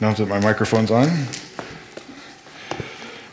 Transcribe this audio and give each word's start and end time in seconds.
Now 0.00 0.12
that 0.14 0.28
my 0.28 0.38
microphone's 0.40 0.90
on. 0.90 1.08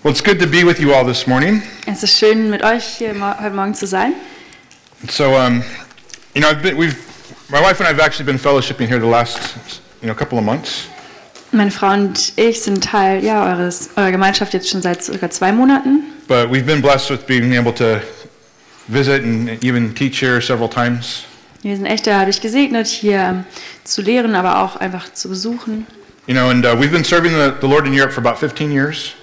Well, 0.03 0.11
it's 0.11 0.21
good 0.21 0.39
to 0.39 0.47
be 0.47 0.63
with 0.63 0.79
you 0.79 0.93
all 0.93 1.05
this 1.05 1.27
morning. 1.27 1.61
Es 1.87 2.03
ist 2.03 2.17
schön, 2.17 2.49
mit 2.49 2.63
euch 2.63 2.83
hier 2.97 3.13
mo- 3.13 3.35
heute 3.39 3.55
Morgen 3.55 3.73
zu 3.75 3.85
sein. 3.87 4.13
So, 5.09 5.35
um, 5.35 5.63
you 6.33 6.41
know, 6.41 6.49
I've 6.49 6.61
been, 6.61 6.75
we've, 6.77 6.95
my 7.49 7.59
wife 7.61 7.79
and 7.79 7.87
I 7.87 7.91
have 7.91 7.99
actually 7.99 8.25
been 8.25 8.39
fellowshipping 8.39 8.87
here 8.87 8.99
the 8.99 9.05
last, 9.07 9.39
you 10.01 10.07
know, 10.07 10.15
couple 10.15 10.37
of 10.39 10.43
months. 10.43 10.87
Meine 11.51 11.71
Frau 11.71 11.93
und 11.93 12.33
ich 12.35 12.61
sind 12.61 12.83
Teil 12.83 13.23
ja, 13.23 13.45
eures, 13.45 13.89
eurer 13.95 14.11
Gemeinschaft 14.11 14.53
jetzt 14.53 14.69
schon 14.69 14.81
seit 14.81 15.03
circa 15.03 15.29
zwei 15.29 15.51
Monaten. 15.51 16.03
But 16.27 16.49
we've 16.51 16.65
been 16.65 16.81
blessed 16.81 17.09
with 17.11 17.25
being 17.27 17.55
able 17.55 17.73
to 17.75 18.01
visit 18.87 19.23
and 19.23 19.63
even 19.63 19.93
teach 19.93 20.19
here 20.21 20.41
several 20.41 20.67
times. 20.69 21.23
Wir 21.61 21.75
sind 21.75 21.85
echt 21.85 22.05
dadurch 22.07 22.41
gesegnet, 22.41 22.87
hier 22.87 23.17
ähm, 23.19 23.43
zu 23.83 24.01
lehren, 24.01 24.35
aber 24.35 24.61
auch 24.63 24.75
einfach 24.75 25.11
zu 25.13 25.29
besuchen. 25.29 25.87
You 26.27 26.33
know, 26.33 26.49
and 26.49 26.65
uh, 26.65 26.75
we've 26.79 26.91
been 26.91 27.03
serving 27.03 27.33
the, 27.33 27.55
the 27.61 27.67
Lord 27.67 27.85
in 27.85 27.93
Europe 27.93 28.11
for 28.11 28.19
about 28.19 28.39
15 28.39 28.71
years. 28.71 29.13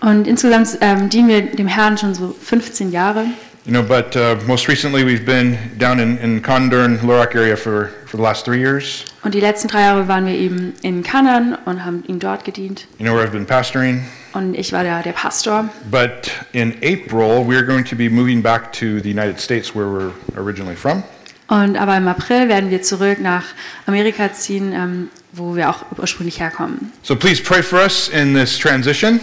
Und 0.00 0.26
insgesamt 0.26 0.78
ähm, 0.80 1.08
dienen 1.08 1.28
wir 1.28 1.42
dem 1.42 1.68
Herrn 1.68 1.96
schon 1.98 2.14
so 2.14 2.34
15 2.40 2.90
Jahre. 2.90 3.26
You 3.64 3.72
know, 3.72 3.82
but 3.82 4.16
uh, 4.16 4.36
most 4.46 4.66
recently 4.66 5.04
we've 5.04 5.24
been 5.24 5.56
down 5.78 6.00
in, 6.00 6.18
in 6.18 6.40
Condern, 6.40 6.98
Lorac 7.02 7.34
area 7.36 7.56
for, 7.56 7.90
for 8.06 8.16
the 8.16 8.22
last 8.22 8.44
three 8.44 8.58
years. 8.58 9.04
Und 9.22 9.34
die 9.34 9.40
letzten 9.40 9.68
drei 9.68 9.82
Jahre 9.82 10.08
waren 10.08 10.26
wir 10.26 10.34
eben 10.34 10.74
in 10.82 11.02
Kanan 11.02 11.56
und 11.64 11.84
haben 11.84 12.02
ihm 12.08 12.18
dort 12.18 12.44
gedient. 12.44 12.86
You 12.98 13.04
know, 13.04 13.14
where 13.14 13.24
I've 13.24 13.32
been 13.32 13.46
pastoring. 13.46 14.04
Und 14.32 14.54
ich 14.54 14.72
war 14.72 14.82
da 14.82 15.02
der 15.02 15.12
Pastor. 15.12 15.68
But 15.90 16.30
in 16.52 16.72
April, 16.82 17.44
we're 17.46 17.66
going 17.66 17.84
to 17.84 17.94
be 17.94 18.08
moving 18.08 18.42
back 18.42 18.72
to 18.74 19.00
the 19.00 19.10
United 19.10 19.38
States 19.38 19.74
where 19.74 19.86
we're 19.86 20.12
originally 20.36 20.76
from. 20.76 21.04
Und 21.48 21.76
aber 21.76 21.96
im 21.96 22.08
April 22.08 22.48
werden 22.48 22.70
wir 22.70 22.82
zurück 22.82 23.20
nach 23.20 23.44
Amerika 23.86 24.32
ziehen, 24.32 24.72
ähm, 24.72 25.08
wo 25.32 25.54
wir 25.56 25.70
auch 25.70 25.84
ursprünglich 25.98 26.40
herkommen. 26.40 26.92
So 27.02 27.16
please 27.16 27.42
pray 27.42 27.62
for 27.62 27.80
us 27.80 28.08
in 28.08 28.34
this 28.34 28.58
transition 28.58 29.20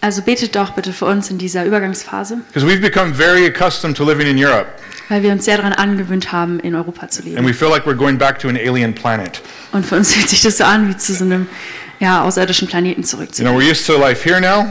Also 0.00 0.22
betet 0.22 0.56
doch 0.56 0.70
bitte 0.70 0.92
für 0.92 1.04
uns 1.06 1.30
in 1.30 1.38
dieser 1.38 1.64
Übergangsphase, 1.64 2.38
because 2.52 2.66
we've 2.66 2.80
become 2.80 3.14
very 3.14 3.46
accustomed 3.46 3.96
to 3.96 4.04
living 4.04 4.26
in 4.26 4.36
Europe 4.42 4.66
weil 5.08 5.22
wir 5.22 5.32
uns 5.32 5.44
sehr 5.44 5.58
daran 5.58 5.74
angewöhnt 5.74 6.32
haben, 6.32 6.58
in 6.60 6.74
Europa 6.74 7.06
zu 7.08 7.20
and 7.20 7.28
leben. 7.30 7.46
we 7.46 7.52
feel 7.52 7.68
like 7.68 7.84
we're 7.86 7.94
going 7.96 8.16
back 8.16 8.38
to 8.38 8.48
an 8.48 8.56
alien 8.56 8.94
planet. 8.94 9.42
Und 9.72 9.84
für 9.84 9.96
uns 9.96 10.14
fühlt 10.14 10.28
sich 10.28 10.40
das 10.40 10.56
so 10.56 10.64
an, 10.64 10.88
wie 10.88 10.96
zu 10.96 11.12
so 11.12 11.24
einem 11.24 11.48
ja, 12.00 12.22
außerirdischen 12.22 12.66
Planeten 12.66 13.02
You 13.02 13.06
zurückzukehren. 13.06 13.52
know, 13.54 13.60
we're 13.62 13.70
used 13.70 13.86
to 13.86 13.98
life 13.98 14.26
here 14.28 14.40
now, 14.40 14.66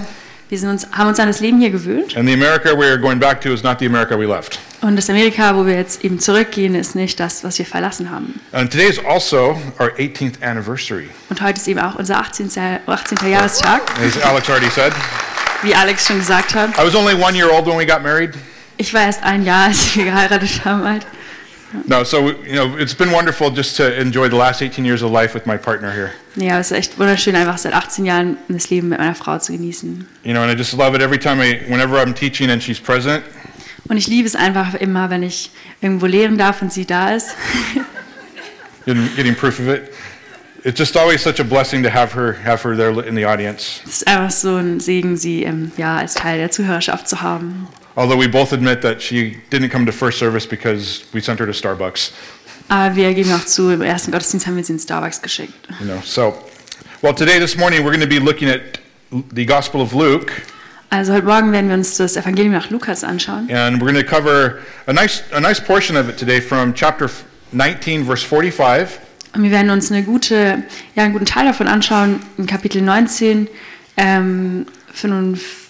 Wir 0.52 0.60
sind 0.60 0.70
uns, 0.70 0.86
haben 0.92 1.08
uns 1.08 1.18
an 1.18 1.28
das 1.28 1.40
Leben 1.40 1.62
hier 1.62 1.70
gewöhnt. 1.70 2.18
and 2.18 2.28
the 2.28 2.34
America 2.34 2.72
we're 2.74 2.98
going 2.98 3.20
back 3.20 3.40
to 3.40 3.54
is 3.54 3.64
not 3.64 3.80
the 3.80 3.86
America 3.86 4.20
we 4.20 4.26
left. 4.28 4.60
Und 4.82 4.98
das 4.98 5.10
Amerika, 5.10 5.56
wo 5.56 5.66
wir 5.66 5.76
jetzt 5.76 6.04
eben 6.04 6.20
zurückgehen, 6.20 6.76
ist 6.76 6.94
nicht 6.94 7.18
das, 7.22 7.42
was 7.46 7.58
wir 7.58 7.66
verlassen 7.66 8.12
haben. 8.12 8.38
And 8.52 8.70
today 8.70 8.90
is 8.90 9.00
also 9.06 9.58
our 9.80 9.92
18th 9.98 10.44
anniversary, 10.44 11.10
Und 11.30 11.42
heute 11.42 11.58
ist 11.58 11.70
eben 11.70 11.80
auch 11.80 11.96
unser 11.96 12.18
18. 12.18 12.50
18. 12.86 13.30
Jahrestag, 13.32 13.82
as 14.06 14.22
Alex 14.24 14.50
already 14.50 14.70
said. 14.70 14.92
wie 15.64 15.74
Alex 15.74 16.06
schon 16.08 16.18
gesagt 16.20 16.54
hat. 16.54 16.72
I 16.78 16.84
was 16.86 16.96
only 16.96 17.14
one 17.14 17.34
year 17.34 17.50
old 17.50 17.66
when 17.66 17.78
we 17.78 17.86
got 17.86 18.04
married. 18.04 18.32
Ich 18.76 18.94
war 18.94 19.04
erst 19.04 19.24
ein 19.24 19.46
Jahr, 19.46 19.68
als 19.68 19.96
wir 19.96 20.04
geheiratet 20.04 20.66
haben. 20.66 20.84
Halt. 20.84 21.08
No, 21.88 22.04
so 22.04 22.30
you 22.30 22.56
know, 22.56 22.78
it's 22.78 22.94
been 22.94 23.12
wonderful 23.12 23.50
just 23.50 23.78
to 23.78 24.00
enjoy 24.00 24.30
the 24.30 24.36
last 24.36 24.62
18 24.62 24.84
years 24.86 25.02
of 25.02 25.12
life 25.12 25.34
with 25.34 25.46
my 25.46 25.58
partner 25.58 25.92
here. 25.92 26.12
Ja, 26.36 26.60
es 26.60 26.72
ist 26.72 26.78
echt 26.78 27.00
wunderschön, 27.00 27.36
einfach 27.36 27.58
seit 27.58 27.74
18 27.74 28.06
Jahren 28.06 28.38
das 28.48 28.70
Leben 28.70 28.90
mit 28.90 29.00
meiner 29.00 29.16
Frau 29.16 29.38
zu 29.38 29.52
genießen. 29.54 30.08
You 30.24 30.34
know, 30.34 30.42
and 30.42 30.52
I 30.52 30.56
just 30.56 30.74
love 30.74 30.96
it 30.96 31.02
every 31.02 31.20
time 31.20 31.42
I, 31.42 31.62
whenever 31.70 31.98
I'm 31.98 32.14
teaching 32.14 32.50
and 32.50 32.62
she's 32.62 32.80
present. 32.80 33.24
Und 33.88 33.98
ich 33.98 34.08
liebe 34.08 34.28
es 34.28 34.36
einfach 34.36 34.74
immer, 34.76 35.10
wenn 35.10 35.24
ich 35.24 35.52
irgendwo 35.82 36.06
lehren 36.06 36.38
darf 36.38 36.62
und 36.62 36.72
sie 36.72 36.86
da 36.86 37.16
ist. 37.16 37.36
getting, 38.86 39.10
getting 39.16 39.36
proof 39.36 39.60
of 39.60 39.68
it. 39.68 39.94
It's 40.64 40.78
just 40.78 40.96
always 40.96 41.24
such 41.24 41.40
a 41.40 41.44
blessing 41.44 41.82
to 41.84 41.90
have 41.90 42.14
her 42.14 42.34
have 42.46 42.62
her 42.64 42.76
there 42.76 42.92
in 43.06 43.16
the 43.16 43.26
audience. 43.26 43.82
Es 43.84 43.98
ist 43.98 44.08
einfach 44.08 44.32
so 44.32 44.58
ein 44.58 44.80
Segen, 44.80 45.18
sie 45.18 45.44
ähm, 45.44 45.72
ja, 45.76 45.98
als 45.98 46.14
Teil 46.14 46.38
der 46.38 46.52
Zuhörerschaft 46.52 47.08
zu 47.08 47.22
haben. 47.22 47.68
Although 47.96 48.18
we 48.20 48.28
both 48.28 48.54
admit 48.54 48.82
that 48.82 49.02
she 49.02 49.38
didn't 49.52 49.70
come 49.70 49.86
to 49.86 49.92
first 49.92 50.18
service 50.20 50.48
because 50.48 51.04
we 51.14 51.22
sent 51.22 51.40
her 51.40 51.46
to 51.46 51.54
Starbucks. 51.54 52.12
Aber 52.70 52.96
wir 52.96 53.14
geben 53.14 53.32
auch 53.34 53.46
zu, 53.46 53.70
im 53.70 53.82
ersten 53.82 54.12
Gottesdienst 54.12 54.48
haben 54.48 54.56
wir 54.56 54.64
sie 54.64 54.74
in 54.74 54.80
Starbucks 54.80 55.22
geschickt. 55.22 55.54
You 55.80 55.86
know, 55.88 56.02
so 56.04 56.34
well 57.02 57.14
today 57.14 57.40
this 57.40 57.58
morning 57.58 57.82
we're 57.84 57.92
going 57.96 58.00
to 58.02 58.08
be 58.08 58.20
looking 58.20 58.50
at 58.50 58.80
the 59.36 59.46
Gospel 59.46 59.82
of 59.82 59.94
Luke, 59.94 60.32
Also 60.90 61.14
heute 61.14 61.26
Morgen 61.26 61.52
werden 61.52 61.68
wir 61.70 61.76
uns 61.76 61.98
das 61.98 62.16
Evangelium 62.16 62.54
nach 62.54 62.70
Lukas 62.70 63.04
anschauen. 63.04 63.50
and 63.50 63.82
we're 63.82 63.92
going 63.92 63.96
to 63.96 64.04
cover 64.04 64.60
a 64.88 64.94
nice 64.94 65.24
a 65.34 65.40
nice 65.42 65.60
portion 65.62 65.98
of 65.98 66.08
it 66.10 66.18
today 66.18 66.40
from 66.42 66.74
chapter 66.74 67.10
19, 67.52 68.06
verse 68.06 68.26
45, 68.26 69.00
Und 69.36 69.44
wir 69.44 69.52
werden 69.52 69.70
uns 69.70 69.92
eine 69.92 70.04
gute, 70.04 70.64
ja, 70.96 71.04
einen 71.04 71.12
guten 71.14 71.26
Teil 71.26 71.46
davon 71.46 71.68
anschauen, 71.68 72.22
in 72.38 72.46
Kapitel 72.46 72.82
19, 72.82 73.48
ähm, 73.98 74.66
5, 74.94 75.61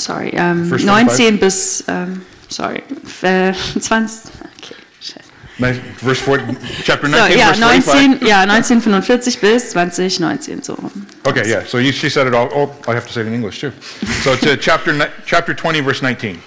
sorry, 0.00 0.30
ähm, 0.34 0.68
19 0.68 1.38
bis, 1.38 1.84
ähm, 1.88 2.22
sorry, 2.48 2.82
äh, 3.22 3.52
20, 3.78 4.30
okay, 4.58 4.74
scheiße. 5.00 5.20
ni- 5.58 5.80
verse 6.02 6.22
40, 6.22 6.56
chapter 6.84 7.06
So, 7.08 7.16
19, 7.16 7.38
verse 7.38 7.60
45. 7.60 7.94
19, 8.18 8.26
ja, 8.26 8.46
1945 8.46 9.40
bis 9.40 9.70
2019, 9.70 10.62
so. 10.62 10.76
Okay, 11.24 11.46
yeah. 11.48 11.62
So 11.66 11.78
you, 11.78 11.92
she 11.92 12.08
said 12.08 12.26
it 12.26 12.34
all. 12.34 12.48
Oh, 12.54 12.70
I 12.88 12.94
have 12.94 13.06
to 13.06 13.12
say 13.12 13.20
it 13.20 13.26
in 13.26 13.34
English 13.34 13.60
too. 13.60 13.72
So 14.22 14.32
it's 14.32 14.42
uh, 14.46 14.56
chapter 14.58 14.92
chapter 15.26 15.54
20, 15.54 15.80
verse 15.82 16.02
19. 16.02 16.40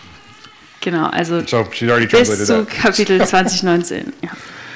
Genau, 0.82 1.10
also 1.12 1.46
So 1.46 1.70
she's 1.72 1.90
already 1.90 2.08
translated 2.08 2.40
bis 2.40 2.48
zu 2.48 2.64
that. 2.66 2.70
Kapitel 2.70 3.20
2019. 3.30 4.14
Ja. 4.22 4.30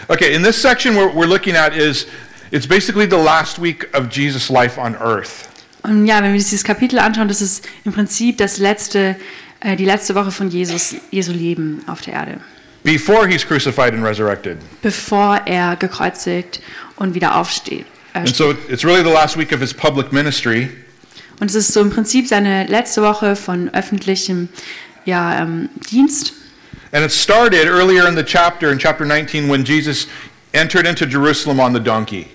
Okay, 0.10 0.34
in 0.36 0.42
this 0.44 0.56
section 0.62 0.96
what 0.96 1.14
we're 1.16 1.26
looking 1.28 1.56
at 1.56 1.76
is 1.76 2.06
it's 2.52 2.66
basically 2.68 3.06
the 3.08 3.18
last 3.18 3.60
week 3.60 3.90
of 3.94 4.08
Jesus' 4.08 4.50
life 4.50 4.78
on 4.80 4.96
earth. 4.98 5.47
Und 5.88 6.06
ja, 6.06 6.18
wenn 6.18 6.34
wir 6.34 6.40
uns 6.40 6.50
dieses 6.50 6.66
Kapitel 6.66 7.00
anschauen, 7.00 7.30
das 7.30 7.42
ist 7.42 7.66
im 7.86 7.94
Prinzip 7.94 8.38
das 8.38 8.58
letzte, 8.58 9.16
äh, 9.62 9.76
die 9.78 9.86
letzte 9.86 10.16
Woche 10.16 10.32
von 10.32 10.50
Jesus, 10.50 10.96
Jesu 11.12 11.32
Leben 11.32 11.82
auf 11.88 12.02
der 12.02 12.14
Erde. 12.14 12.42
Before 12.84 13.28
he's 13.28 13.46
crucified 13.46 13.94
and 13.94 14.04
resurrected. 14.04 14.58
bevor 14.82 15.42
er 15.46 15.76
gekreuzigt 15.78 16.62
und 16.98 17.16
wieder 17.16 17.36
aufsteht. 17.38 17.86
Äh, 18.14 18.20
And 18.20 18.36
so 18.36 18.54
it's 18.70 18.84
really 18.84 19.04
the 19.04 19.12
last 19.14 19.38
week 19.38 19.54
of 19.54 19.62
his 19.62 19.74
public 19.74 20.12
ministry. 20.12 20.70
Und 21.40 21.50
es 21.50 21.56
ist 21.56 21.74
so 21.74 21.82
im 21.82 21.90
Prinzip 21.90 22.28
seine 22.28 22.66
letzte 22.66 23.02
Woche 23.02 23.36
von 23.36 23.70
öffentlichem 23.74 24.50
ja, 25.06 25.42
ähm, 25.42 25.70
Dienst. 25.90 26.34
And 26.92 27.06
it 27.06 27.12
started 27.12 27.66
earlier 27.66 28.08
in 28.08 28.16
the 28.16 28.24
chapter, 28.24 28.72
in 28.72 28.78
chapter 28.80 29.06
19, 29.06 29.50
when 29.50 29.64
Jesus 29.64 30.08
entered 30.54 30.86
into 30.86 31.06
Jerusalem 31.06 31.60
on 31.60 31.74
the 31.74 31.80
donkey. 31.80 32.28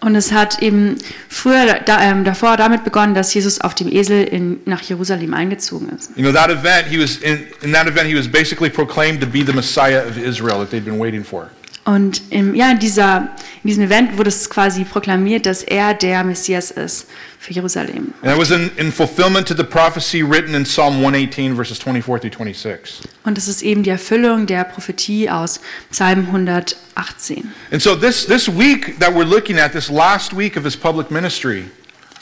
Und 0.00 0.14
es 0.14 0.32
hat 0.32 0.62
eben 0.62 0.96
früher 1.28 1.80
da, 1.84 2.02
ähm, 2.02 2.24
davor 2.24 2.56
damit 2.56 2.84
begonnen, 2.84 3.14
dass 3.14 3.32
Jesus 3.32 3.60
auf 3.60 3.74
dem 3.74 3.90
Esel 3.90 4.24
in, 4.24 4.60
nach 4.64 4.82
Jerusalem 4.82 5.34
eingezogen 5.34 5.88
ist. 5.90 6.10
You 6.16 6.22
know, 6.22 6.32
that 6.32 6.50
event, 6.50 6.86
he 6.88 6.98
was 7.00 7.16
in, 7.18 7.46
in 7.62 7.72
that 7.72 7.86
event, 7.86 8.06
he 8.06 8.16
was 8.16 8.28
basically 8.28 8.68
proclaimed 8.68 9.20
to 9.20 9.26
be 9.26 9.44
the 9.44 9.52
Messiah 9.52 10.02
of 10.06 10.16
Israel 10.18 10.58
that 10.58 10.70
they'd 10.70 10.84
been 10.84 10.98
waiting 10.98 11.24
for. 11.24 11.50
Und 11.86 12.20
im, 12.30 12.56
ja, 12.56 12.72
in, 12.72 12.80
dieser, 12.80 13.28
in 13.62 13.68
diesem 13.68 13.84
Event 13.84 14.18
wurde 14.18 14.28
es 14.28 14.50
quasi 14.50 14.82
proklamiert, 14.82 15.46
dass 15.46 15.62
er 15.62 15.94
der 15.94 16.24
Messias 16.24 16.72
ist 16.72 17.06
für 17.38 17.52
Jerusalem. 17.52 18.12
And 18.22 18.24
that 18.32 18.36
was 18.38 18.50
in, 18.50 18.72
in 18.76 18.90
fulfillment 18.90 19.46
to 19.46 19.54
the 19.56 19.62
prophecy 19.62 20.20
written 20.20 20.52
in 20.54 20.64
Psalm 20.64 20.94
118, 20.96 21.54
verses 21.54 21.78
24 21.78 22.20
through 22.20 22.32
26. 22.32 23.02
Und 23.24 23.38
es 23.38 23.46
ist 23.46 23.62
eben 23.62 23.84
die 23.84 23.90
Erfüllung 23.90 24.46
der 24.46 24.64
Prophetie 24.64 25.30
aus 25.30 25.60
Psalm 25.92 26.26
118. 26.26 27.52
And 27.70 27.80
so 27.80 27.94
this, 27.94 28.26
this 28.26 28.48
week 28.48 28.98
that 28.98 29.10
we're 29.14 29.24
looking 29.24 29.58
at, 29.60 29.70
this 29.72 29.88
last 29.88 30.36
week 30.36 30.56
of 30.56 30.64
his 30.64 30.76
public 30.76 31.10
ministry, 31.12 31.66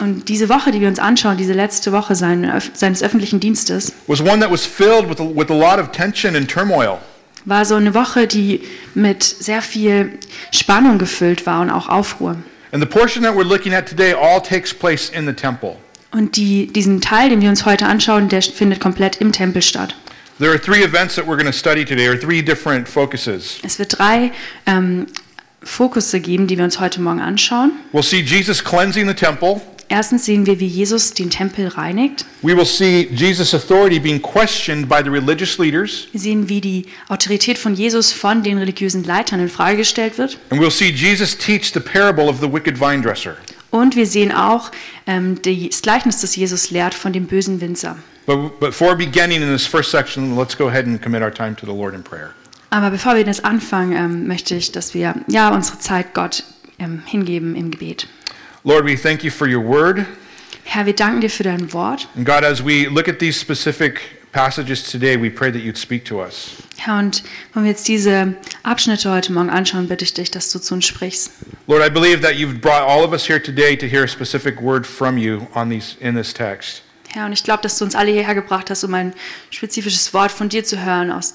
Und 0.01 0.29
diese 0.29 0.49
Woche, 0.51 0.73
die 0.73 0.81
wir 0.83 0.89
uns 0.89 0.99
anschauen, 0.99 1.37
diese 1.39 1.53
letzte 1.55 1.91
Woche 1.93 2.15
seine- 2.17 2.61
seines 2.75 3.03
öffentlichen 3.03 3.41
Dienstes, 3.41 3.93
was 4.09 4.21
one 4.21 4.41
that 4.41 4.51
was 4.51 4.67
filled 4.67 5.09
with 5.09 5.21
a, 5.21 5.25
with 5.25 5.51
a 5.51 5.55
lot 5.55 5.79
of 5.79 5.91
tension 5.93 6.37
and 6.37 6.51
turmoil. 6.51 6.99
War 7.45 7.65
so 7.65 7.75
eine 7.75 7.95
Woche, 7.95 8.27
die 8.27 8.61
mit 8.95 9.23
sehr 9.23 9.63
viel 9.63 10.19
Spannung 10.53 10.99
gefüllt 10.99 11.47
war 11.47 11.61
und 11.61 11.71
auch 11.71 11.89
Aufruhr. 11.89 12.37
And 12.73 12.83
the 12.83 12.89
portion 12.89 13.23
that 13.23 13.35
we're 13.35 13.45
looking 13.45 13.73
at 13.73 13.89
today 13.89 14.13
all 14.13 14.43
takes 14.43 14.75
place 14.75 15.09
in 15.11 15.27
the 15.27 15.33
temple. 15.33 15.77
Und 16.11 16.37
die, 16.37 16.69
diesen 16.69 17.01
Teil, 17.01 17.29
den 17.29 17.41
wir 17.41 17.49
uns 17.49 17.65
heute 17.65 17.87
anschauen, 17.87 18.29
der 18.29 18.43
findet 18.43 18.81
komplett 18.81 19.17
im 19.17 19.33
Tempel 19.33 19.63
statt. 19.63 19.95
There 20.39 20.51
are 20.51 20.61
three 20.61 20.83
events 20.83 21.15
that 21.15 21.27
we're 21.27 21.37
going 21.37 21.47
to 21.47 21.53
study 21.53 21.85
today, 21.85 22.09
or 22.09 22.19
three 22.19 22.43
different 22.43 22.89
focuses. 22.89 23.59
Es 23.63 23.79
wird 23.79 23.99
drei 23.99 24.33
ähm, 24.67 25.07
Fokusse 25.63 26.21
geben, 26.21 26.47
die 26.47 26.57
wir 26.57 26.65
uns 26.65 26.81
heute 26.81 27.01
Morgen 27.01 27.21
anschauen. 27.21 27.73
We'll 27.93 28.03
see 28.03 28.21
Jesus 28.21 28.63
cleansing 28.63 29.07
the 29.07 29.15
temple. 29.15 29.61
Erstens 29.95 30.25
sehen 30.25 30.45
wir, 30.45 30.59
wie 30.59 30.67
Jesus 30.67 31.15
den 31.15 31.31
Tempel 31.31 31.69
reinigt. 31.69 32.25
We 32.43 32.57
will 32.57 32.67
see 32.67 33.09
Jesus' 33.15 33.55
authority 33.55 34.01
being 34.01 34.21
questioned 34.21 34.89
by 34.89 35.01
the 35.01 35.09
religious 35.09 35.57
leaders. 35.57 36.09
Wir 36.11 36.21
sehen, 36.21 36.49
wie 36.49 36.61
die 36.61 36.87
Autorität 37.09 37.59
von 37.59 37.75
Jesus 37.75 38.11
von 38.11 38.43
den 38.43 38.59
religiösen 38.59 39.05
Leitern 39.05 39.39
in 39.39 39.49
Frage 39.49 39.77
gestellt 39.77 40.19
wird. 40.19 40.37
And 40.51 40.61
we'll 40.61 40.73
see 40.73 40.91
Jesus 40.91 41.39
teach 41.39 41.73
the 41.73 41.79
parable 41.79 42.29
of 42.29 42.41
the 42.41 42.53
wicked 42.53 42.77
vine 42.77 43.03
dresser. 43.03 43.37
Und 43.71 43.95
wir 43.95 44.09
sehen 44.09 44.33
auch 44.33 44.73
ähm, 45.07 45.41
das 45.43 45.81
Gleichnis, 45.81 46.21
das 46.21 46.35
Jesus 46.35 46.73
lehrt 46.73 46.95
von 46.95 47.13
dem 47.13 47.27
bösen 47.27 47.61
Winzer. 47.61 47.97
But, 48.27 48.59
before 48.59 48.97
beginning 48.97 49.43
in 49.43 49.49
this 49.53 49.65
first 49.65 49.93
section, 49.93 50.37
let's 50.37 50.59
go 50.59 50.67
ahead 50.67 50.87
and 50.87 51.01
commit 51.01 51.23
our 51.23 51.33
time 51.33 51.55
to 51.55 51.67
the 51.67 51.73
Lord 51.73 51.95
in 51.95 52.03
prayer. 52.03 52.31
Aber 52.71 52.91
bevor 52.91 53.15
wir 53.15 53.25
das 53.25 53.45
anfangen, 53.45 53.93
ähm, 53.93 54.27
möchte 54.27 54.57
ich, 54.57 54.73
dass 54.73 54.93
wir 54.93 55.15
ja 55.29 55.55
unsere 55.55 55.79
Zeit 55.79 56.15
Gott 56.15 56.43
ähm, 56.81 57.05
hingeben 57.07 57.55
im 57.55 57.71
Gebet. 57.71 58.09
Lord, 58.67 58.87
we 58.87 58.97
thank 58.97 59.23
you 59.23 59.31
for 59.31 59.47
your 59.47 59.61
word. 59.61 60.07
Herr, 60.65 60.87
wir 60.87 60.95
danken 60.95 61.21
dir 61.21 61.29
für 61.29 61.43
dein 61.43 61.71
Wort. 61.75 62.09
And 62.17 62.25
God, 62.25 62.45
as 62.45 62.65
we 62.65 62.87
look 62.89 63.09
at 63.09 63.19
these 63.19 63.39
specific 63.39 64.01
passages 64.33 64.83
today, 64.83 65.19
we 65.19 65.29
pray 65.29 65.51
that 65.53 65.61
you'd 65.61 65.77
speak 65.77 66.07
to 66.07 66.23
us. 66.23 66.53
Herr, 66.79 66.99
und 66.99 67.23
wenn 67.53 67.65
wir 67.65 67.71
jetzt 67.73 67.87
diese 67.89 68.35
Abschnitte 68.63 69.11
heute 69.11 69.35
Morgen 69.35 69.51
anschauen, 69.51 69.87
bitte 69.87 70.05
ich 70.05 70.15
dich, 70.15 70.31
dass 70.31 70.51
du 70.51 70.59
zu 70.59 70.75
uns 70.75 70.87
sprichst. 70.87 71.31
Lord, 71.67 71.83
I 71.87 71.91
believe 71.91 72.23
that 72.23 72.37
you've 72.37 72.59
brought 72.63 72.81
all 72.89 73.05
of 73.05 73.13
us 73.13 73.27
here 73.29 73.39
today 73.39 73.77
to 73.77 73.87
hear 73.87 74.03
a 74.03 74.09
specific 74.09 74.59
word 74.63 74.87
from 74.87 75.19
you 75.19 75.47
on 75.55 75.69
these 75.69 75.97
in 76.01 76.15
this 76.15 76.33
text. 76.33 76.83
Herr, 77.11 77.27
und 77.27 77.35
ich 77.35 77.45
glaube, 77.45 77.63
dass 77.63 77.79
du 77.79 77.85
uns 77.85 77.95
alle 77.95 78.13
hierher 78.13 78.35
gebracht 78.35 78.71
hast, 78.71 78.83
um 78.83 78.95
ein 78.95 79.13
spezifisches 79.51 80.15
Wort 80.15 80.33
von 80.33 80.49
dir 80.49 80.65
zu 80.65 80.83
hören 80.83 81.13
aus 81.13 81.35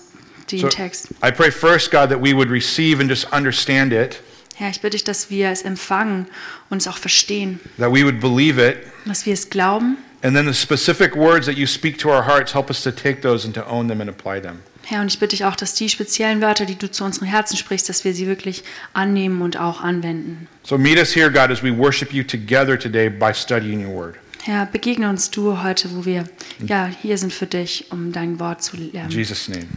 dem 0.52 0.62
So 0.62 0.68
Text. 0.68 1.10
I 1.24 1.30
pray 1.30 1.52
first, 1.52 1.92
God, 1.92 2.10
that 2.10 2.20
we 2.20 2.34
would 2.34 2.50
receive 2.50 3.00
and 3.00 3.08
just 3.08 3.32
understand 3.32 3.94
it, 3.94 4.20
Herr, 4.60 4.70
ich 4.70 4.82
bitte 4.82 4.98
dich, 4.98 5.06
dass 5.06 5.30
wir 5.30 5.50
es 5.52 5.62
empfangen 5.62 6.28
und 6.70 6.80
es 6.82 6.88
auch 6.90 6.98
verstehen, 6.98 7.62
that 7.78 7.94
we 7.94 8.04
would 8.04 8.20
believe 8.20 8.62
it, 8.62 8.78
dass 9.06 9.26
wir 9.26 9.34
es 9.34 9.50
glauben. 9.50 9.98
and 10.22 10.36
then 10.36 10.46
the 10.46 10.54
specific 10.54 11.16
words 11.16 11.46
that 11.46 11.56
you 11.58 11.66
speak 11.66 11.98
to 11.98 12.10
our 12.10 12.26
hearts, 12.28 12.54
help 12.54 12.70
us 12.70 12.84
to 12.84 12.92
take 12.92 13.22
those 13.22 13.46
and 13.46 13.56
to 13.56 13.66
own 13.66 13.88
them 13.88 14.02
and 14.02 14.10
apply 14.10 14.42
them. 14.42 14.60
Herr, 14.84 15.00
und 15.02 15.08
ich 15.08 15.18
bitte 15.20 15.36
dich 15.38 15.46
auch, 15.46 15.56
dass 15.56 15.76
die 15.76 15.88
speziellen 15.88 16.42
Wörter, 16.42 16.66
die 16.66 16.76
du 16.76 16.92
zu 16.92 17.06
unseren 17.06 17.26
Herzen 17.28 17.56
sprichst, 17.56 17.88
dass 17.88 18.04
wir 18.04 18.14
sie 18.14 18.28
wirklich 18.28 18.64
annehmen 18.92 19.42
und 19.42 19.56
auch 19.58 19.82
anwenden. 19.82 20.50
So 20.64 20.78
meet 20.78 20.98
us 20.98 21.16
here, 21.16 21.32
God, 21.32 21.52
as 21.52 21.64
we 21.64 21.72
worship 21.76 22.12
you 22.12 22.24
together 22.24 22.78
today 22.78 23.08
by 23.10 23.34
studying 23.34 23.86
your 23.86 23.94
word. 23.96 24.16
Herr, 24.44 24.66
begegne 24.66 25.08
uns 25.10 25.30
du 25.32 25.62
heute, 25.64 25.90
wo 25.96 26.04
wir 26.06 26.26
ja, 26.66 26.90
hier 27.02 27.18
sind 27.18 27.32
für 27.32 27.46
dich, 27.46 27.86
um 27.92 28.12
dein 28.12 28.40
Wort 28.42 28.62
zu, 28.62 28.76
In 28.76 28.90
ähm, 28.94 29.10
Jesus' 29.10 29.48
name. 29.48 29.68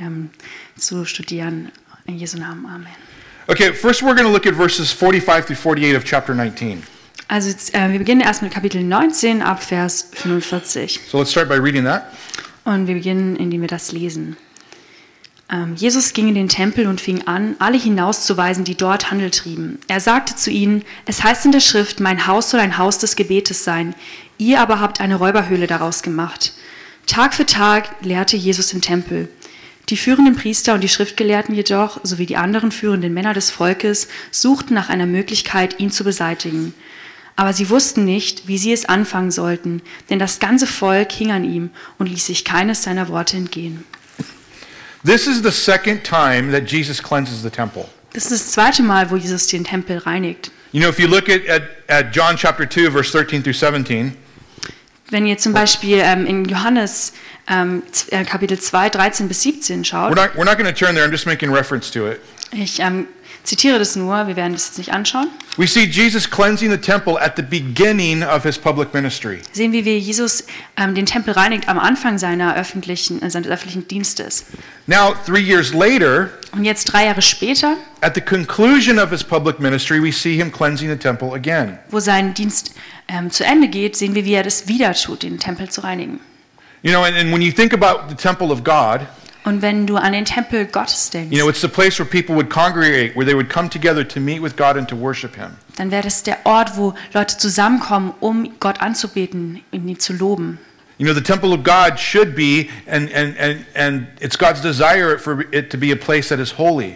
ähm, 0.00 0.30
zu 0.78 1.04
studieren. 1.04 1.70
In 2.06 2.18
Jesu 2.18 2.38
Namen, 2.38 2.64
Amen. 2.64 2.86
Okay, 3.46 3.72
first 3.72 4.02
we're 4.02 4.14
going 4.14 4.26
to 4.26 4.32
look 4.32 4.46
at 4.46 4.54
verses 4.54 4.90
45 4.90 5.46
through 5.46 5.56
48 5.56 5.96
of 5.96 6.04
chapter 6.04 6.34
19. 6.34 6.82
Also 7.28 7.50
jetzt, 7.50 7.74
äh, 7.74 7.92
wir 7.92 7.98
beginnen 7.98 8.22
erst 8.22 8.42
mit 8.42 8.52
Kapitel 8.52 8.82
19 8.82 9.42
ab 9.42 9.62
Vers 9.62 10.08
45. 10.14 11.00
So 11.10 11.18
let's 11.18 11.30
start 11.30 11.48
by 11.50 11.56
reading 11.56 11.84
that. 11.84 12.04
Und 12.64 12.86
wir 12.86 12.94
beginnen, 12.94 13.36
indem 13.36 13.60
wir 13.60 13.68
das 13.68 13.92
lesen. 13.92 14.38
Ähm, 15.52 15.74
Jesus 15.76 16.14
ging 16.14 16.28
in 16.28 16.34
den 16.34 16.48
Tempel 16.48 16.86
und 16.86 17.02
fing 17.02 17.26
an, 17.26 17.54
alle 17.58 17.76
hinauszuweisen, 17.76 18.64
die 18.64 18.76
dort 18.76 19.10
Handel 19.10 19.30
trieben. 19.30 19.78
Er 19.88 20.00
sagte 20.00 20.36
zu 20.36 20.50
ihnen, 20.50 20.82
es 21.04 21.22
heißt 21.22 21.44
in 21.44 21.52
der 21.52 21.60
Schrift, 21.60 22.00
mein 22.00 22.26
Haus 22.26 22.48
soll 22.48 22.60
ein 22.60 22.78
Haus 22.78 22.96
des 22.96 23.14
Gebetes 23.14 23.62
sein. 23.62 23.94
Ihr 24.38 24.60
aber 24.60 24.80
habt 24.80 25.02
eine 25.02 25.16
Räuberhöhle 25.16 25.66
daraus 25.66 26.02
gemacht. 26.02 26.54
Tag 27.06 27.34
für 27.34 27.44
Tag 27.44 27.90
lehrte 28.00 28.38
Jesus 28.38 28.72
im 28.72 28.80
Tempel. 28.80 29.28
Die 29.90 29.96
führenden 29.96 30.36
Priester 30.36 30.74
und 30.74 30.80
die 30.80 30.88
Schriftgelehrten 30.88 31.54
jedoch, 31.54 32.00
sowie 32.02 32.26
die 32.26 32.36
anderen 32.36 32.72
führenden 32.72 33.12
Männer 33.12 33.34
des 33.34 33.50
Volkes, 33.50 34.08
suchten 34.30 34.74
nach 34.74 34.88
einer 34.88 35.06
Möglichkeit, 35.06 35.78
ihn 35.78 35.90
zu 35.90 36.04
beseitigen. 36.04 36.74
Aber 37.36 37.52
sie 37.52 37.68
wussten 37.68 38.04
nicht, 38.04 38.48
wie 38.48 38.58
sie 38.58 38.72
es 38.72 38.86
anfangen 38.86 39.30
sollten, 39.30 39.82
denn 40.08 40.18
das 40.18 40.38
ganze 40.38 40.66
Volk 40.66 41.12
hing 41.12 41.32
an 41.32 41.44
ihm 41.44 41.70
und 41.98 42.08
ließ 42.08 42.26
sich 42.26 42.44
keines 42.44 42.84
seiner 42.84 43.08
Worte 43.08 43.36
entgehen. 43.36 43.84
This 45.04 45.26
is 45.26 45.42
the 45.42 45.50
second 45.50 46.02
time 46.02 46.50
that 46.52 46.70
Jesus 46.70 47.02
cleanses 47.02 47.42
the 47.42 47.50
temple. 47.50 47.86
Das 48.14 48.24
ist 48.24 48.32
das 48.32 48.52
zweite 48.52 48.82
Mal, 48.82 49.10
wo 49.10 49.16
Jesus 49.16 49.48
den 49.48 49.64
Tempel 49.64 49.98
reinigt. 49.98 50.50
You 50.72 50.80
know, 50.80 50.88
if 50.88 50.98
you 50.98 51.06
look 51.06 51.28
at, 51.28 51.46
at, 51.48 51.62
at 51.88 52.16
John 52.16 52.36
chapter 52.36 52.68
2, 52.68 52.90
verse 52.90 53.10
13 53.10 53.42
through 53.42 53.56
17, 53.56 54.16
Wenn 55.10 55.26
ihr 55.26 55.36
zum 55.38 55.52
Beispiel 55.52 55.98
ähm, 56.02 56.26
in 56.26 56.44
Johannes 56.46 57.12
ähm, 57.48 57.82
äh, 58.10 58.24
Kapitel 58.24 58.58
2, 58.58 58.88
13 58.90 59.28
bis 59.28 59.42
17 59.42 59.82
we're 59.82 59.84
schaut, 59.86 60.14
not, 60.16 60.30
we're 60.34 60.44
not 60.44 60.56
going 60.58 60.64
to 60.66 60.72
turn 60.72 60.94
there, 60.94 61.06
I'm 61.06 61.10
just 61.12 61.26
making 61.26 61.52
reference 61.52 61.90
to 61.90 62.08
it. 62.10 62.20
ich 62.52 62.80
ähm, 62.80 63.06
zitiere 63.42 63.78
das 63.78 63.96
nur, 63.96 64.26
wir 64.26 64.36
werden 64.36 64.54
das 64.54 64.68
jetzt 64.68 64.78
nicht 64.78 64.92
anschauen, 64.92 65.28
We 65.56 65.68
see 65.68 65.84
Jesus 65.84 66.28
cleansing 66.28 66.70
the 66.70 66.78
temple 66.78 67.20
at 67.20 67.34
the 67.36 67.42
beginning 67.42 68.24
of 68.24 68.42
his 68.42 68.58
public 68.58 68.92
ministry. 68.94 69.40
sehen 69.52 69.70
wir, 69.72 69.84
wie 69.84 69.98
Jesus 69.98 70.44
ähm, 70.76 70.94
den 70.96 71.04
Tempel 71.06 71.34
reinigt 71.34 71.68
am 71.68 71.78
Anfang 71.78 72.18
seiner 72.18 72.56
öffentlichen, 72.56 73.20
äh, 73.22 73.30
seines 73.30 73.46
öffentlichen 73.48 73.86
Dienstes. 73.86 74.46
Now, 74.86 75.14
three 75.26 75.42
years 75.42 75.72
later, 75.74 76.30
Und 76.52 76.64
jetzt 76.64 76.84
drei 76.86 77.04
Jahre 77.06 77.22
später, 77.22 77.76
at 78.00 78.14
the 78.14 78.20
conclusion 78.22 78.98
of 78.98 79.10
his 79.10 79.22
public 79.22 79.60
ministry, 79.60 80.02
we 80.02 80.10
see 80.10 80.34
him 80.36 80.50
cleansing 80.50 80.88
the 80.88 80.96
temple 80.96 81.34
again. 81.34 81.78
wo 81.90 82.00
sein 82.00 82.32
Dienst 82.34 82.72
ähm, 83.08 83.30
zu 83.30 83.44
Ende 83.44 83.68
geht, 83.68 83.96
sehen 83.96 84.14
wir, 84.14 84.24
wie 84.24 84.34
er 84.34 84.42
das 84.42 84.68
wieder 84.68 84.94
tut, 84.94 85.22
den 85.22 85.38
Tempel 85.38 85.70
zu 85.70 85.82
reinigen. 85.82 86.20
You 86.82 86.90
know, 86.90 87.02
and, 87.02 87.16
and 87.16 87.32
when 87.32 87.40
you 87.40 87.52
think 87.52 87.72
about 87.72 88.08
the 88.08 88.14
temple 88.14 88.50
of 88.50 88.62
God, 88.64 89.06
Und 89.44 89.60
wenn 89.60 89.86
du 89.86 89.96
an 89.96 90.12
den 90.12 90.24
Tempel 90.24 90.64
Gottes 90.64 91.10
denkst, 91.10 91.30
you 91.30 91.38
know, 91.42 91.50
it's 91.50 91.60
the 91.60 91.68
place 91.68 91.98
where 91.98 92.08
people 92.08 92.34
would 92.34 92.48
congregate, 92.48 93.14
where 93.14 93.26
they 93.26 93.34
would 93.34 93.50
come 93.50 93.68
together 93.68 94.06
to 94.06 94.18
meet 94.18 94.42
with 94.42 94.56
God 94.56 94.76
and 94.76 94.88
to 94.88 94.96
worship 94.96 95.36
him. 95.36 95.50
dann 95.76 95.90
wäre 95.90 96.02
das 96.02 96.22
der 96.22 96.38
Ort, 96.44 96.76
wo 96.76 96.94
Leute 97.12 97.36
zusammenkommen, 97.36 98.14
um 98.20 98.48
Gott 98.58 98.80
anzubeten 98.80 99.62
ihn 99.70 99.98
zu 99.98 100.14
loben. 100.14 100.58
You 100.96 101.04
know, 101.04 101.14
the 101.14 101.22
temple 101.22 101.52
of 101.52 101.62
God 101.62 101.98
should 101.98 102.34
be, 102.34 102.68
and, 102.86 103.12
and, 103.12 103.36
and, 103.38 103.66
and 103.74 104.06
it's 104.20 104.38
God's 104.38 104.60
desire 104.62 105.18
for 105.18 105.44
it 105.52 105.70
to 105.70 105.76
be 105.76 105.92
a 105.92 105.96
place 105.96 106.28
that 106.28 106.38
is 106.38 106.56
holy. 106.56 106.94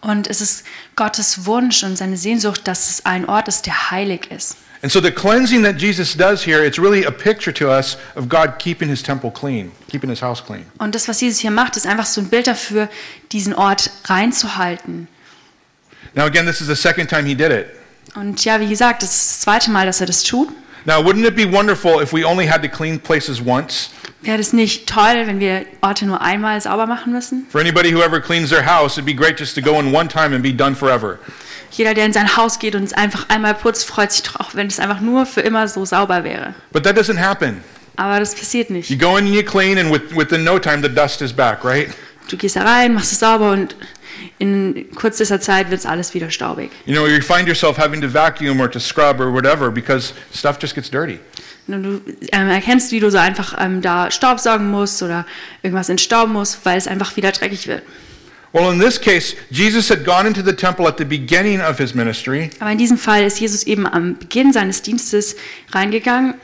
Und 0.00 0.28
es 0.28 0.40
ist 0.40 0.64
Gottes 0.96 1.46
Wunsch 1.46 1.82
und 1.84 1.96
seine 1.96 2.16
Sehnsucht, 2.16 2.66
dass 2.66 2.90
es 2.90 3.06
ein 3.06 3.28
Ort 3.28 3.48
ist, 3.48 3.66
der 3.66 3.90
heilig 3.90 4.30
ist. 4.30 4.56
And 4.86 4.92
so 4.92 5.00
the 5.00 5.10
cleansing 5.10 5.62
that 5.62 5.78
Jesus 5.78 6.14
does 6.14 6.44
here, 6.44 6.62
it's 6.62 6.78
really 6.78 7.02
a 7.02 7.10
picture 7.10 7.50
to 7.54 7.68
us 7.68 7.96
of 8.14 8.28
God 8.28 8.60
keeping 8.60 8.88
his 8.88 9.02
temple 9.02 9.32
clean, 9.32 9.72
keeping 9.88 10.08
his 10.08 10.20
house 10.20 10.40
clean. 10.40 10.64
Und 10.78 10.94
das, 10.94 11.08
was 11.08 11.20
Jesus 11.20 11.40
hier 11.40 11.50
macht, 11.50 11.76
ist 11.76 11.88
einfach 11.88 12.06
so 12.06 12.20
ein 12.20 12.28
Bild 12.28 12.46
dafür, 12.46 12.88
diesen 13.32 13.52
Ort 13.52 13.90
reinzuhalten. 14.04 15.08
Now, 16.14 16.26
again, 16.26 16.46
this 16.46 16.60
is 16.60 16.68
the 16.68 16.76
second 16.76 17.10
time 17.10 17.26
he 17.26 17.34
did 17.34 17.50
it. 17.50 17.66
Und 18.14 18.44
ja, 18.44 18.60
wie 18.60 18.68
gesagt, 18.68 19.02
das 19.02 19.10
ist 19.10 19.30
das 19.30 19.40
zweite 19.40 19.72
Mal, 19.72 19.86
dass 19.86 20.00
er 20.00 20.06
das 20.06 20.22
tut. 20.22 20.50
Now, 20.84 21.02
wouldn't 21.02 21.26
it 21.26 21.34
be 21.34 21.50
wonderful 21.50 22.00
if 22.00 22.12
we 22.12 22.24
only 22.24 22.46
had 22.46 22.62
to 22.62 22.68
clean 22.68 23.00
places 23.00 23.40
once? 23.44 23.90
Wäre 24.22 24.38
das 24.38 24.52
nicht 24.52 24.88
toll, 24.88 25.26
wenn 25.26 25.40
wir 25.40 25.66
Orte 25.80 26.06
nur 26.06 26.20
einmal 26.20 26.60
sauber 26.60 26.86
machen 26.86 27.12
müssen? 27.12 27.44
For 27.50 27.60
anybody 27.60 27.92
who 27.92 28.02
ever 28.02 28.20
cleans 28.20 28.50
their 28.50 28.64
house, 28.64 28.96
it'd 28.96 29.04
be 29.04 29.12
great 29.12 29.36
just 29.36 29.56
to 29.56 29.60
go 29.60 29.80
in 29.80 29.92
one 29.92 30.06
time 30.08 30.32
and 30.32 30.44
be 30.44 30.52
done 30.52 30.76
forever. 30.76 31.18
Jeder, 31.70 31.94
der 31.94 32.06
in 32.06 32.12
sein 32.12 32.36
Haus 32.36 32.58
geht 32.58 32.74
und 32.74 32.82
es 32.84 32.92
einfach 32.92 33.28
einmal 33.28 33.54
putzt, 33.54 33.84
freut 33.86 34.12
sich 34.12 34.22
drauf, 34.22 34.50
wenn 34.54 34.66
es 34.66 34.78
einfach 34.80 35.00
nur 35.00 35.26
für 35.26 35.40
immer 35.40 35.68
so 35.68 35.84
sauber 35.84 36.24
wäre. 36.24 36.54
But 36.72 36.84
that 36.84 36.96
doesn't 36.98 37.18
happen. 37.20 37.62
Aber 37.96 38.20
das 38.20 38.34
passiert 38.34 38.68
You 38.68 38.76
nicht. 38.76 39.00
go 39.00 39.16
in 39.16 39.26
and 39.26 39.34
you 39.34 39.42
clean, 39.42 39.78
and 39.78 39.90
with, 39.92 40.14
within 40.14 40.44
no 40.44 40.58
time, 40.58 40.82
the 40.82 40.88
dust 40.88 41.22
is 41.22 41.32
back, 41.32 41.64
right? 41.64 41.88
Du 42.28 42.36
gehst 42.36 42.56
da 42.56 42.62
rein, 42.62 42.92
machst 42.94 43.12
es 43.12 43.20
sauber 43.20 43.52
und 43.52 43.76
in 44.38 44.86
kürzester 44.96 45.40
Zeit 45.40 45.70
wird 45.70 45.80
es 45.80 45.86
alles 45.86 46.12
wieder 46.14 46.30
staubig. 46.30 46.70
You 46.86 46.94
know, 46.94 47.06
you 47.06 47.20
find 47.22 47.46
yourself 47.46 47.78
having 47.78 48.00
to 48.00 48.12
vacuum 48.12 48.60
or 48.60 48.70
to 48.70 48.78
scrub 48.80 49.20
or 49.20 49.32
whatever 49.32 49.70
because 49.70 50.12
stuff 50.34 50.58
just 50.60 50.74
gets 50.74 50.90
dirty. 50.90 51.18
Und 51.68 51.82
du 51.82 52.00
ähm, 52.32 52.48
erkennst, 52.48 52.92
wie 52.92 53.00
du 53.00 53.10
so 53.10 53.18
einfach 53.18 53.56
ähm, 53.58 53.80
da 53.82 54.10
Staubsaugen 54.10 54.70
musst 54.70 55.02
oder 55.02 55.26
irgendwas 55.62 55.88
entstauben 55.88 56.32
musst, 56.32 56.64
weil 56.64 56.78
es 56.78 56.86
einfach 56.86 57.16
wieder 57.16 57.32
dreckig 57.32 57.66
wird. 57.66 57.82
Well, 58.56 58.72
in 58.72 58.80
this 58.80 58.98
case, 58.98 59.36
Jesus 59.50 59.90
had 59.90 60.02
gone 60.06 60.26
into 60.26 60.42
the 60.42 60.54
temple 60.56 60.86
at 60.88 60.96
the 60.96 61.04
beginning 61.04 61.60
of 61.60 61.78
his 61.78 61.94
ministry, 61.94 62.48
Aber 62.58 62.70
in 62.72 62.78
diesem 62.78 62.96
Fall 62.96 63.22
ist 63.22 63.38
Jesus 63.38 63.64
eben 63.64 63.86
am 63.86 64.16
Beginn 64.16 64.50
seines 64.54 64.80
Dienstes 64.80 65.36
reingegangen 65.72 66.34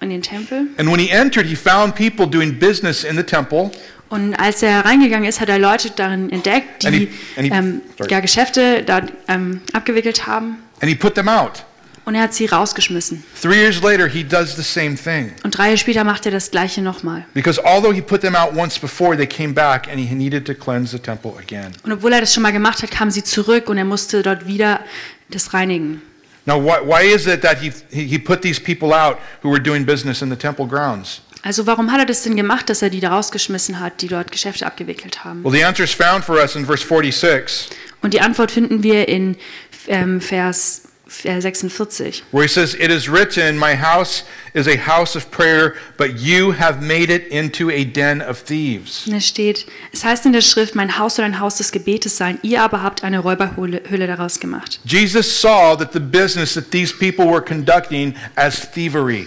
in 0.00 0.08
den 0.08 0.22
Tempel. 0.22 0.68
and 0.78 0.90
when 0.90 0.98
he 0.98 1.10
entered, 1.10 1.46
he 1.46 1.54
found 1.54 1.94
people 1.94 2.26
doing 2.26 2.58
business 2.58 3.04
in 3.04 3.14
the 3.14 3.22
temple. 3.22 3.70
Und 4.08 4.34
als 4.40 4.62
er 4.62 4.86
reingegangen 4.86 5.28
ist, 5.28 5.38
hat 5.42 5.50
er 5.50 5.58
Leute 5.58 5.90
darin 5.94 6.30
entdeckt, 6.30 6.86
And 6.86 6.94
die 6.96 7.00
he- 7.00 7.08
and 7.36 7.46
he- 7.46 7.52
ähm, 7.52 7.82
ja, 8.08 8.20
Geschäfte 8.20 8.82
da 8.82 9.02
ähm, 9.28 9.60
abgewickelt 9.74 10.26
haben. 10.26 10.56
And 10.80 10.88
he 10.88 10.94
put 10.94 11.14
them 11.14 11.28
out. 11.28 11.64
Und 12.04 12.14
er 12.14 12.22
hat 12.22 12.34
sie 12.34 12.46
rausgeschmissen. 12.46 13.22
Three 13.40 13.60
years 13.62 13.80
later, 13.82 14.08
he 14.08 14.24
does 14.24 14.56
the 14.56 14.62
same 14.62 14.96
thing. 14.96 15.32
Und 15.44 15.56
drei 15.56 15.66
Jahre 15.66 15.78
später 15.78 16.04
macht 16.04 16.26
er 16.26 16.32
das 16.32 16.50
Gleiche 16.50 16.82
nochmal. 16.82 17.24
Because 17.34 17.62
although 17.64 17.92
he 17.92 18.00
put 18.00 18.22
them 18.22 18.34
out 18.34 18.56
once 18.56 18.78
before, 18.78 19.16
they 19.16 19.26
came 19.26 19.52
back 19.52 19.88
and 19.88 19.98
he 19.98 20.14
needed 20.14 20.46
to 20.46 20.54
cleanse 20.54 20.96
the 20.96 21.02
temple 21.02 21.32
again. 21.38 21.72
Und 21.82 21.92
obwohl 21.92 22.12
er 22.12 22.20
das 22.20 22.32
schon 22.32 22.42
mal 22.42 22.52
gemacht 22.52 22.82
hat, 22.82 22.90
kamen 22.90 23.10
sie 23.10 23.22
zurück 23.22 23.68
und 23.68 23.76
er 23.76 23.84
musste 23.84 24.22
dort 24.22 24.46
wieder 24.46 24.80
das 25.28 25.52
reinigen. 25.54 26.02
Now, 26.46 26.56
why, 26.56 26.78
why 26.84 27.02
is 27.02 27.26
it 27.26 27.42
that 27.42 27.58
he, 27.60 27.70
he 27.90 28.18
put 28.18 28.40
these 28.42 28.60
people 28.60 28.94
out 28.94 29.18
who 29.42 29.50
were 29.50 29.60
doing 29.60 29.84
business 29.84 30.22
in 30.22 30.30
the 30.30 30.36
temple 30.36 30.66
grounds? 30.66 31.20
Also 31.42 31.66
warum 31.66 31.90
hat 31.90 32.00
er 32.00 32.06
das 32.06 32.22
denn 32.22 32.36
gemacht, 32.36 32.68
dass 32.68 32.82
er 32.82 32.90
die 32.90 33.00
da 33.00 33.10
rausgeschmissen 33.10 33.80
hat, 33.80 34.02
die 34.02 34.08
dort 34.08 34.30
Geschäfte 34.30 34.66
abgewickelt 34.66 35.24
haben? 35.24 35.44
Well, 35.44 35.52
the 35.52 35.64
answer 35.64 35.84
is 35.84 35.92
found 35.92 36.24
for 36.24 36.36
us 36.36 36.54
in 36.54 36.66
verse 36.66 36.86
46, 36.86 37.68
Und 38.02 38.14
die 38.14 38.20
Antwort 38.20 38.50
finden 38.50 38.82
wir 38.82 39.08
in 39.08 39.36
ähm, 39.86 40.20
Vers 40.20 40.82
46. 41.10 42.22
where 42.30 42.44
he 42.44 42.48
says, 42.48 42.74
It 42.74 42.90
is 42.90 43.08
written, 43.08 43.58
My 43.58 43.74
house 43.74 44.24
is 44.54 44.68
a 44.68 44.76
house 44.76 45.16
of 45.16 45.30
prayer, 45.30 45.74
but 45.96 46.20
you 46.20 46.52
have 46.52 46.80
made 46.80 47.10
it 47.10 47.26
into 47.28 47.68
a 47.70 47.84
den 47.84 48.22
of 48.22 48.44
thieves. 48.44 49.06
Es 49.12 49.26
steht, 49.26 49.66
es 49.92 50.04
heißt 50.04 50.24
in 50.26 50.32
der 50.32 50.40
Schrift, 50.40 50.74
mein 50.74 50.98
Haus 50.98 51.16
soll 51.16 51.24
ein 51.24 51.40
Haus 51.40 51.56
des 51.56 51.72
Gebetes 51.72 52.16
sein, 52.16 52.38
ihr 52.42 52.62
aber 52.62 52.82
habt 52.82 53.02
eine 53.02 53.18
Räuberhöhle 53.18 53.82
Höhle 53.88 54.06
daraus 54.06 54.38
gemacht. 54.38 54.80
Jesus 54.84 55.40
saw 55.40 55.76
that 55.76 55.92
the 55.92 56.00
business 56.00 56.54
that 56.54 56.70
these 56.70 56.94
people 56.94 57.26
were 57.26 57.42
conducting 57.42 58.14
as 58.36 58.70
thievery. 58.70 59.26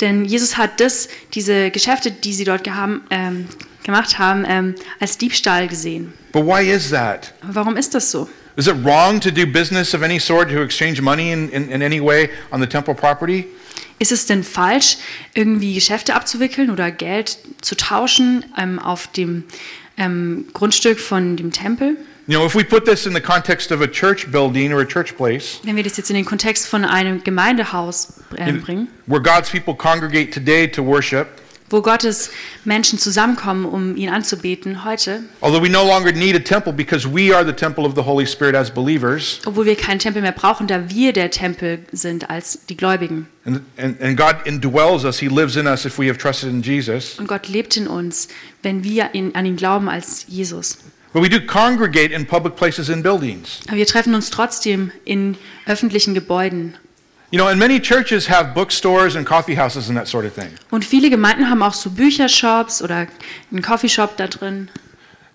Denn 0.00 0.24
Jesus 0.24 0.56
hat 0.56 0.80
das, 0.80 1.08
diese 1.34 1.70
Geschäfte, 1.70 2.10
die 2.12 2.32
sie 2.32 2.44
dort 2.44 2.64
gehaben, 2.64 3.02
ähm, 3.10 3.48
gemacht 3.82 4.18
haben, 4.18 4.44
ähm, 4.48 4.74
als 5.00 5.18
Diebstahl 5.18 5.68
gesehen. 5.68 6.12
But 6.32 6.44
why 6.44 6.70
is 6.70 6.90
that? 6.90 7.34
Warum 7.42 7.76
ist 7.76 7.94
das 7.94 8.10
so? 8.10 8.28
Is 8.58 8.66
it 8.66 8.74
wrong 8.84 9.20
to 9.20 9.30
do 9.30 9.46
business 9.46 9.94
of 9.94 10.02
any 10.02 10.18
sort, 10.18 10.48
to 10.48 10.62
exchange 10.62 11.00
money 11.00 11.30
in, 11.30 11.48
in, 11.50 11.70
in 11.70 11.80
any 11.80 12.00
way 12.00 12.30
on 12.50 12.58
the 12.58 12.66
temple 12.66 12.92
property? 12.92 13.46
Ist 14.00 14.10
es 14.10 14.26
denn 14.26 14.42
falsch, 14.42 14.96
irgendwie 15.34 15.74
Geschäfte 15.74 16.16
abzuwickeln 16.16 16.68
oder 16.70 16.90
Geld 16.90 17.38
zu 17.60 17.76
tauschen 17.76 18.44
ähm, 18.58 18.80
auf 18.80 19.06
dem 19.06 19.44
ähm, 19.96 20.46
Grundstück 20.54 20.98
von 20.98 21.36
dem 21.36 21.52
Tempel? 21.52 21.98
You 22.26 22.36
know, 22.36 22.44
if 22.44 22.56
we 22.56 22.64
put 22.64 22.84
this 22.84 23.06
in 23.06 23.14
the 23.14 23.20
context 23.20 23.70
of 23.70 23.80
a 23.80 23.86
church 23.86 24.28
building 24.32 24.72
or 24.72 24.80
a 24.80 24.84
church 24.84 25.16
place, 25.16 25.60
Wenn 25.62 25.76
wir 25.76 25.84
das 25.84 25.96
jetzt 25.96 26.10
in 26.10 26.16
den 26.16 26.24
Kontext 26.24 26.66
von 26.66 26.84
einem 26.84 27.22
Gemeindehaus 27.22 28.20
äh, 28.36 28.52
bringen, 28.54 28.88
where 29.06 29.22
God's 29.22 29.50
people 29.50 29.76
congregate 29.76 30.32
today 30.32 30.66
to 30.66 30.84
worship, 30.84 31.28
wo 31.70 31.82
Gottes 31.82 32.30
Menschen 32.64 32.98
zusammenkommen, 32.98 33.64
um 33.64 33.96
ihn 33.96 34.08
anzubeten 34.10 34.84
heute, 34.84 35.24
although 35.40 35.62
we 35.62 35.70
no 35.70 35.84
longer 35.84 36.12
need 36.12 36.34
a 36.34 36.38
temple 36.38 36.72
because 36.72 37.06
we 37.06 37.34
are 37.34 37.44
the 37.44 37.52
temple 37.52 37.84
of 37.84 37.94
the 37.94 38.02
Holy 38.04 38.26
Spirit 38.26 38.54
as 38.54 38.70
believers, 38.70 39.40
obwohl 39.46 39.66
wir 39.66 39.76
keinen 39.76 39.98
Tempel 39.98 40.22
mehr 40.22 40.32
brauchen, 40.32 40.66
da 40.66 40.90
wir 40.90 41.12
der 41.12 41.30
Tempel 41.30 41.80
sind 41.92 42.30
als 42.30 42.66
die 42.68 42.76
Gläubigen. 42.76 43.26
and, 43.44 43.62
and, 43.76 44.00
and 44.00 44.16
God 44.16 44.36
indwells 44.44 45.04
us, 45.04 45.18
He 45.18 45.28
lives 45.28 45.56
in 45.56 45.66
us 45.66 45.84
if 45.84 45.98
we 45.98 46.08
have 46.08 46.18
trusted 46.18 46.50
in 46.50 46.62
Jesus. 46.62 47.18
Und 47.18 47.26
Gott 47.26 47.48
lebt 47.48 47.76
in 47.76 47.86
uns, 47.86 48.28
wenn 48.62 48.84
wir 48.84 49.14
in, 49.14 49.34
an 49.34 49.46
ihn 49.46 49.56
glauben 49.56 49.88
als 49.88 50.26
Jesus. 50.28 50.78
But 51.14 51.22
we 51.22 51.30
do 51.30 51.40
congregate 51.40 52.12
in 52.12 52.26
public 52.26 52.56
places 52.56 52.90
and 52.90 53.02
buildings. 53.02 53.60
Aber 53.68 53.78
wir 53.78 53.86
treffen 53.86 54.14
uns 54.14 54.28
trotzdem 54.28 54.92
in 55.06 55.36
öffentlichen 55.66 56.12
Gebäuden. 56.12 56.74
You 57.30 57.38
know, 57.38 57.48
and 57.48 57.58
many 57.58 57.78
churches 57.78 58.26
have 58.30 58.54
bookstores 58.54 59.14
and 59.14 59.26
coffee 59.26 59.54
houses 59.54 59.88
and 59.88 59.98
that 59.98 60.08
sort 60.08 60.24
of 60.24 60.34
thing. 60.34 60.50
Und 60.70 60.84
viele 60.84 61.10
Gemeinden 61.10 61.50
haben 61.50 61.62
auch 61.62 61.74
so 61.74 61.90
Büchershops 61.90 62.80
oder 62.80 63.06
einen 63.50 63.60
Coffeeshop 63.60 64.16
da 64.16 64.26
drin. 64.26 64.70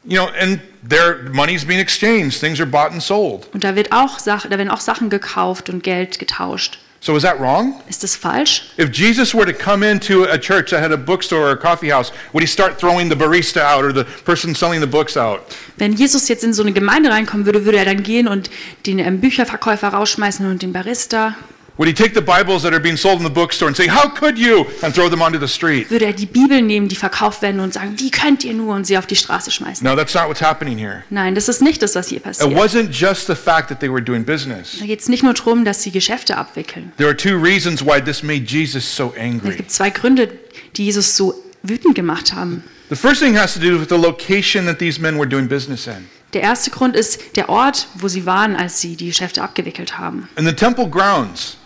You 0.04 0.18
know, 0.18 0.30
and 0.40 0.60
their 0.88 1.30
money's 1.32 1.64
being 1.64 1.80
exchanged, 1.80 2.40
things 2.40 2.60
are 2.60 2.70
bought 2.70 2.92
and 2.92 3.02
sold. 3.02 3.48
Und 3.54 3.64
da, 3.64 3.76
wird 3.76 3.92
auch 3.92 4.18
Sach 4.18 4.48
da 4.50 4.58
werden 4.58 4.72
auch 4.72 4.82
Sachen 4.82 5.10
gekauft 5.10 5.70
und 5.70 5.84
Geld 5.84 6.18
getauscht. 6.18 6.80
So 7.00 7.16
is 7.18 7.24
that 7.24 7.40
wrong? 7.40 7.82
Ist 7.90 8.02
das 8.02 8.16
falsch? 8.16 8.72
If 8.80 8.90
Jesus 8.94 9.36
were 9.36 9.46
to 9.46 9.54
come 9.54 9.86
into 9.86 10.24
a 10.24 10.38
church 10.38 10.72
that 10.72 10.82
had 10.82 10.94
a 10.94 10.98
bookstore 10.98 11.50
or 11.50 11.52
a 11.52 11.58
coffee 11.58 11.92
house, 11.92 12.14
would 12.32 12.42
he 12.42 12.48
start 12.48 12.80
throwing 12.80 13.10
the 13.10 13.16
barista 13.16 13.62
out 13.62 13.84
or 13.84 13.94
the 13.94 14.06
person 14.24 14.56
selling 14.56 14.80
the 14.80 14.88
books 14.88 15.18
out? 15.18 15.42
Wenn 15.78 15.94
Jesus 15.94 16.28
jetzt 16.30 16.44
in 16.44 16.54
so 16.54 16.64
eine 16.64 16.72
Gemeinde 16.72 17.12
reinkommen 17.12 17.46
würde, 17.46 17.66
würde 17.66 17.78
er 17.78 17.86
dann 17.86 18.04
gehen 18.04 18.28
und 18.28 18.50
den 18.88 19.00
ähm, 19.00 19.20
Bücherverkäufer 19.20 19.90
rausschmeißen 19.90 20.50
und 20.50 20.62
den 20.62 20.72
Barista. 20.72 21.36
Would 21.76 21.88
he 21.88 21.94
take 21.96 22.14
the 22.14 22.22
Bibles 22.22 22.62
that 22.62 22.72
are 22.72 22.80
being 22.80 22.98
sold 22.98 23.18
in 23.18 23.24
the 23.24 23.32
bookstore 23.34 23.68
and 23.68 23.76
say, 23.76 23.88
How 23.88 24.08
could 24.08 24.38
you? 24.38 24.68
and 24.84 24.94
throw 24.94 25.10
them 25.10 25.24
onto 25.24 25.40
the 25.40 25.48
street? 25.48 25.90
Würde 25.90 26.06
er 26.06 26.14
die 26.14 26.28
Bibel 26.28 26.62
nehmen, 26.62 26.88
die 26.88 26.96
verkauft 26.96 27.42
werden 27.42 27.60
und 27.60 27.74
sagen, 27.74 27.96
wie 27.98 28.12
könnt 28.12 28.44
ihr 28.44 28.54
nur 28.54 28.76
und 28.76 28.86
sie 28.86 28.96
auf 28.96 29.08
die 29.08 29.16
Straße 29.16 29.50
schmeißen? 29.50 29.84
No, 29.88 29.96
that's 29.96 30.14
not 30.14 30.28
what's 30.28 30.40
happening 30.42 30.78
here. 30.78 31.04
Nein, 31.10 31.34
das 31.34 31.50
ist 31.50 31.64
nicht 31.64 31.82
das, 31.82 31.96
was 31.96 32.10
hier 32.10 32.18
It 32.20 32.24
passiert. 32.26 32.54
wasn't 32.54 32.90
just 32.92 33.26
the 33.26 33.34
fact 33.34 33.70
that 33.70 33.80
they 33.80 33.90
were 33.92 34.04
doing 34.04 34.24
business. 34.24 34.78
Da 34.80 34.86
geht 34.86 35.00
es 35.00 35.10
nicht 35.10 35.24
nur 35.24 35.34
darum, 35.34 35.66
dass 35.66 35.82
sie 35.82 35.90
Geschäfte 35.90 36.38
abwickeln. 36.38 36.92
There 36.98 37.10
are 37.10 37.18
two 37.18 37.36
reasons 37.42 37.84
why 37.84 38.00
this 38.00 38.22
made 38.22 38.42
Jesus 38.46 38.96
so 38.96 39.12
Es 39.16 39.22
angry. 39.22 39.56
gibt 39.56 39.72
zwei 39.72 39.90
Gründe, 39.90 40.30
die 40.76 40.86
Jesus 40.86 41.18
so 41.18 41.34
wütend 41.64 41.96
gemacht 41.96 42.34
haben. 42.36 42.64
The 42.90 42.96
first 42.96 43.20
thing 43.20 43.36
has 43.36 43.56
to 43.56 43.60
do 43.60 43.80
with 43.80 43.90
the 43.90 43.96
location 43.98 44.68
that 44.68 44.78
these 44.78 45.02
men 45.02 45.18
were 45.18 45.28
doing 45.28 45.48
business 45.48 45.88
in. 45.88 46.08
Der 46.34 46.42
erste 46.44 46.70
Grund 46.70 46.96
ist 46.96 47.36
der 47.36 47.50
Ort, 47.50 47.88
wo 47.96 48.08
sie 48.08 48.28
waren, 48.28 48.56
als 48.56 48.80
sie 48.80 48.96
die 48.96 49.08
Geschäfte 49.08 49.42
abgewickelt 49.42 49.98
haben. 49.98 50.30
In 50.38 50.46
the 50.46 50.54
temple 50.54 50.88
grounds, 50.88 51.58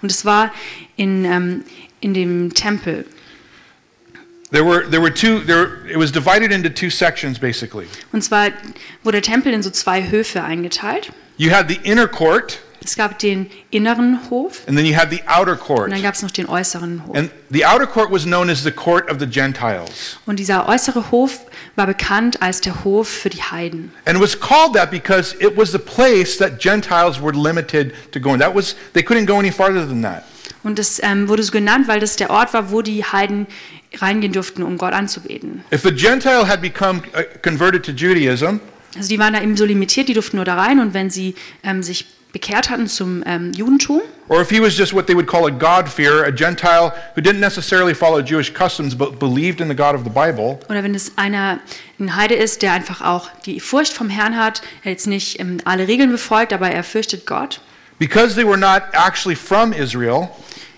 Und 0.00 0.10
es 0.10 0.24
war 0.24 0.52
in, 0.96 1.24
ähm, 1.24 1.64
in 2.00 2.14
dem 2.14 2.54
Tempel. 2.54 3.06
there 4.52 4.64
were, 4.64 4.86
there 4.86 5.00
were 5.00 5.10
two, 5.10 5.40
there, 5.40 5.86
it 5.88 5.96
was 5.96 6.12
divided 6.12 6.52
into 6.52 6.70
two 6.70 6.90
sections 6.90 7.38
basically. 7.38 7.86
Und 8.12 8.22
zwar 8.22 8.52
wurde 9.02 9.20
der 9.20 9.22
Tempel 9.22 9.52
in 9.52 9.62
so 9.62 9.70
zwei 9.70 10.10
Höfe 10.10 10.42
eingeteilt. 10.42 11.10
You 11.38 11.50
had 11.50 11.68
the 11.68 11.80
inner 11.82 12.06
court, 12.06 12.60
Es 12.84 12.96
gab 12.96 13.18
den 13.18 13.50
inneren 13.70 14.18
Hof 14.30 14.62
and 14.66 14.76
then 14.76 14.86
you 14.86 14.96
had 14.96 15.10
the 15.10 15.20
outer 15.26 15.52
und 15.52 15.60
court. 15.60 15.92
dann 15.92 16.02
gab 16.02 16.14
es 16.14 16.22
noch 16.22 16.30
den 16.30 16.48
äußeren 16.48 17.06
Hof. 17.06 17.16
And 17.16 17.30
the 17.50 17.64
outer 17.64 17.86
court 17.86 18.10
was 18.10 18.24
known 18.24 18.50
as 18.50 18.62
the 18.62 18.70
court 18.70 19.10
of 19.10 19.18
the 19.20 19.26
Gentiles. 19.26 20.18
Und 20.26 20.38
dieser 20.38 20.68
äußere 20.68 21.10
Hof 21.10 21.40
war 21.76 21.86
bekannt 21.86 22.42
als 22.42 22.60
der 22.60 22.84
Hof 22.84 23.08
für 23.08 23.30
die 23.30 23.42
Heiden. 23.42 23.92
And 24.04 24.16
it 24.16 24.22
was 24.22 24.38
called 24.38 24.74
that 24.74 24.90
because 24.90 25.34
it 25.38 25.56
was 25.56 25.72
the 25.72 25.78
place 25.78 26.36
that 26.38 26.58
Gentiles 26.60 27.20
were 27.20 27.32
limited 27.36 27.92
to 28.12 28.20
going. 28.20 28.40
That 28.40 28.54
was 28.54 28.76
they 28.94 29.02
couldn't 29.02 29.26
go 29.26 29.38
any 29.38 29.52
farther 29.52 29.86
than 29.86 30.02
that. 30.02 30.24
Und 30.64 30.78
das 30.78 31.00
ähm, 31.02 31.28
wurde 31.28 31.42
so 31.42 31.50
genannt, 31.52 31.88
weil 31.88 32.00
das 32.00 32.16
der 32.16 32.30
Ort 32.30 32.54
war, 32.54 32.70
wo 32.70 32.82
die 32.82 33.04
Heiden 33.04 33.46
reingehen 33.98 34.32
durften, 34.32 34.62
um 34.62 34.78
Gott 34.78 34.92
anzubeten. 34.92 35.64
If 35.72 35.84
a 35.84 35.90
Gentile 35.90 36.46
had 36.48 36.60
become 36.60 37.02
uh, 37.16 37.22
converted 37.42 37.84
to 37.84 37.92
Judaism, 37.92 38.60
Also 38.96 39.08
die 39.08 39.18
waren 39.18 39.32
da 39.32 39.40
eben 39.42 39.56
so 39.56 39.64
limitiert, 39.64 40.08
die 40.08 40.14
durften 40.14 40.36
nur 40.36 40.44
da 40.44 40.54
rein 40.54 40.78
und 40.78 40.94
wenn 40.94 41.10
sie 41.10 41.34
ähm, 41.64 41.82
sich 41.82 42.06
bekehrt 42.32 42.70
hatten 42.70 42.86
zum 42.86 43.22
ähm, 43.26 43.52
Judentum. 43.52 44.00
Or 44.28 44.40
if 44.40 44.50
he 44.50 44.60
was 44.60 44.76
just 44.76 44.94
what 44.94 45.06
they 45.06 45.14
would 45.14 45.26
call 45.26 45.46
a 45.46 45.50
God-fearer, 45.50 46.24
a 46.24 46.32
Gentile 46.32 46.92
who 47.14 47.20
didn't 47.20 47.40
necessarily 47.40 47.94
follow 47.94 48.22
Jewish 48.22 48.52
customs 48.52 48.94
but 48.94 49.18
believed 49.18 49.60
in 49.60 49.68
the 49.68 49.74
God 49.74 49.94
of 49.94 50.04
the 50.04 50.10
Bible, 50.10 50.58
oder 50.68 50.82
wenn 50.82 50.94
es 50.94 51.12
einer 51.16 51.60
ein 52.00 52.16
Heide 52.16 52.34
ist, 52.34 52.62
der 52.62 52.72
einfach 52.72 53.02
auch 53.02 53.28
die 53.44 53.60
Furcht 53.60 53.92
vom 53.92 54.08
Herrn 54.08 54.36
hat, 54.36 54.62
er 54.82 54.92
jetzt 54.92 55.06
nicht 55.06 55.38
ähm, 55.38 55.58
alle 55.64 55.86
Regeln 55.86 56.10
befolgt, 56.10 56.52
aber 56.52 56.70
er 56.70 56.82
fürchtet 56.82 57.26
Gott, 57.26 57.60
because 57.98 58.34
they 58.34 58.46
were 58.46 58.58
not 58.58 58.82
actually 58.92 59.36
from 59.36 59.72
Israel, 59.72 60.30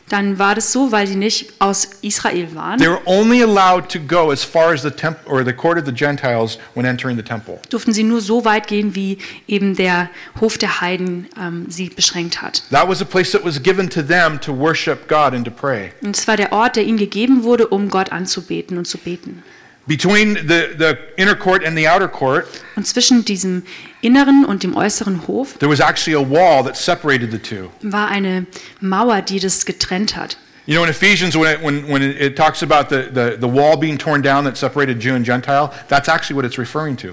dann 0.08 0.38
war 0.38 0.54
das 0.54 0.72
so, 0.72 0.92
weil 0.92 1.06
sie 1.06 1.16
nicht 1.16 1.52
aus 1.58 1.88
Israel 2.02 2.54
waren, 2.54 2.78
they 2.78 2.88
were 2.88 3.00
only 3.06 3.42
allowed 3.42 3.88
to 3.88 3.98
go 3.98 4.30
as 4.30 4.44
far 4.44 4.72
as 4.72 4.82
the 4.82 4.90
temple 4.90 5.30
or 5.32 5.44
the 5.44 5.52
court 5.52 5.78
of 5.78 5.86
the 5.86 5.92
Gentiles 5.92 6.58
when 6.74 6.84
entering 6.84 7.16
the 7.16 7.22
temple. 7.22 7.58
durften 7.70 7.92
sie 7.92 8.04
nur 8.04 8.20
so 8.20 8.44
weit 8.44 8.66
gehen, 8.66 8.94
wie 8.94 9.18
eben 9.48 9.74
der 9.76 10.10
Hof 10.40 10.58
der 10.58 10.80
Heiden 10.80 11.26
ähm, 11.40 11.66
sie 11.68 11.88
beschränkt 11.88 12.42
hat. 12.42 12.62
That 12.70 12.88
was 12.88 13.00
a 13.00 13.04
place 13.04 13.32
that 13.32 13.44
was 13.44 13.62
given 13.62 13.88
to 13.90 14.02
them 14.02 14.40
to 14.40 14.52
worship 14.56 15.08
God 15.08 15.32
and 15.34 15.44
to 15.44 15.50
pray. 15.50 15.92
Und 16.02 16.16
es 16.16 16.28
war 16.28 16.36
der 16.36 16.52
Ort, 16.52 16.76
der 16.76 16.84
ihnen 16.84 16.98
gegeben 16.98 17.42
wurde, 17.44 17.68
um 17.68 17.88
Gott 17.88 18.12
anzubeten 18.12 18.78
und 18.78 18.86
zu 18.86 18.98
beten. 18.98 19.42
Between 19.86 20.34
the, 20.34 20.74
the 20.78 20.96
inner 21.16 21.34
court 21.34 21.62
and 21.62 21.76
the 21.76 21.86
outer 21.86 22.08
court, 22.08 22.46
Und 22.74 22.86
zwischen 22.86 23.24
diesem 23.24 23.62
inneren 24.00 24.44
und 24.46 24.62
dem 24.62 24.74
äußeren 24.74 25.26
Hof 25.28 25.58
there 25.58 25.70
was 25.70 25.80
actually 25.80 26.14
a 26.16 26.26
wall 26.26 26.64
that 26.64 26.76
separated 26.76 27.30
the 27.30 27.38
two. 27.38 27.70
war 27.82 28.08
eine 28.08 28.46
Mauer, 28.80 29.20
die 29.22 29.40
das 29.40 29.66
getrennt 29.66 30.16
hat. 30.16 30.38
You 30.66 30.74
know, 30.76 30.84
in 30.84 30.88
Ephesians, 30.88 31.36
when 31.36 31.54
it, 31.54 31.62
when, 31.62 31.86
when 31.92 32.00
it 32.02 32.36
talks 32.36 32.62
about 32.62 32.88
the, 32.88 33.10
the, 33.12 33.36
the 33.38 33.46
wall 33.46 33.76
being 33.76 33.98
torn 33.98 34.22
down 34.22 34.44
that 34.44 34.56
separated 34.56 34.98
Jew 34.98 35.14
and 35.14 35.22
Gentile, 35.24 35.70
that's 35.88 36.08
actually 36.08 36.36
what 36.36 36.46
it's 36.46 36.56
referring 36.58 36.96
to 36.98 37.12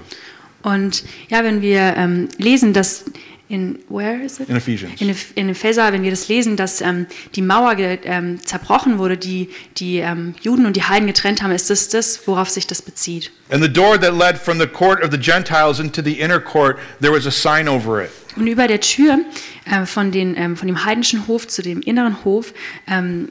Und 0.62 1.02
ja, 1.28 1.42
wenn 1.44 1.60
wir 1.60 1.94
ähm, 1.96 2.28
lesen, 2.38 2.72
dass 2.72 3.04
in 3.52 3.78
where 3.90 4.24
is 4.24 4.40
it? 4.40 4.48
in 4.48 4.56
Ephesians. 4.56 5.00
In, 5.00 5.14
in 5.34 5.48
Epheser, 5.50 5.92
wenn 5.92 6.02
wir 6.02 6.10
das 6.10 6.28
lesen, 6.28 6.56
dass 6.56 6.80
ähm, 6.80 7.06
die 7.34 7.42
Mauer 7.42 7.76
ähm, 7.76 8.44
zerbrochen 8.44 8.96
wurde, 8.96 9.18
die 9.18 9.50
die 9.76 9.98
ähm, 9.98 10.34
Juden 10.40 10.64
und 10.64 10.74
die 10.74 10.82
Heiden 10.82 11.06
getrennt 11.06 11.42
haben, 11.42 11.52
ist 11.52 11.68
das 11.68 11.90
das, 11.90 12.26
worauf 12.26 12.48
sich 12.48 12.66
das 12.66 12.80
bezieht. 12.80 13.30
And 13.50 13.62
the 13.62 13.70
door 13.70 14.00
that 14.00 14.18
led 14.18 14.38
from 14.38 14.58
the 14.58 14.66
court 14.66 15.04
of 15.04 15.10
the 15.10 15.18
Gentiles 15.18 15.78
into 15.78 16.00
the 16.02 16.18
inner 16.18 16.40
court, 16.40 16.78
there 17.02 17.12
was 17.12 17.26
a 17.26 17.30
sign 17.30 17.68
over 17.68 18.02
it. 18.02 18.10
Und 18.36 18.46
über 18.46 18.66
der 18.66 18.80
Tür 18.80 19.18
äh, 19.66 19.84
von, 19.84 20.10
den, 20.10 20.34
ähm, 20.38 20.56
von 20.56 20.66
dem 20.66 20.86
heidnischen 20.86 21.26
Hof 21.28 21.46
zu 21.46 21.60
dem 21.60 21.82
inneren 21.82 22.24
Hof 22.24 22.54
ähm, 22.88 23.28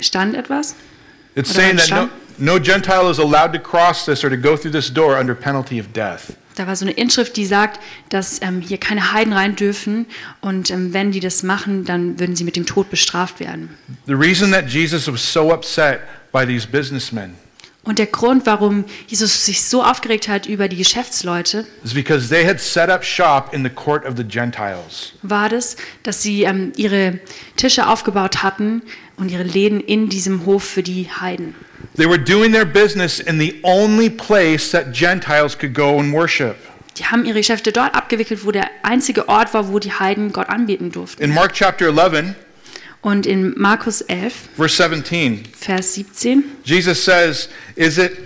stand 0.00 0.34
etwas. 0.34 0.74
It's 1.36 1.54
saying 1.54 1.76
that 1.76 1.90
no, 1.90 2.08
no 2.40 2.58
Gentile 2.58 3.10
is 3.10 3.18
allowed 3.18 3.52
to 3.52 3.58
cross 3.58 4.04
this 4.06 4.24
or 4.24 4.30
to 4.30 4.36
go 4.36 4.56
through 4.56 4.72
this 4.72 4.92
door 4.92 5.16
under 5.16 5.34
penalty 5.34 5.78
of 5.78 5.92
death. 5.92 6.36
Da 6.56 6.66
war 6.66 6.74
so 6.76 6.84
eine 6.84 6.92
Inschrift, 6.92 7.36
die 7.36 7.46
sagt, 7.46 7.80
dass 8.08 8.42
ähm, 8.42 8.60
hier 8.60 8.78
keine 8.78 9.12
Heiden 9.12 9.32
rein 9.32 9.56
dürfen 9.56 10.06
und 10.40 10.70
ähm, 10.70 10.92
wenn 10.92 11.12
die 11.12 11.20
das 11.20 11.42
machen, 11.42 11.84
dann 11.84 12.18
würden 12.18 12.36
sie 12.36 12.44
mit 12.44 12.56
dem 12.56 12.66
Tod 12.66 12.90
bestraft 12.90 13.40
werden. 13.40 13.70
The 14.06 14.14
reason 14.14 14.50
that 14.52 14.68
Jesus 14.68 15.10
was 15.10 15.32
so 15.32 15.52
upset 15.52 16.00
by 16.32 16.44
these 16.44 16.66
businessmen 16.66 17.34
Und 17.82 17.98
der 17.98 18.06
Grund, 18.06 18.44
warum 18.44 18.84
Jesus 19.06 19.46
sich 19.46 19.62
so 19.62 19.82
aufgeregt 19.82 20.28
hat 20.28 20.46
über 20.46 20.68
die 20.68 20.76
Geschäftsleute, 20.76 21.66
is 21.82 21.94
because 21.94 22.28
they 22.28 22.44
had 22.44 22.60
set 22.60 22.90
up 22.90 23.02
shop 23.02 23.54
in 23.54 23.64
the 23.64 23.70
court 23.70 24.04
of 24.04 24.16
the 24.18 24.24
Gentiles. 24.24 25.14
war 25.22 25.48
das, 25.48 25.76
dass 26.02 26.22
sie 26.22 26.42
ähm, 26.42 26.72
ihre 26.76 27.20
Tische 27.56 27.86
aufgebaut 27.88 28.42
hatten 28.42 28.82
und 29.16 29.30
ihre 29.30 29.44
Läden 29.44 29.80
in 29.80 30.10
diesem 30.10 30.44
Hof 30.44 30.62
für 30.62 30.82
die 30.82 31.08
Heiden. 31.10 31.54
They 31.96 32.06
were 32.06 32.18
doing 32.18 32.52
their 32.52 32.66
business 32.66 33.18
in 33.18 33.40
the 33.40 33.58
only 33.62 34.10
place 34.10 34.70
that 34.72 34.92
Gentiles 34.92 35.58
could 35.58 35.72
go 35.72 35.98
and 35.98 36.12
worship. 36.12 36.56
Die 36.98 37.06
haben 37.06 37.24
ihre 37.24 37.38
Geschäfte 37.38 37.72
dort 37.72 37.94
abgewickelt, 37.94 38.44
wo 38.44 38.50
der 38.50 38.68
einzige 38.82 39.26
Ort 39.26 39.54
war, 39.54 39.68
wo 39.72 39.78
die 39.78 39.92
Heiden 39.92 40.32
Gott 40.32 40.50
anbeten 40.50 40.92
durften. 40.92 41.22
In 41.22 41.32
Mark 41.32 41.54
chapter 41.54 41.86
11, 41.86 42.34
Und 43.02 43.26
in 43.26 43.54
Markus 43.58 44.02
11, 44.02 44.50
verse 44.56 44.76
17, 44.76 45.44
Vers 45.58 45.94
17, 45.94 46.44
Jesus 46.64 47.02
says, 47.02 47.48
Is 47.76 47.96
it, 47.96 48.18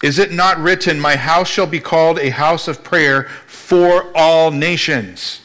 is 0.00 0.18
it 0.18 0.32
not 0.32 0.62
written, 0.62 1.00
My 1.00 1.16
house 1.16 1.48
shall 1.48 1.66
be 1.66 1.80
called 1.80 2.18
a 2.18 2.30
house 2.30 2.68
of 2.68 2.84
prayer 2.84 3.26
for 3.46 4.04
all 4.14 4.52
nations? 4.52 5.40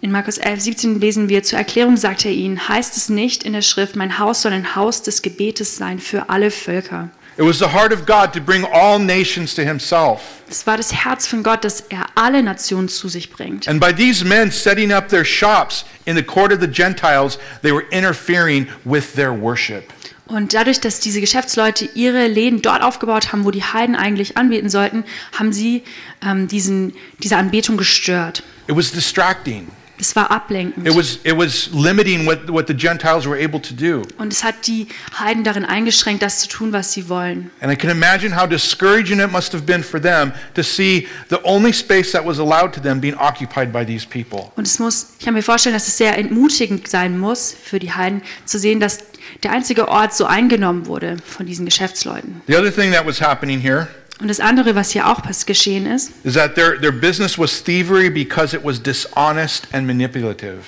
in 0.00 0.12
Markus 0.12 0.38
11, 0.38 0.60
17 0.60 1.00
lesen 1.00 1.28
wir, 1.28 1.42
zur 1.42 1.58
Erklärung 1.58 1.96
sagt 1.96 2.24
er 2.24 2.30
ihnen, 2.30 2.68
heißt 2.68 2.96
es 2.96 3.08
nicht 3.08 3.42
in 3.42 3.52
der 3.52 3.62
Schrift, 3.62 3.96
mein 3.96 4.18
Haus 4.18 4.42
soll 4.42 4.52
ein 4.52 4.76
Haus 4.76 5.02
des 5.02 5.22
Gebetes 5.22 5.76
sein 5.76 5.98
für 5.98 6.28
alle 6.28 6.50
Völker. 6.50 7.10
It 7.38 7.44
was 7.44 7.60
the 7.60 7.68
heart 7.68 7.92
of 7.92 8.04
God 8.04 8.32
to 8.32 8.40
bring 8.40 8.64
all 8.64 8.98
nations 8.98 9.54
to 9.54 9.62
himself. 9.62 10.42
Es 10.50 10.66
war 10.66 10.76
das 10.76 10.92
Herz 10.92 11.28
von 11.28 11.44
Gott, 11.44 11.62
dass 11.62 11.82
er 11.82 12.06
alle 12.16 12.42
Nationen 12.42 12.88
zu 12.88 13.08
sich 13.08 13.30
bringt. 13.30 13.68
And 13.68 13.80
by 13.80 13.92
these 13.92 14.24
men 14.24 14.50
setting 14.50 14.92
up 14.92 15.08
their 15.08 15.24
shops 15.24 15.84
in 16.04 16.16
the 16.16 16.22
court 16.24 16.52
of 16.52 16.60
the 16.60 16.66
Gentiles, 16.66 17.38
they 17.62 17.72
were 17.72 17.84
interfering 17.92 18.66
with 18.84 19.14
their 19.14 19.32
worship. 19.32 19.84
Und 20.26 20.52
dadurch, 20.52 20.80
dass 20.80 20.98
diese 20.98 21.20
Geschäftsleute 21.20 21.88
ihre 21.94 22.26
Läden 22.26 22.60
dort 22.60 22.82
aufgebaut 22.82 23.32
haben, 23.32 23.44
wo 23.44 23.52
die 23.52 23.62
Heiden 23.62 23.94
eigentlich 23.94 24.36
anbeten 24.36 24.68
sollten, 24.68 25.04
haben 25.38 25.52
sie 25.52 25.84
ähm, 26.26 26.48
diesen, 26.48 26.92
diese 27.22 27.36
Anbetung 27.36 27.76
gestört. 27.76 28.42
It 28.66 28.76
was 28.76 28.90
distracting. 28.90 29.68
Es 30.00 30.14
war 30.14 30.30
ablenkend. 30.30 30.86
It 30.86 30.94
was, 30.94 31.18
it 31.24 31.36
was 31.36 31.70
limiting 31.72 32.26
what, 32.26 32.48
what 32.48 32.66
the 32.68 32.74
Gentiles 32.74 33.26
were 33.26 33.36
able 33.36 33.60
to 33.60 33.74
do. 33.74 34.02
Und 34.18 34.32
es 34.32 34.44
hat 34.44 34.66
die 34.66 34.86
Heiden 35.18 35.44
darin 35.44 35.64
eingeschränkt, 35.64 36.22
das 36.22 36.40
zu 36.40 36.48
tun, 36.48 36.72
was 36.72 36.92
sie 36.92 37.08
wollen. 37.08 37.50
And 37.60 37.72
I 37.72 37.76
can 37.76 37.90
imagine 37.90 38.34
how 38.34 38.48
discouraging 38.48 39.20
it 39.20 39.30
must 39.30 39.52
have 39.52 39.64
been 39.64 39.82
for 39.82 40.00
them 40.00 40.32
to 40.54 40.62
see 40.62 41.06
the 41.30 41.38
only 41.42 41.72
space 41.72 42.12
that 42.12 42.24
was 42.24 42.38
allowed 42.38 42.72
to 42.74 42.80
them 42.80 43.00
being 43.00 43.16
occupied 43.16 43.72
by 43.72 43.84
these 43.84 44.06
people. 44.06 44.52
Und 44.56 44.66
es 44.66 44.78
muss, 44.78 45.08
ich 45.18 45.24
kann 45.24 45.34
mir 45.34 45.42
vorstellen, 45.42 45.74
dass 45.74 45.88
es 45.88 45.98
sehr 45.98 46.16
entmutigend 46.16 46.88
sein 46.88 47.18
muss 47.18 47.54
für 47.60 47.78
die 47.78 47.92
Heiden, 47.92 48.22
zu 48.44 48.58
sehen, 48.58 48.80
dass 48.80 48.98
der 49.42 49.52
einzige 49.52 49.88
Ort 49.88 50.14
so 50.14 50.26
eingenommen 50.26 50.86
wurde 50.86 51.16
von 51.24 51.46
diesen 51.46 51.64
Geschäftsleuten. 51.64 52.40
The 52.46 52.56
other 52.56 52.74
thing 52.74 52.92
that 52.92 53.06
was 53.06 53.20
happening 53.20 53.60
here 53.60 53.88
Und 54.20 54.28
das 54.28 54.40
andere, 54.40 54.74
was 54.74 54.90
hier 54.90 55.06
auch 55.06 55.22
geschehen 55.46 55.86
ist, 55.86 56.10
is 56.24 56.34
that 56.34 56.54
their, 56.54 56.80
their 56.80 56.92
business 56.92 57.38
was 57.38 57.62
thievery 57.62 58.10
because 58.10 58.56
it 58.56 58.64
was 58.64 58.82
dishonest 58.82 59.68
and 59.72 59.86
manipulative. 59.86 60.58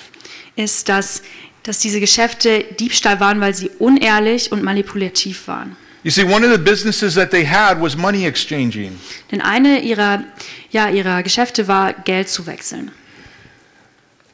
ist, 0.55 0.87
dass, 0.87 1.21
dass 1.63 1.79
diese 1.79 1.99
Geschäfte 1.99 2.63
Diebstahl 2.79 3.19
waren, 3.19 3.41
weil 3.41 3.53
sie 3.53 3.69
unehrlich 3.79 4.51
und 4.51 4.63
manipulativ 4.63 5.47
waren. 5.47 5.75
You 6.03 6.09
see, 6.09 6.23
one 6.23 6.43
of 6.43 6.51
the 6.51 6.57
businesses 6.57 7.13
that 7.13 7.29
they 7.29 7.45
had 7.45 7.79
was 7.79 7.95
money 7.95 8.25
exchanging. 8.25 8.97
Denn 9.31 9.41
eine 9.41 9.81
ihrer, 9.81 10.23
ja, 10.71 10.89
ihrer 10.89 11.21
Geschäfte 11.21 11.67
war, 11.67 11.93
Geld 11.93 12.27
zu 12.27 12.47
wechseln. 12.47 12.91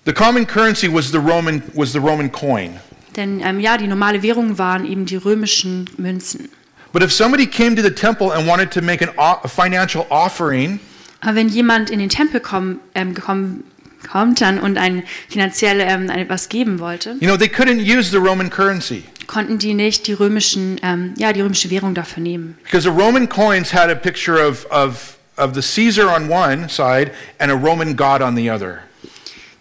The 0.05 0.13
common 0.13 0.47
currency 0.47 0.87
was 0.87 1.11
the 1.11 1.17
Roman, 1.17 1.61
was 1.73 1.91
the 1.91 1.97
Roman 1.97 2.31
coin. 2.31 2.79
Denn 3.17 3.41
ähm, 3.41 3.59
ja, 3.59 3.77
die 3.77 3.87
normale 3.87 4.23
Währung 4.23 4.57
waren 4.57 4.85
eben 4.89 5.05
die 5.05 5.17
römischen 5.17 5.89
Münzen. 5.97 6.49
But 6.97 7.03
if 7.03 7.13
somebody 7.13 7.45
came 7.45 7.75
to 7.75 7.83
the 7.83 7.93
temple 7.93 8.31
and 8.31 8.47
wanted 8.47 8.71
to 8.71 8.81
make 8.81 9.03
an, 9.03 9.11
a 9.19 9.47
financial 9.47 10.07
offering, 10.09 10.79
Aber 11.21 11.35
wenn 11.35 11.47
jemand 11.47 11.91
in 11.91 11.99
den 11.99 12.09
Tempel 12.09 12.39
komm, 12.39 12.79
ähm, 12.95 13.13
gekommen, 13.13 13.65
kommt 14.11 14.41
dann 14.41 14.59
und 14.59 14.79
ein 14.79 15.03
finanziell 15.29 15.79
ähm, 15.79 16.09
etwas 16.09 16.49
geben 16.49 16.79
wollte, 16.79 17.11
you 17.19 17.27
know, 17.27 17.37
they 17.37 17.49
couldn't 17.49 17.83
use 17.83 18.09
the 18.09 18.17
Roman 18.17 18.49
currency 18.49 19.03
konnten 19.27 19.59
die 19.59 19.75
nicht 19.75 20.07
die 20.07 20.13
römischen, 20.13 20.79
ähm, 20.81 21.13
ja, 21.17 21.33
die 21.33 21.41
römische 21.41 21.69
Währung 21.69 21.93
dafür 21.93 22.23
nehmen. 22.23 22.57
because 22.63 22.81
the 22.81 22.89
Roman 22.89 23.29
coins 23.29 23.71
had 23.71 23.91
a 23.91 23.95
picture 23.95 24.39
of, 24.43 24.65
of, 24.71 25.19
of 25.37 25.53
the 25.53 25.61
Caesar 25.61 26.09
on 26.09 26.31
one 26.31 26.67
side 26.67 27.11
and 27.37 27.51
a 27.51 27.55
Roman 27.55 27.95
god 27.95 28.23
on 28.23 28.35
the 28.35 28.49
other. 28.49 28.79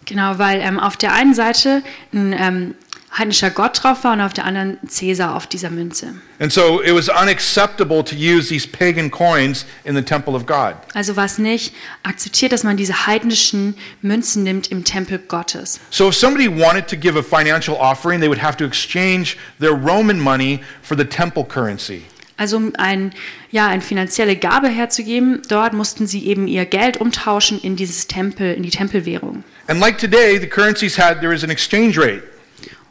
Genau, 0.05 0.39
weil 0.39 0.59
ähm, 0.61 0.79
auf 0.79 0.97
der 0.97 1.13
einen 1.13 1.35
Seite 1.35 1.83
ein 2.11 2.33
ähm, 2.33 2.75
heidnischer 3.15 3.49
Gott 3.49 3.81
drauf 3.81 4.03
war 4.03 4.13
und 4.13 4.21
auf 4.21 4.33
der 4.33 4.45
anderen 4.45 4.77
Cäsar 4.87 5.35
auf 5.35 5.47
dieser 5.47 5.69
Münze. 5.69 6.15
And 6.39 6.51
so 6.51 6.81
it 6.81 6.93
was 6.93 7.09
unacceptable 7.09 8.03
to 8.03 8.15
use 8.15 8.49
these 8.49 8.67
pagan 8.67 9.09
coins 9.09 9.65
in 9.83 9.95
the 9.95 10.01
temple 10.01 10.35
of 10.35 10.45
God. 10.45 10.75
Also 10.93 11.15
war 11.15 11.25
es 11.25 11.37
nicht 11.37 11.73
akzeptiert, 12.03 12.51
dass 12.51 12.63
man 12.63 12.77
diese 12.77 13.07
heidnischen 13.07 13.75
Münzen 14.01 14.43
nimmt 14.43 14.67
im 14.71 14.83
Tempel 14.83 15.19
Gottes. 15.19 15.79
So 15.89 16.09
if 16.09 16.15
somebody 16.15 16.47
wanted 16.47 16.87
to 16.87 16.95
give 16.95 17.17
a 17.17 17.23
financial 17.23 17.75
offering, 17.75 18.19
they 18.19 18.29
would 18.29 18.41
have 18.41 18.57
to 18.57 18.65
exchange 18.65 19.37
their 19.59 19.71
Roman 19.71 20.19
money 20.19 20.59
for 20.81 20.97
the 20.97 21.05
temple 21.05 21.43
currency. 21.43 22.03
Also 22.37 22.57
um 22.57 22.73
ein, 22.77 23.13
ja, 23.49 23.67
eine 23.67 23.81
finanzielle 23.81 24.35
Gabe 24.35 24.67
herzugeben, 24.67 25.41
dort 25.49 25.73
mussten 25.73 26.05
sie 26.05 26.27
eben 26.27 26.47
ihr 26.47 26.65
Geld 26.65 26.97
umtauschen 26.97 27.59
in 27.59 27.75
dieses 27.75 28.05
Tempel, 28.05 28.53
in 28.53 28.61
die 28.61 28.69
Tempelwährung. 28.69 29.43
And 29.67 29.79
like 29.79 29.97
today, 29.97 30.39
the 30.39 30.47
currencies 30.47 30.99
had 30.99 31.19
there 31.19 31.33
is 31.33 31.43
an 31.43 31.49
exchange 31.49 31.97
rate. 31.97 32.21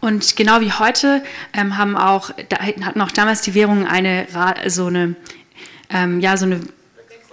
Und 0.01 0.37
genau 0.37 0.61
wie 0.61 0.73
heute 0.73 1.23
ähm, 1.53 1.79
haben 1.79 1.97
auch, 1.97 2.31
da, 2.49 2.59
hatten 2.59 3.01
auch 3.01 3.11
damals 3.11 3.41
die 3.41 3.55
Währungen 3.55 3.87
eine, 3.87 4.27
so 4.67 4.87
eine, 4.87 5.17
ähm, 5.91 6.21
ja, 6.21 6.37
so 6.37 6.45
eine 6.45 6.61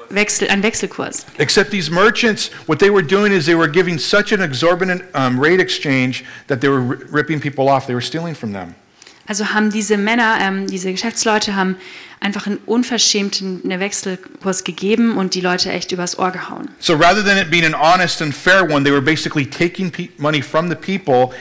Wechsel, 0.10 0.48
einen 0.50 0.64
Wechselkurs. 0.64 1.26
Except 1.38 1.72
these 1.72 1.92
merchants, 1.92 2.52
what 2.68 2.80
they 2.80 2.92
were 2.92 3.04
doing 3.04 3.32
is 3.32 3.46
they 3.46 3.58
were 3.58 3.70
giving 3.70 3.98
such 3.98 4.32
an 4.34 4.42
exorbitant 4.42 5.04
um, 5.14 5.40
rate 5.40 5.62
exchange 5.62 6.24
that 6.48 6.62
they 6.62 6.70
were 6.70 6.82
ri- 6.82 7.06
ripping 7.12 7.40
people 7.40 7.68
off. 7.70 7.86
They 7.86 7.96
were 7.96 8.02
stealing 8.02 8.36
from 8.36 8.54
them. 8.54 8.76
Also 9.26 9.54
haben 9.54 9.72
diese 9.72 9.98
Männer, 9.98 10.38
ähm, 10.42 10.68
diese 10.68 10.92
Geschäftsleute 10.92 11.56
haben 11.56 11.78
einfach 12.20 12.46
einen 12.46 12.58
unverschämten 12.66 13.62
einen 13.64 13.80
Wechselkurs 13.80 14.64
gegeben 14.64 15.18
und 15.18 15.34
die 15.34 15.42
Leute 15.42 15.72
echt 15.72 15.92
übers 15.92 16.20
Ohr 16.20 16.32
gehauen. 16.32 16.70
So 16.80 16.94
rather 16.94 17.24
than 17.24 17.38
it 17.38 17.50
being 17.50 17.66
an 17.66 17.74
honest 17.74 18.22
and 18.22 18.34
fair 18.36 18.70
one, 18.70 18.84
they 18.84 18.92
were 18.92 19.02
basically 19.02 19.46
taking 19.46 19.92
money 20.18 20.42
from 20.42 20.70
the 20.70 20.76
people. 20.76 21.34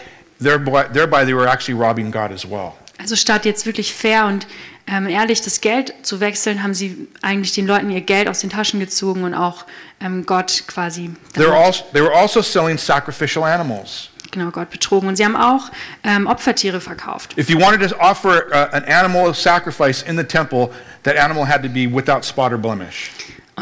Thereby, 0.42 0.84
thereby, 0.92 1.24
they 1.24 1.34
were 1.34 1.48
actually 1.48 1.78
robbing 1.78 2.10
God 2.10 2.32
as 2.32 2.44
well. 2.48 2.72
Also 2.98 3.16
statt 3.16 3.44
jetzt 3.44 3.66
wirklich 3.66 3.92
fair 3.94 4.26
und 4.26 4.46
ähm, 4.86 5.08
ehrlich 5.08 5.40
das 5.40 5.60
Geld 5.60 5.94
zu 6.02 6.20
wechseln, 6.20 6.62
haben 6.62 6.74
sie 6.74 7.08
eigentlich 7.22 7.52
den 7.52 7.66
Leuten 7.66 7.90
ihr 7.90 8.00
Geld 8.00 8.28
aus 8.28 8.40
den 8.40 8.50
Taschen 8.50 8.80
gezogen 8.80 9.24
und 9.24 9.34
auch 9.34 9.64
ähm, 10.00 10.26
Gott 10.26 10.64
quasi 10.66 11.10
They 11.34 11.46
were, 11.46 11.54
also, 11.54 11.84
they 11.92 12.02
were 12.02 12.14
also 12.14 12.42
selling 12.42 12.78
sacrificial 12.78 13.44
animals. 13.44 14.10
genau, 14.32 14.50
Gott 14.50 14.70
betrogen. 14.70 15.08
Und 15.08 15.16
sie 15.16 15.24
haben 15.24 15.36
auch 15.36 15.70
ähm, 16.02 16.26
Opfertiere 16.26 16.80
verkauft. 16.80 17.38
If 17.38 17.48
you 17.48 17.60
wanted 17.60 17.88
to 17.88 17.96
offer 17.98 18.46
uh, 18.50 18.74
an 18.74 18.84
animal 18.84 19.28
of 19.28 19.36
sacrifice 19.36 20.02
in 20.02 20.16
the 20.16 20.24
temple, 20.24 20.70
that 21.04 21.16
animal 21.16 21.46
had 21.46 21.62
to 21.62 21.68
be 21.68 21.86
without 21.86 22.24
spot 22.24 22.52
or 22.52 22.58
blemish. 22.58 23.10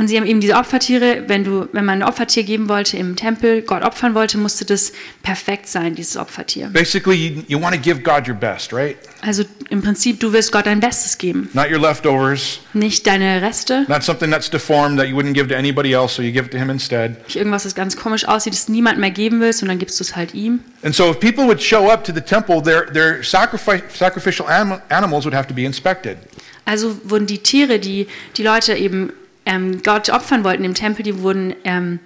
Und 0.01 0.09
sie 0.09 0.17
haben 0.17 0.25
eben 0.25 0.41
diese 0.41 0.55
Opfertiere, 0.55 1.25
wenn 1.27 1.45
du, 1.45 1.69
wenn 1.73 1.85
man 1.85 2.01
ein 2.03 2.09
Opfertier 2.09 2.43
geben 2.43 2.71
wollte 2.71 2.97
im 2.97 3.17
Tempel, 3.17 3.61
Gott 3.61 3.85
opfern 3.85 4.15
wollte, 4.15 4.39
musste 4.39 4.65
das 4.65 4.93
perfekt 5.23 5.69
sein, 5.69 5.95
dieses 5.95 6.17
Opfertier. 6.17 6.71
Basically, 6.73 7.15
you, 7.15 7.43
you 7.49 7.61
want 7.61 7.75
to 7.75 7.81
give 7.81 8.01
God 8.01 8.27
your 8.27 8.35
best, 8.35 8.73
right? 8.73 8.97
Also 9.21 9.45
im 9.69 9.83
Prinzip, 9.83 10.19
du 10.19 10.33
willst 10.33 10.53
Gott 10.53 10.65
dein 10.65 10.81
Bestes 10.81 11.19
geben, 11.19 11.51
Not 11.53 11.71
your 11.71 11.79
leftovers, 11.79 12.61
nicht 12.73 13.07
deine 13.07 13.43
Reste, 13.43 13.85
not 13.89 14.03
something 14.03 14.31
that's 14.31 14.49
deformed 14.49 14.99
that 14.99 15.07
you 15.07 15.15
wouldn't 15.15 15.35
give 15.35 15.49
to 15.49 15.55
anybody 15.55 15.93
else, 15.93 16.15
so 16.15 16.23
you 16.23 16.33
give 16.33 16.47
it 16.47 16.53
to 16.53 16.57
Him 16.57 16.71
instead. 16.71 17.23
nicht 17.27 17.37
irgendwas, 17.37 17.65
das 17.65 17.75
ganz 17.75 17.95
komisch 17.95 18.27
aussieht, 18.27 18.55
das 18.55 18.71
niemand 18.71 18.99
mehr 18.99 19.11
geben 19.11 19.41
willst 19.43 19.61
und 19.63 19.69
dann 19.69 19.79
gibst 19.79 20.01
du 20.01 20.05
es 20.05 20.17
halt 20.17 20.33
ihm. 20.33 20.61
And 20.83 20.95
so, 20.95 21.11
if 21.11 21.21
people 21.21 21.45
would 21.45 21.61
show 21.63 21.91
up 21.91 22.05
to 22.05 22.13
the 22.15 22.23
temple, 22.23 22.63
their, 22.63 22.87
their 22.91 23.23
sacrifice, 23.23 23.83
sacrificial 23.93 24.49
anim- 24.49 24.81
animals 24.89 25.27
would 25.27 25.35
have 25.35 25.47
to 25.47 25.53
be 25.53 25.67
inspected. 25.67 26.17
Also 26.65 26.97
wurden 27.05 27.27
die 27.27 27.39
Tiere, 27.39 27.79
die 27.79 28.07
die 28.39 28.43
Leute 28.43 28.73
eben 28.75 29.13
ähm, 29.51 29.83
Gott 29.83 30.09
opfern 30.11 30.45
wollten 30.45 30.65
im 30.65 30.75
Tempel, 30.75 31.03
die 31.03 31.21
wurden 31.21 31.55
ähm, 31.65 31.99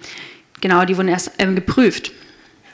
genau, 0.61 0.83
die 0.85 0.97
wurden 0.97 1.09
erst 1.09 1.31
ähm, 1.37 1.55
geprüft. 1.55 2.11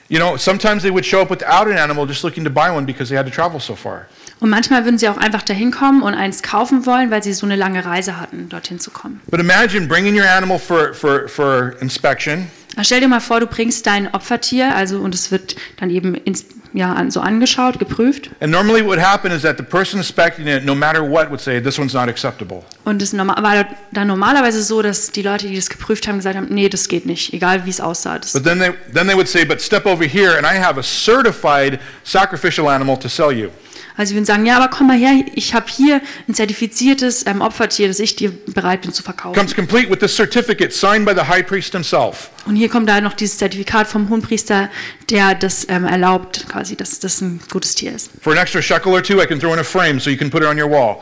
You 0.07 0.17
know, 0.17 0.35
sometimes 0.37 0.83
they 0.83 0.91
would 0.91 1.05
show 1.05 1.21
up 1.21 1.29
without 1.29 1.67
an 1.71 1.77
animal 1.77 2.05
just 2.05 2.23
looking 2.23 2.43
to 2.43 2.49
buy 2.49 2.69
one 2.69 2.85
because 2.85 3.09
they 3.09 3.17
had 3.17 3.25
to 3.25 3.31
travel 3.31 3.59
so 3.59 3.75
far. 3.75 4.07
Und 4.41 4.49
manchmal 4.49 4.83
würden 4.83 4.97
sie 4.97 5.07
auch 5.07 5.17
einfach 5.17 5.41
dahin 5.41 5.71
kommen 5.71 6.01
und 6.01 6.13
eins 6.13 6.41
kaufen 6.41 6.85
wollen, 6.85 7.11
weil 7.11 7.23
sie 7.23 7.31
so 7.31 7.45
eine 7.45 7.55
lange 7.55 7.85
Reise 7.85 8.19
hatten, 8.19 8.49
dorthin 8.49 8.79
zu 8.79 8.91
kommen. 8.91 9.21
But 9.29 9.39
imagine 9.39 9.87
bringing 9.87 10.17
your 10.17 10.27
animal 10.27 10.59
for, 10.59 10.93
for, 10.93 11.29
for 11.29 11.75
inspection, 11.79 12.47
stell 12.81 12.99
dir 13.01 13.07
mal 13.07 13.19
vor, 13.19 13.39
du 13.39 13.47
bringst 13.47 13.85
dein 13.85 14.13
Opfertier, 14.13 14.75
also 14.75 14.99
und 14.99 15.13
es 15.13 15.31
wird 15.31 15.55
dann 15.77 15.89
eben 15.89 16.15
ins, 16.15 16.45
ja, 16.73 17.03
so 17.09 17.19
angeschaut, 17.19 17.79
geprüft. 17.79 18.29
and 18.39 18.51
normally 18.51 18.81
what 18.81 18.91
would 18.91 18.99
happen 19.01 19.31
is 19.31 19.41
that 19.41 19.57
the 19.57 19.63
person 19.63 19.99
inspecting 19.99 20.47
it, 20.47 20.63
no 20.63 20.73
matter 20.73 21.01
what, 21.01 21.29
would 21.29 21.41
say, 21.41 21.61
this 21.61 21.77
one's 21.77 21.93
not 21.93 22.07
acceptable. 22.07 22.63
Und 22.85 23.01
es 23.01 23.15
war 23.15 23.65
dann 23.91 24.07
normalerweise 24.07 24.63
so, 24.63 24.81
dass 24.81 25.11
die 25.11 25.21
Leute, 25.21 25.47
die 25.47 25.55
das 25.55 25.69
geprüft 25.69 26.07
haben, 26.07 26.17
gesagt 26.17 26.35
haben, 26.37 26.47
nee, 26.49 26.69
das 26.69 26.87
geht 26.87 27.05
nicht, 27.05 27.33
egal 27.33 27.65
wie 27.65 27.69
es 27.69 27.81
aussah. 27.81 28.19
But 28.33 28.43
then 28.43 28.59
they, 28.59 28.71
then 28.93 29.07
they 29.07 29.15
would 29.15 29.27
say, 29.27 29.43
but 29.43 29.61
step 29.61 29.85
over 29.85 30.05
here, 30.05 30.37
and 30.37 30.45
I 30.45 30.57
have 30.57 30.79
a 30.79 30.83
certified 30.83 31.79
sacrificial 32.03 32.69
animal 32.69 32.97
to 32.99 33.09
sell 33.09 33.31
you. 33.31 33.49
Also 34.01 34.09
sie 34.09 34.15
würden 34.15 34.25
sagen, 34.25 34.45
ja, 34.47 34.57
aber 34.57 34.67
komm 34.67 34.87
mal 34.87 34.97
her, 34.97 35.23
ich 35.35 35.53
habe 35.53 35.67
hier 35.69 36.01
ein 36.27 36.33
zertifiziertes 36.33 37.25
ähm, 37.27 37.41
Opfertier, 37.41 37.87
das 37.87 37.99
ich 37.99 38.15
dir 38.15 38.31
bereit 38.47 38.81
bin 38.81 38.91
zu 38.91 39.03
verkaufen. 39.03 39.37
Comes 39.37 39.55
complete 39.55 39.91
with 39.91 39.99
this 39.99 40.15
certificate 40.15 40.73
signed 40.73 41.05
by 41.05 41.13
the 41.13 41.27
high 41.27 41.45
priest 41.45 41.71
himself. 41.73 42.31
Und 42.47 42.55
hier 42.55 42.67
kommt 42.67 42.89
da 42.89 42.99
noch 42.99 43.13
dieses 43.13 43.37
Zertifikat 43.37 43.87
vom 43.87 44.09
Hohenpriester, 44.09 44.71
der 45.11 45.35
das 45.35 45.67
ähm, 45.69 45.85
erlaubt, 45.85 46.47
quasi, 46.49 46.75
dass 46.75 46.99
das 46.99 47.21
ein 47.21 47.39
gutes 47.51 47.75
Tier 47.75 47.93
ist. 47.93 48.09
For 48.21 48.33
an 48.33 48.39
extra 48.39 48.59
shekel 48.59 48.91
or 48.91 49.03
two, 49.03 49.21
I 49.21 49.27
can 49.27 49.39
throw 49.39 49.53
in 49.53 49.59
a 49.59 49.63
frame 49.63 49.99
so 49.99 50.09
you 50.09 50.17
can 50.17 50.31
put 50.31 50.41
it 50.41 50.47
on 50.47 50.59
your 50.59 50.69
wall. 50.69 50.97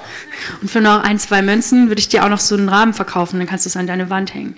Und 0.62 0.70
für 0.70 0.82
noch 0.82 1.02
ein, 1.02 1.18
zwei 1.20 1.42
Münzen 1.42 1.88
würde 1.88 2.00
ich 2.00 2.10
dir 2.10 2.26
auch 2.26 2.30
noch 2.30 2.42
so 2.42 2.56
einen 2.56 2.68
Rahmen 2.68 2.94
verkaufen, 2.94 3.40
dann 3.40 3.48
kannst 3.48 3.66
du 3.66 3.70
es 3.70 3.78
an 3.78 3.88
deine 3.88 4.10
Wand 4.10 4.34
hängen. 4.34 4.56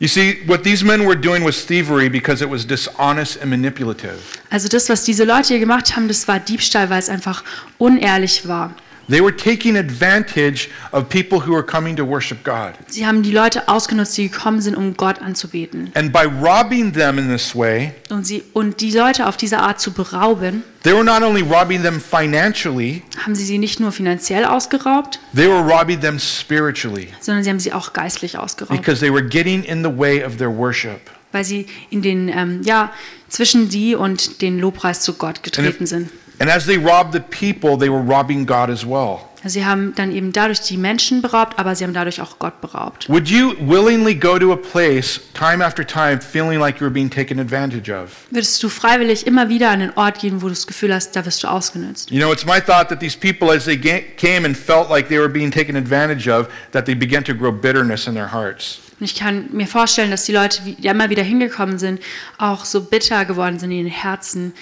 You 0.00 0.08
see, 0.08 0.38
what 0.46 0.64
these 0.64 0.82
men 0.82 1.04
were 1.04 1.14
doing 1.14 1.44
was 1.44 1.62
thievery 1.66 2.08
because 2.08 2.40
it 2.40 2.48
was 2.48 2.64
dishonest 2.64 3.36
and 3.36 3.50
manipulative. 3.50 4.18
Also 4.48 4.66
das, 4.66 4.88
was 4.88 5.04
diese 5.04 5.24
Leute 5.24 5.48
hier 5.48 5.58
gemacht 5.58 5.94
haben, 5.94 6.08
das 6.08 6.26
war 6.26 6.40
Diebstahl, 6.40 6.88
weil 6.88 6.98
es 6.98 7.10
einfach 7.10 7.44
unehrlich 7.76 8.48
war. 8.48 8.74
They 9.10 9.20
were 9.20 9.34
taking 9.34 9.76
advantage 9.76 10.68
of 10.92 11.08
people 11.08 11.44
who 11.44 11.52
were 11.52 11.64
coming 11.64 11.96
to 11.96 12.06
worship 12.06 12.44
God. 12.44 12.74
Sie 12.86 13.04
haben 13.06 13.22
die 13.22 13.32
Leute 13.32 13.66
ausgenutzt, 13.68 14.16
die 14.16 14.28
gekommen 14.30 14.60
sind, 14.60 14.76
um 14.76 14.96
Gott 14.96 15.20
anzubeten. 15.20 15.90
And 15.94 16.12
by 16.12 16.26
robbing 16.40 16.92
them 16.92 17.18
in 17.18 17.28
this 17.28 17.54
way, 17.56 17.92
Und, 18.08 18.24
sie, 18.26 18.42
und 18.52 18.80
die 18.80 18.92
Leute 18.92 19.26
auf 19.26 19.36
diese 19.36 19.58
Art 19.58 19.80
zu 19.80 19.92
berauben, 19.92 20.62
they 20.84 20.92
were 20.92 21.02
not 21.04 21.22
only 21.22 21.42
robbing 21.42 21.82
them 21.82 22.00
financially, 22.00 23.02
haben 23.24 23.34
sie 23.34 23.44
sie 23.44 23.58
nicht 23.58 23.80
nur 23.80 23.92
finanziell 23.92 24.44
ausgeraubt, 24.44 25.18
they 25.34 25.48
were 25.48 25.60
robbing 25.62 26.00
them 26.00 26.18
spiritually 26.18 27.08
sondern 27.20 27.42
sie 27.44 27.50
haben 27.50 27.60
sie 27.60 27.72
auch 27.72 27.92
geistlich 27.92 28.38
ausgeraubt, 28.38 28.80
because 28.80 29.00
they 29.00 29.12
were 29.12 29.22
getting 29.26 29.64
in 29.64 29.82
the 29.82 29.90
way 29.90 30.24
of 30.24 30.36
their 30.36 30.50
worship. 30.56 31.00
weil 31.32 31.44
sie 31.44 31.66
in 31.90 32.02
den, 32.02 32.28
ähm, 32.28 32.60
ja, 32.64 32.92
zwischen 33.28 33.70
sie 33.70 33.94
und 33.94 34.42
den 34.42 34.58
Lobpreis 34.58 35.00
zu 35.00 35.14
Gott 35.14 35.42
getreten 35.42 35.84
if- 35.84 35.88
sind. 35.90 36.10
And 36.40 36.50
as 36.50 36.66
they 36.66 36.78
robbed 36.78 37.12
the 37.12 37.20
people, 37.20 37.76
they 37.76 37.88
were 37.88 38.02
robbing 38.02 38.46
God 38.46 38.70
as 38.70 38.84
well. 38.84 39.30
Sie 39.42 39.64
haben 39.64 39.94
dann 39.94 40.12
eben 40.12 40.32
dadurch 40.32 40.60
die 40.60 40.76
Menschen 40.76 41.22
beraubt, 41.22 41.58
aber 41.58 41.74
sie 41.74 41.84
haben 41.84 41.94
dadurch 41.94 42.20
auch 42.20 42.38
Gott 42.38 42.60
beraubt. 42.60 43.08
Would 43.08 43.28
you 43.28 43.54
willingly 43.58 44.14
go 44.14 44.38
to 44.38 44.52
a 44.52 44.56
place 44.56 45.18
time 45.32 45.64
after 45.64 45.86
time 45.86 46.20
feeling 46.20 46.58
like 46.58 46.78
you 46.78 46.82
were 46.82 46.92
being 46.92 47.08
taken 47.08 47.40
advantage 47.40 47.90
of? 47.90 48.10
Würdest 48.30 48.62
du 48.62 48.68
freiwillig 48.68 49.26
immer 49.26 49.48
wieder 49.48 49.70
an 49.70 49.80
den 49.80 49.92
Ort 49.96 50.20
gehen, 50.20 50.42
wo 50.42 50.46
du 50.46 50.52
das 50.52 50.66
Gefühl 50.66 50.92
hast, 50.92 51.16
da 51.16 51.24
wirst 51.24 51.42
du 51.42 51.48
ausgenutzt? 51.48 52.10
You 52.10 52.20
know, 52.20 52.32
it's 52.32 52.44
my 52.44 52.60
thought 52.60 52.88
that 52.90 53.00
these 53.00 53.16
people, 53.16 53.50
as 53.50 53.64
they 53.64 53.78
came 53.78 54.44
and 54.44 54.54
felt 54.54 54.90
like 54.90 55.08
they 55.08 55.18
were 55.18 55.30
being 55.30 55.50
taken 55.50 55.74
advantage 55.74 56.28
of, 56.28 56.48
that 56.72 56.84
they 56.84 56.94
began 56.94 57.24
to 57.24 57.34
grow 57.34 57.50
bitterness 57.50 58.06
in 58.06 58.14
their 58.14 58.30
hearts. 58.30 58.80
Und 59.00 59.06
ich 59.06 59.14
kann 59.14 59.48
mir 59.52 59.66
vorstellen, 59.66 60.10
dass 60.10 60.24
die 60.24 60.32
Leute, 60.32 60.60
die 60.62 60.86
immer 60.86 61.08
wieder 61.08 61.22
hingekommen 61.22 61.78
sind, 61.78 62.02
auch 62.36 62.66
so 62.66 62.82
bitter 62.82 63.24
geworden 63.24 63.58
sind 63.58 63.70
in 63.70 63.84
den 63.84 63.86
Herzen, 63.86 64.52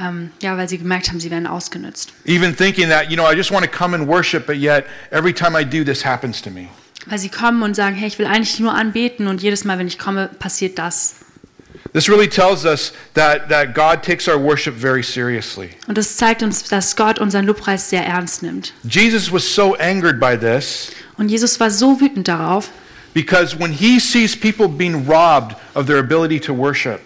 ähm, 0.00 0.30
ja, 0.40 0.56
weil 0.56 0.68
sie 0.68 0.78
gemerkt 0.78 1.08
haben, 1.08 1.20
sie 1.20 1.30
werden 1.30 1.46
ausgenutzt. 1.46 2.12
Even 2.24 2.56
thinking 2.56 2.88
that, 2.88 3.10
you 3.10 3.16
know, 3.16 3.30
I 3.30 3.36
just 3.36 3.50
want 3.50 3.64
to 3.64 3.70
come 3.70 3.94
and 3.94 4.08
worship, 4.08 4.46
but 4.46 4.56
yet 4.56 4.84
every 5.10 5.32
time 5.32 5.58
I 5.58 5.64
do, 5.64 5.84
this 5.84 6.04
happens 6.04 6.40
to 6.42 6.50
me. 6.50 6.68
Weil 7.06 7.18
sie 7.18 7.28
kommen 7.28 7.62
und 7.62 7.74
sagen, 7.74 7.96
hey, 7.96 8.08
ich 8.08 8.18
will 8.18 8.26
eigentlich 8.26 8.58
nur 8.60 8.74
anbeten 8.74 9.26
und 9.26 9.42
jedes 9.42 9.64
Mal, 9.64 9.78
wenn 9.78 9.86
ich 9.86 9.98
komme, 9.98 10.28
passiert 10.38 10.78
das. 10.78 11.16
This 11.92 12.08
really 12.08 12.28
tells 12.28 12.64
us 12.64 12.92
that, 13.14 13.48
that 13.48 13.74
God 13.74 14.02
takes 14.02 14.28
our 14.28 14.38
worship 14.38 14.74
very 14.74 15.02
seriously. 15.02 15.70
Und 15.88 15.98
das 15.98 16.16
zeigt 16.16 16.42
uns, 16.42 16.62
dass 16.64 16.94
Gott 16.94 17.18
unseren 17.18 17.46
Lobpreis 17.46 17.90
sehr 17.90 18.04
ernst 18.04 18.42
nimmt. 18.42 18.72
Jesus 18.84 19.32
was 19.32 19.54
so 19.54 19.74
angered 19.76 20.20
by 20.20 20.36
this 20.38 20.92
Und 21.16 21.28
Jesus 21.28 21.58
war 21.58 21.70
so 21.70 22.00
wütend 22.00 22.28
darauf, 22.28 22.70
because 23.12 23.58
when 23.58 23.72
he 23.72 23.98
sees 23.98 24.38
people 24.38 24.68
being 24.68 25.06
robbed 25.06 25.56
of 25.74 25.86
their 25.86 25.98
ability 25.98 26.38
to 26.38 26.56
worship, 26.56 27.00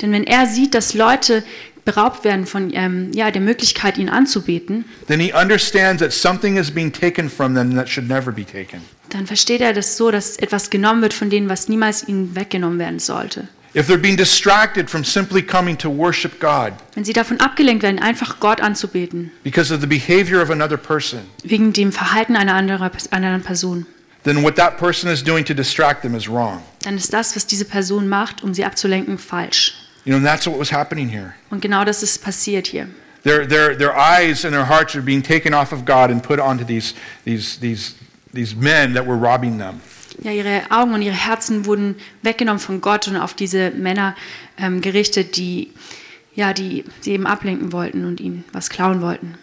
denn 0.00 0.12
wenn 0.12 0.24
er 0.24 0.46
sieht, 0.46 0.74
dass 0.74 0.94
Leute 0.94 1.42
beraubt 1.84 2.24
werden 2.24 2.46
von 2.46 2.70
ähm, 2.74 3.10
ja, 3.14 3.30
der 3.30 3.42
Möglichkeit, 3.42 3.98
ihn 3.98 4.08
anzubeten, 4.08 4.84
then 5.08 5.20
he 5.20 5.32
understands 5.32 6.00
that 6.02 6.12
something 6.12 6.56
is 6.56 6.70
being 6.70 6.92
taken 6.92 7.28
from 7.28 7.54
them 7.54 7.74
that 7.74 7.88
should 7.88 8.08
never 8.08 8.32
be 8.32 8.44
taken. 8.44 8.80
dann 9.10 9.26
versteht 9.26 9.60
er 9.60 9.72
das 9.72 9.96
so, 9.96 10.10
dass 10.10 10.36
etwas 10.36 10.70
genommen 10.70 11.02
wird 11.02 11.12
von 11.14 11.28
denen, 11.30 11.48
was 11.48 11.68
niemals 11.68 12.06
ihnen 12.06 12.34
weggenommen 12.36 12.78
werden 12.78 12.98
sollte. 12.98 13.48
If 13.74 13.88
they're 13.88 13.96
being 13.96 14.18
distracted 14.18 14.90
from 14.90 15.02
simply 15.02 15.40
coming 15.42 15.78
to 15.78 15.88
worship 15.88 16.38
God 16.40 16.72
Wenn 16.94 17.04
sie 17.04 17.14
davon 17.14 17.40
abgelenkt 17.40 17.82
werden, 17.82 17.98
einfach 18.00 18.38
Gott 18.38 18.60
anzubeten, 18.60 19.30
because 19.44 19.72
of 19.74 19.80
the 19.80 19.86
behavior 19.86 20.42
of 20.42 20.50
another 20.50 20.76
person, 20.76 21.20
wegen 21.42 21.72
dem 21.72 21.90
Verhalten 21.90 22.36
einer 22.36 22.54
anderen, 22.54 22.90
anderen 23.10 23.40
Person, 23.42 23.86
then 24.24 24.42
what 24.44 24.56
that 24.56 24.76
person 24.76 25.10
is 25.10 25.24
doing 25.24 25.42
to 25.44 25.54
distract 25.54 26.02
them 26.02 26.14
is 26.14 26.28
wrong. 26.28 26.62
dann 26.84 26.96
ist 26.96 27.12
das, 27.14 27.34
was 27.34 27.46
diese 27.46 27.64
Person 27.64 28.08
macht, 28.08 28.42
um 28.44 28.52
sie 28.52 28.64
abzulenken, 28.64 29.16
falsch. 29.16 29.74
You 30.04 30.12
know, 30.12 30.16
and 30.16 30.26
that's 30.26 30.46
what 30.46 30.58
was 30.58 30.70
happening 30.70 31.08
here. 31.08 31.34
Und 31.50 31.60
genau 31.60 31.84
das 31.84 32.02
ist 32.02 32.22
passiert 32.22 32.66
hier. 32.66 32.88
Their, 33.22 33.46
their, 33.46 33.76
their 33.76 33.96
eyes 33.96 34.44
and 34.44 34.52
their 34.52 34.68
hearts 34.68 34.96
are 34.96 35.02
being 35.02 35.22
taken 35.22 35.54
off 35.54 35.72
of 35.72 35.84
God 35.84 36.10
and 36.10 36.22
put 36.22 36.40
onto 36.40 36.64
these, 36.64 36.94
these, 37.24 37.56
these, 37.60 37.94
these 38.32 38.56
men 38.56 38.94
that 38.94 39.06
were 39.06 39.16
robbing 39.16 39.58
them. 39.58 39.80
Ja, 40.22 40.32
ihre 40.32 40.62
Augen 40.70 40.92
und 40.92 41.02
ihre 41.02 41.14
Herzen 41.14 41.64
wurden 41.64 41.96
weggenommen 42.22 42.58
von 42.60 42.80
Gott 42.80 43.06
und 43.08 43.16
auf 43.16 43.34
diese 43.34 43.70
Männer 43.70 44.16
ähm, 44.58 44.80
gerichtet, 44.80 45.36
die, 45.36 45.72
ja, 46.34 46.52
die 46.52 46.84
sie 47.00 47.12
eben 47.12 47.26
ablenken 47.26 47.72
wollten 47.72 48.04
und 48.04 48.20
ihnen 48.20 48.44
was 48.52 48.70
klauen 48.70 49.00
wollten. 49.02 49.36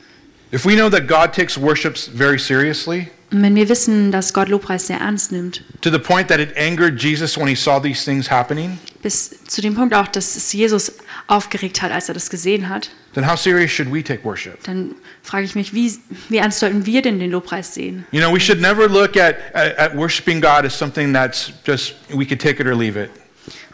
If 0.51 0.65
we 0.65 0.75
know 0.75 0.89
that 0.89 1.07
God 1.07 1.33
takes 1.33 1.57
worship 1.57 1.97
very 1.97 2.37
seriously, 2.37 3.09
Und 3.31 3.43
wenn 3.43 3.55
wir 3.55 3.69
wissen, 3.69 4.11
dass 4.11 4.33
Gott 4.33 4.49
Lobpreis 4.49 4.87
sehr 4.87 4.99
ernst 4.99 5.31
nimmt, 5.31 5.63
to 5.81 5.91
the 5.91 5.99
point 5.99 6.27
that 6.29 6.39
it 6.39 6.55
angered 6.57 7.01
Jesus 7.01 7.37
when 7.37 7.47
he 7.47 7.55
saw 7.55 7.79
these 7.79 8.03
things 8.03 8.29
happening, 8.29 8.79
bis 9.03 9.35
zu 9.45 9.61
dem 9.61 9.75
Punkt 9.75 9.93
auch, 9.93 10.07
dass 10.07 10.35
es 10.35 10.51
Jesus 10.51 10.93
aufgeregt 11.27 11.81
hat, 11.81 11.91
als 11.91 12.09
er 12.09 12.15
das 12.15 12.29
gesehen 12.29 12.69
hat, 12.69 12.89
then 13.13 13.29
how 13.29 13.37
serious 13.37 13.71
should 13.71 13.91
we 13.93 14.03
take 14.03 14.23
worship? 14.23 14.63
dann 14.63 14.95
frage 15.21 15.45
ich 15.45 15.53
mich, 15.53 15.73
wie, 15.73 15.93
wie 16.29 16.37
ernst 16.37 16.59
sollten 16.59 16.85
wir 16.85 17.01
denn 17.01 17.19
den 17.19 17.31
Lobpreis 17.31 17.73
sehen? 17.73 18.05
You 18.11 18.19
know, 18.19 18.33
we 18.33 18.39
should 18.39 18.61
never 18.61 18.87
look 18.87 19.15
at, 19.15 19.35
at, 19.53 19.77
at 19.77 19.95
worshiping 19.95 20.41
God 20.41 20.65
as 20.65 20.77
something 20.77 21.13
that's 21.13 21.51
just, 21.65 21.95
we 22.09 22.25
could 22.25 22.41
take 22.41 22.59
it 22.59 22.67
or 22.67 22.75
leave 22.75 22.99
it. 22.99 23.11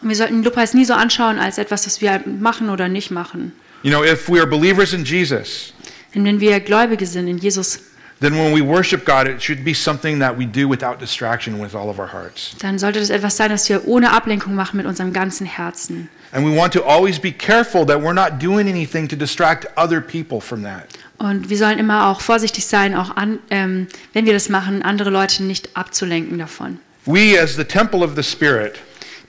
Und 0.02 0.10
wir 0.10 0.16
sollten 0.16 0.34
den 0.34 0.42
Lobpreis 0.44 0.74
nie 0.74 0.84
so 0.84 0.92
anschauen 0.92 1.38
als 1.38 1.56
etwas, 1.56 1.86
was 1.86 2.00
wir 2.02 2.22
machen 2.26 2.68
oder 2.68 2.88
nicht 2.88 3.10
machen. 3.10 3.52
You 3.82 3.90
know, 3.90 4.04
if 4.04 4.28
we 4.28 4.38
are 4.38 4.46
believers 4.46 4.92
in 4.92 5.04
Jesus, 5.04 5.72
Denn 6.14 6.24
wenn 6.24 6.40
wir 6.40 6.60
Gläubige 6.60 7.06
sind 7.06 7.28
in 7.28 7.38
Jesus, 7.38 7.80
then 8.20 8.34
when 8.34 8.52
we 8.54 8.62
worship 8.62 9.04
God, 9.04 9.26
it 9.26 9.42
should 9.42 9.64
be 9.64 9.74
something 9.74 10.18
that 10.20 10.36
we 10.36 10.46
do 10.46 10.68
without 10.68 10.98
distraction 10.98 11.60
with 11.60 11.74
all 11.74 11.90
of 11.90 11.98
our 11.98 12.12
hearts. 12.12 12.54
dann 12.60 12.78
sollte 12.78 13.00
das 13.00 13.10
etwas 13.10 13.36
sein, 13.36 13.50
das 13.50 13.68
wir 13.68 13.86
ohne 13.86 14.12
Ablenkung 14.12 14.54
machen 14.54 14.76
mit 14.78 14.86
unserem 14.86 15.12
ganzen 15.12 15.46
Herzen. 15.46 16.08
And 16.32 16.44
we 16.44 16.54
want 16.54 16.72
to 16.72 16.82
always 16.82 17.18
be 17.18 17.30
careful 17.32 17.86
that 17.86 17.98
we're 17.98 18.12
not 18.12 18.40
doing 18.40 18.68
anything 18.68 19.08
to 19.08 19.16
distract 19.16 19.66
other 19.76 20.00
people 20.00 20.40
from 20.40 20.62
that. 20.62 20.86
Und 21.18 21.48
wir 21.48 21.56
sollen 21.56 21.78
immer 21.78 22.08
auch 22.08 22.20
vorsichtig 22.20 22.66
sein, 22.66 22.94
auch 22.94 23.16
an, 23.16 23.38
ähm, 23.50 23.86
wenn 24.12 24.26
wir 24.26 24.32
das 24.34 24.48
machen, 24.48 24.82
andere 24.82 25.10
Leute 25.10 25.42
nicht 25.44 25.70
abzulenken 25.74 26.38
davon. 26.38 26.78
We, 27.06 27.40
as 27.40 27.54
the 27.54 27.64
temple 27.64 28.00
of 28.04 28.16
the 28.16 28.22
Spirit, 28.22 28.80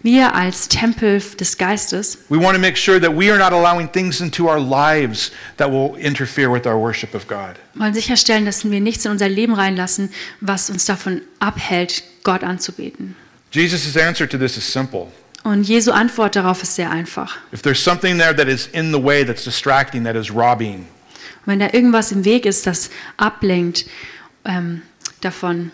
Wir 0.03 0.35
als 0.35 0.67
Tempel 0.67 1.19
des 1.39 1.57
Geistes, 1.57 2.19
we 2.29 2.37
want 2.37 2.55
to 2.55 2.61
make 2.61 2.77
sure 2.77 2.99
that 2.99 3.11
we 3.11 3.31
are 3.31 3.37
not 3.37 3.51
allowing 3.51 3.91
things 3.91 4.21
into 4.21 4.47
our 4.47 4.59
lives 4.59 5.31
that 5.57 5.69
will 5.71 5.95
interfere 5.95 6.51
with 6.51 6.67
our 6.67 6.77
worship 6.77 7.15
of 7.15 7.27
God. 7.27 7.55
wollen 7.73 7.93
sicherstellen, 7.93 8.45
dass 8.45 8.63
wir 8.63 8.79
nichts 8.79 9.05
in 9.05 9.11
unser 9.11 9.27
Leben 9.27 9.53
reinlassen, 9.53 10.09
was 10.39 10.69
uns 10.69 10.85
davon 10.85 11.21
abhält, 11.39 12.03
Gott 12.23 12.43
anzubeten. 12.43 13.15
Jesus' 13.51 13.97
answer 13.97 14.27
to 14.29 14.37
this 14.37 14.55
is 14.55 14.71
simple. 14.71 15.07
Und 15.43 15.63
Jesu 15.63 15.91
Antwort 15.91 16.35
darauf 16.35 16.61
ist 16.61 16.75
sehr 16.75 16.91
einfach. 16.91 17.37
If 17.53 17.61
there's 17.61 17.83
something 17.83 18.17
there 18.17 18.35
that 18.35 18.47
is 18.47 18.67
in 18.73 18.91
the 18.91 19.01
way, 19.01 19.25
that's 19.25 19.45
distracting, 19.45 20.03
that 20.03 20.15
is 20.15 20.29
robbing, 20.29 20.85
wenn 21.45 21.59
da 21.59 21.67
irgendwas 21.71 22.11
im 22.11 22.23
Weg 22.25 22.45
ist, 22.45 22.67
das 22.67 22.89
ablenkt 23.15 23.85
ähm, 24.45 24.81
davon, 25.21 25.71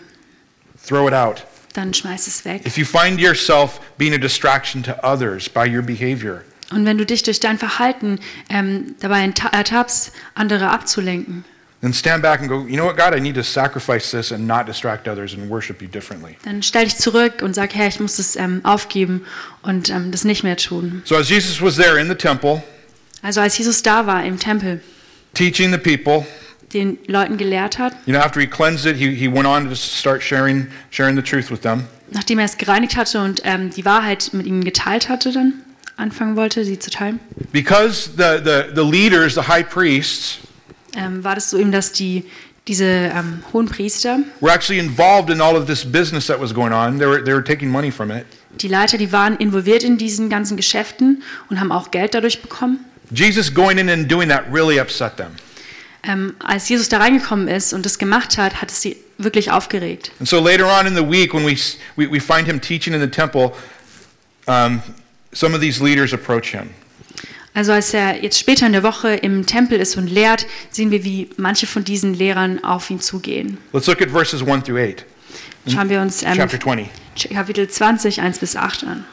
throw 0.86 1.08
it 1.08 1.14
out. 1.14 1.44
Dann 1.74 1.92
schmeiß 1.92 2.26
es 2.26 2.44
weg. 2.44 2.66
If 2.66 2.78
you 2.78 2.84
find 2.86 3.20
yourself 3.20 3.80
being 3.98 4.14
a 4.14 4.18
distraction 4.18 4.82
to 4.84 4.92
others 5.02 5.48
by 5.48 5.68
your 5.68 5.82
behavior, 5.82 6.42
Und 6.72 6.86
wenn 6.86 6.96
du 6.96 7.04
dich 7.04 7.22
durch 7.22 7.40
dein 7.40 7.58
Verhalten 7.58 8.18
ähm, 8.48 8.94
dabei 9.00 9.30
ertappst, 9.52 10.12
andere 10.34 10.70
abzulenken, 10.70 11.44
then 11.82 11.92
stand 11.92 12.22
back 12.22 12.40
and 12.40 12.48
go, 12.48 12.60
you 12.66 12.76
know 12.76 12.86
what, 12.86 12.96
God, 12.96 13.14
I 13.14 13.20
need 13.20 13.34
to 13.34 13.42
sacrifice 13.42 14.10
this 14.10 14.32
and 14.32 14.46
not 14.46 14.66
distract 14.66 15.06
others 15.06 15.34
and 15.34 15.50
worship 15.50 15.82
you 15.82 15.88
differently. 15.88 16.36
dann 16.44 16.62
stell 16.62 16.84
dich 16.84 16.96
zurück 16.96 17.42
und 17.42 17.54
sag, 17.54 17.74
Herr, 17.74 17.88
ich 17.88 18.00
muss 18.00 18.16
das 18.16 18.36
ähm, 18.36 18.60
aufgeben 18.64 19.26
und 19.62 19.90
ähm, 19.90 20.10
das 20.10 20.24
nicht 20.24 20.42
mehr 20.42 20.56
tun. 20.56 21.02
So 21.04 21.14
as 21.16 21.28
Jesus 21.28 21.60
was 21.60 21.76
there 21.76 22.00
in 22.00 22.08
the 22.08 22.14
temple, 22.14 22.62
Also 23.22 23.40
als 23.40 23.58
Jesus 23.58 23.82
da 23.82 24.06
war 24.06 24.24
im 24.24 24.38
Tempel, 24.38 24.80
teaching 25.34 25.70
the 25.72 25.78
people, 25.78 26.26
den 26.74 26.98
Leuten 27.06 27.36
gelehrt 27.36 27.78
hat, 27.78 27.94
you 28.06 28.12
know, 28.12 28.20
after 28.22 28.40
he 28.40 28.46
cleansed 28.46 28.84
it, 28.84 28.96
he, 28.96 29.14
he 29.14 29.28
went 29.28 29.46
on 29.46 29.68
to 29.68 29.74
start 29.74 30.22
sharing, 30.22 30.66
sharing 30.90 31.16
the 31.16 31.22
truth 31.22 31.50
with 31.50 31.60
them. 31.60 31.84
nachdem 32.10 32.38
er 32.38 32.44
es 32.44 32.58
gereinigt 32.58 32.96
hatte 32.96 33.20
und 33.22 33.40
ähm, 33.44 33.70
die 33.70 33.84
Wahrheit 33.84 34.30
mit 34.32 34.46
ihnen 34.46 34.64
geteilt 34.64 35.08
hatte, 35.08 35.32
dann 35.32 35.54
anfangen 35.96 36.36
wollte, 36.36 36.64
sie 36.64 36.78
zu 36.78 36.90
teilen, 36.90 37.20
Because 37.52 38.10
the, 38.16 38.38
the, 38.44 38.74
the 38.74 38.82
leaders, 38.82 39.34
the 39.34 39.42
high 39.42 39.68
priests, 39.68 40.38
ähm, 40.96 41.22
war 41.24 41.34
das 41.36 41.50
so 41.50 41.58
eben, 41.58 41.72
dass 41.72 41.92
die, 41.92 42.24
diese 42.66 42.84
ähm, 42.84 43.42
hohen 43.52 43.66
Priester, 43.66 44.18
were 44.40 44.52
actually 44.52 44.78
involved 44.80 45.30
in 45.30 45.40
all 45.40 45.56
of 45.56 45.66
this 45.66 45.84
business 45.84 46.26
that 46.26 46.40
was 46.40 46.52
going 46.52 46.72
on. 46.72 46.98
They 46.98 47.06
were, 47.06 47.22
they 47.22 47.32
were 47.32 47.44
taking 47.44 47.68
money 47.70 47.90
from 47.92 48.10
it. 48.10 48.26
die 48.60 48.68
Leiter, 48.68 48.98
die 48.98 49.10
waren 49.12 49.36
involviert 49.36 49.82
in 49.82 49.98
diesen 49.98 50.28
ganzen 50.28 50.56
Geschäften 50.56 51.22
und 51.50 51.58
haben 51.60 51.72
auch 51.72 51.90
Geld 51.90 52.14
dadurch 52.14 52.42
bekommen. 52.42 52.84
Jesus 53.10 53.52
going 53.52 53.78
in 53.78 53.88
and 53.90 54.10
doing 54.10 54.28
that 54.28 54.44
really 54.52 54.80
upset 54.80 55.16
them. 55.16 55.28
Ähm, 56.06 56.34
als 56.38 56.68
Jesus 56.68 56.88
da 56.88 56.98
reingekommen 56.98 57.48
ist 57.48 57.72
und 57.72 57.86
das 57.86 57.98
gemacht 57.98 58.36
hat, 58.36 58.60
hat 58.60 58.70
es 58.70 58.82
sie 58.82 58.96
wirklich 59.16 59.50
aufgeregt. 59.50 60.12
And 60.18 60.28
so 60.28 60.38
later 60.38 60.66
on 60.66 60.86
in 60.86 60.94
the 60.94 61.02
week, 61.02 61.32
when 61.32 61.46
we, 61.46 61.56
we, 61.96 62.10
we 62.10 62.20
find 62.20 62.46
him 62.46 62.60
teaching 62.60 62.92
in 62.92 63.00
the 63.00 63.08
temple, 63.08 63.52
um, 64.46 64.82
some 65.32 65.54
of 65.54 65.60
these 65.60 65.82
leaders 65.82 66.12
approach 66.12 66.50
him. 66.50 66.70
Also 67.54 67.70
als 67.70 67.94
er 67.94 68.22
jetzt 68.22 68.38
später 68.38 68.66
in 68.66 68.72
der 68.72 68.82
Woche 68.82 69.14
im 69.14 69.46
Tempel 69.46 69.78
ist 69.78 69.96
und 69.96 70.08
lehrt, 70.08 70.46
sehen 70.70 70.90
wir, 70.90 71.04
wie 71.04 71.30
manche 71.36 71.68
von 71.68 71.84
diesen 71.84 72.12
Lehrern 72.12 72.62
auf 72.64 72.90
ihn 72.90 73.00
zugehen. 73.00 73.58
Let's 73.72 73.86
look 73.86 74.02
at 74.02 74.10
verses 74.10 74.42
1 74.42 74.64
through 74.64 74.78
8, 74.78 75.06
Schauen 75.68 75.88
wir 75.88 76.00
uns 76.00 76.22
ähm, 76.22 76.34
chapter 76.36 76.60
20. 76.60 76.88
Kapitel 77.32 77.68
20, 77.68 78.20
1 78.20 78.38
bis 78.40 78.56
8 78.56 78.84
an. 78.84 79.04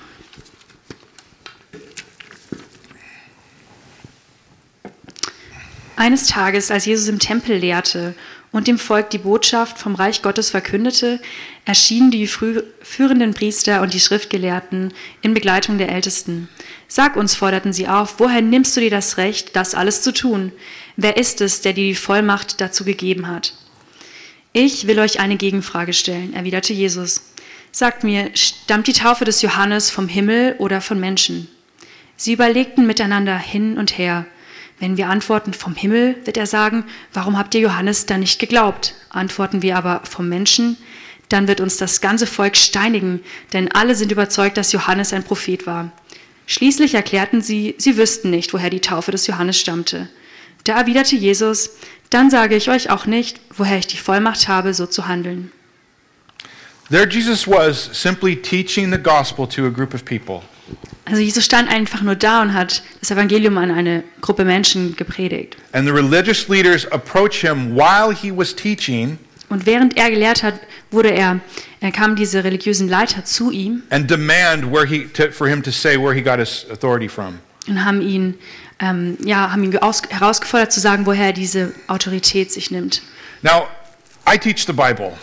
Eines 5.95 6.27
Tages, 6.27 6.71
als 6.71 6.85
Jesus 6.85 7.07
im 7.07 7.19
Tempel 7.19 7.57
lehrte 7.57 8.15
und 8.51 8.67
dem 8.67 8.77
Volk 8.77 9.09
die 9.09 9.17
Botschaft 9.17 9.77
vom 9.77 9.95
Reich 9.95 10.21
Gottes 10.21 10.49
verkündete, 10.49 11.19
erschienen 11.65 12.11
die 12.11 12.27
führenden 12.27 13.33
Priester 13.33 13.81
und 13.81 13.93
die 13.93 13.99
Schriftgelehrten 13.99 14.93
in 15.21 15.33
Begleitung 15.33 15.77
der 15.77 15.89
Ältesten. 15.89 16.49
Sag 16.87 17.15
uns, 17.15 17.35
forderten 17.35 17.71
sie 17.71 17.87
auf, 17.87 18.15
woher 18.19 18.41
nimmst 18.41 18.75
du 18.75 18.81
dir 18.81 18.89
das 18.89 19.17
Recht, 19.17 19.55
das 19.55 19.75
alles 19.75 20.01
zu 20.01 20.13
tun? 20.13 20.51
Wer 20.97 21.17
ist 21.17 21.39
es, 21.41 21.61
der 21.61 21.73
dir 21.73 21.85
die 21.85 21.95
Vollmacht 21.95 22.59
dazu 22.59 22.83
gegeben 22.83 23.27
hat? 23.27 23.53
Ich 24.53 24.87
will 24.87 24.99
euch 24.99 25.21
eine 25.21 25.37
Gegenfrage 25.37 25.93
stellen, 25.93 26.33
erwiderte 26.33 26.73
Jesus. 26.73 27.21
Sagt 27.71 28.03
mir, 28.03 28.31
stammt 28.33 28.87
die 28.87 28.93
Taufe 28.93 29.23
des 29.23 29.41
Johannes 29.41 29.89
vom 29.89 30.09
Himmel 30.09 30.55
oder 30.57 30.81
von 30.81 30.99
Menschen? 30.99 31.47
Sie 32.17 32.33
überlegten 32.33 32.85
miteinander 32.85 33.37
hin 33.37 33.77
und 33.77 33.97
her. 33.97 34.25
Wenn 34.81 34.97
wir 34.97 35.09
antworten 35.09 35.53
vom 35.53 35.75
Himmel, 35.75 36.15
wird 36.25 36.37
er 36.37 36.47
sagen, 36.47 36.85
warum 37.13 37.37
habt 37.37 37.53
ihr 37.53 37.61
Johannes 37.61 38.07
dann 38.07 38.21
nicht 38.21 38.39
geglaubt? 38.39 38.95
Antworten 39.09 39.61
wir 39.61 39.77
aber 39.77 40.01
vom 40.09 40.27
Menschen, 40.27 40.75
dann 41.29 41.47
wird 41.47 41.61
uns 41.61 41.77
das 41.77 42.01
ganze 42.01 42.25
Volk 42.25 42.57
steinigen, 42.57 43.19
denn 43.53 43.71
alle 43.71 43.93
sind 43.93 44.11
überzeugt, 44.11 44.57
dass 44.57 44.71
Johannes 44.71 45.13
ein 45.13 45.23
Prophet 45.23 45.67
war. 45.67 45.91
Schließlich 46.47 46.95
erklärten 46.95 47.41
sie, 47.41 47.75
sie 47.77 47.95
wüssten 47.95 48.31
nicht, 48.31 48.53
woher 48.53 48.71
die 48.71 48.81
Taufe 48.81 49.11
des 49.11 49.27
Johannes 49.27 49.59
stammte. 49.59 50.09
Da 50.63 50.79
erwiderte 50.79 51.15
Jesus, 51.15 51.77
dann 52.09 52.31
sage 52.31 52.55
ich 52.55 52.71
euch 52.71 52.89
auch 52.89 53.05
nicht, 53.05 53.39
woher 53.55 53.77
ich 53.77 53.85
die 53.85 53.97
Vollmacht 53.97 54.47
habe, 54.47 54.73
so 54.73 54.87
zu 54.87 55.07
handeln. 55.07 55.51
There, 56.91 57.07
Jesus 57.07 57.47
was 57.47 57.89
simply 57.93 58.35
teaching 58.35 58.91
the 58.91 58.97
gospel 58.97 59.47
to 59.47 59.65
a 59.65 59.69
group 59.69 59.93
of 59.93 60.03
people. 60.03 60.43
Also 61.05 61.21
Jesus 61.21 61.45
stand 61.45 61.69
einfach 61.69 62.01
nur 62.01 62.15
da 62.15 62.41
und 62.41 62.53
hat 62.53 62.83
das 62.99 63.11
Evangelium 63.11 63.57
an 63.57 63.71
eine 63.71 64.03
Gruppe 64.19 64.43
Menschen 64.43 64.95
gepredigt. 64.97 65.55
And 65.71 65.87
the 65.87 65.93
religious 65.93 66.49
leaders 66.49 66.85
approached 66.91 67.41
him 67.41 67.75
while 67.75 68.13
he 68.13 68.29
was 68.29 68.53
teaching 68.53 69.17
Und 69.49 69.65
während 69.65 69.97
er 69.97 70.09
gelehrt 70.09 70.43
hat, 70.43 70.55
wurde 70.91 71.11
er, 71.11 71.39
er 71.79 71.91
kamen 71.91 72.15
diese 72.17 72.43
religiösen 72.43 72.89
Leiter 72.89 73.23
zu 73.23 73.51
ihm 73.51 73.83
and 73.89 74.09
demand 74.09 74.69
where 74.71 74.85
he, 74.85 75.05
to, 75.07 75.31
for 75.31 75.47
him 75.47 75.63
to 75.63 75.71
say 75.71 75.97
where 75.97 76.13
he 76.13 76.21
got 76.21 76.39
his 76.39 76.65
authority 76.69 77.07
from. 77.07 77.39
und 77.67 77.85
haben 77.85 78.01
ihn, 78.01 78.35
ähm, 78.79 79.17
ja, 79.23 79.49
haben 79.51 79.63
ihn 79.63 79.77
aus, 79.77 80.01
herausgefordert 80.09 80.73
zu 80.73 80.81
sagen, 80.81 81.05
woher 81.05 81.27
er 81.27 81.33
diese 81.33 81.73
Autorität 81.87 82.51
sich 82.51 82.69
nimmt. 82.69 83.01
Now, 83.43 83.67
I 84.27 84.37
teach 84.37 84.65
the 84.65 84.73
Bible, 84.73 85.13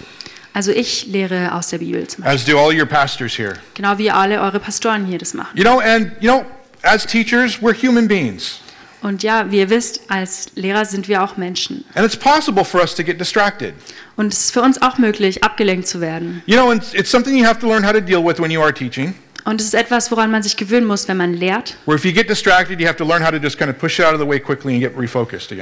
Also 0.59 0.73
ich 0.73 1.07
lehre 1.07 1.55
aus 1.55 1.69
der 1.69 1.79
Bibel 1.79 2.05
zum 2.09 2.25
Beispiel. 2.25 2.35
as 2.37 2.45
do 2.45 2.59
all 2.59 2.77
your 2.77 2.85
pastors 2.85 3.39
here. 3.39 3.55
Genau 3.75 3.97
wie 3.97 4.11
alle 4.11 4.41
eure 4.41 4.59
Pastoren 4.59 5.07
hier 5.07 5.17
das 5.19 5.33
machen. 5.33 5.57
You 5.57 5.63
know, 5.63 5.79
and, 5.79 6.11
you 6.19 6.29
know, 6.29 6.45
as 6.83 7.07
teachers, 7.07 7.63
we're 7.63 7.73
human 7.73 8.09
beings. 8.09 8.59
Und 9.01 9.23
ja, 9.23 9.49
wie 9.53 9.59
ihr 9.59 9.71
wisst, 9.71 10.01
als 10.09 10.49
Lehrer 10.57 10.85
sind 10.85 11.07
wir 11.07 11.23
auch 11.23 11.37
Menschen. 11.37 11.85
And 11.95 12.05
it's 12.05 12.17
possible 12.17 12.65
for 12.65 12.81
us 12.81 12.93
to 12.97 13.05
get 13.05 13.21
distracted. 13.21 13.73
Und 14.17 14.33
es 14.33 14.47
ist 14.47 14.51
für 14.53 14.61
uns 14.61 14.83
auch 14.83 14.99
möglich, 14.99 15.45
abgelenkt 15.45 15.87
zu 15.87 16.01
werden. 16.01 16.43
You 16.47 16.57
know, 16.57 16.71
and 16.71 16.83
it's 16.93 17.13
something 17.13 17.37
you 17.37 17.47
have 17.47 17.61
to 17.61 17.69
learn 17.69 17.87
how 17.87 17.93
to 17.93 18.01
deal 18.01 18.25
with 18.25 18.41
when 18.41 18.51
you 18.51 18.61
are 18.61 18.75
teaching. 18.75 19.15
Und 19.49 19.63
es 19.63 19.69
ist 19.69 19.75
etwas, 19.75 20.11
woran 20.11 20.31
man 20.31 20.43
sich 20.43 20.59
gewöhnen 20.59 20.87
muss, 20.87 21.09
wenn 21.09 21.17
man 21.17 21.33
lehrt. 21.33 21.79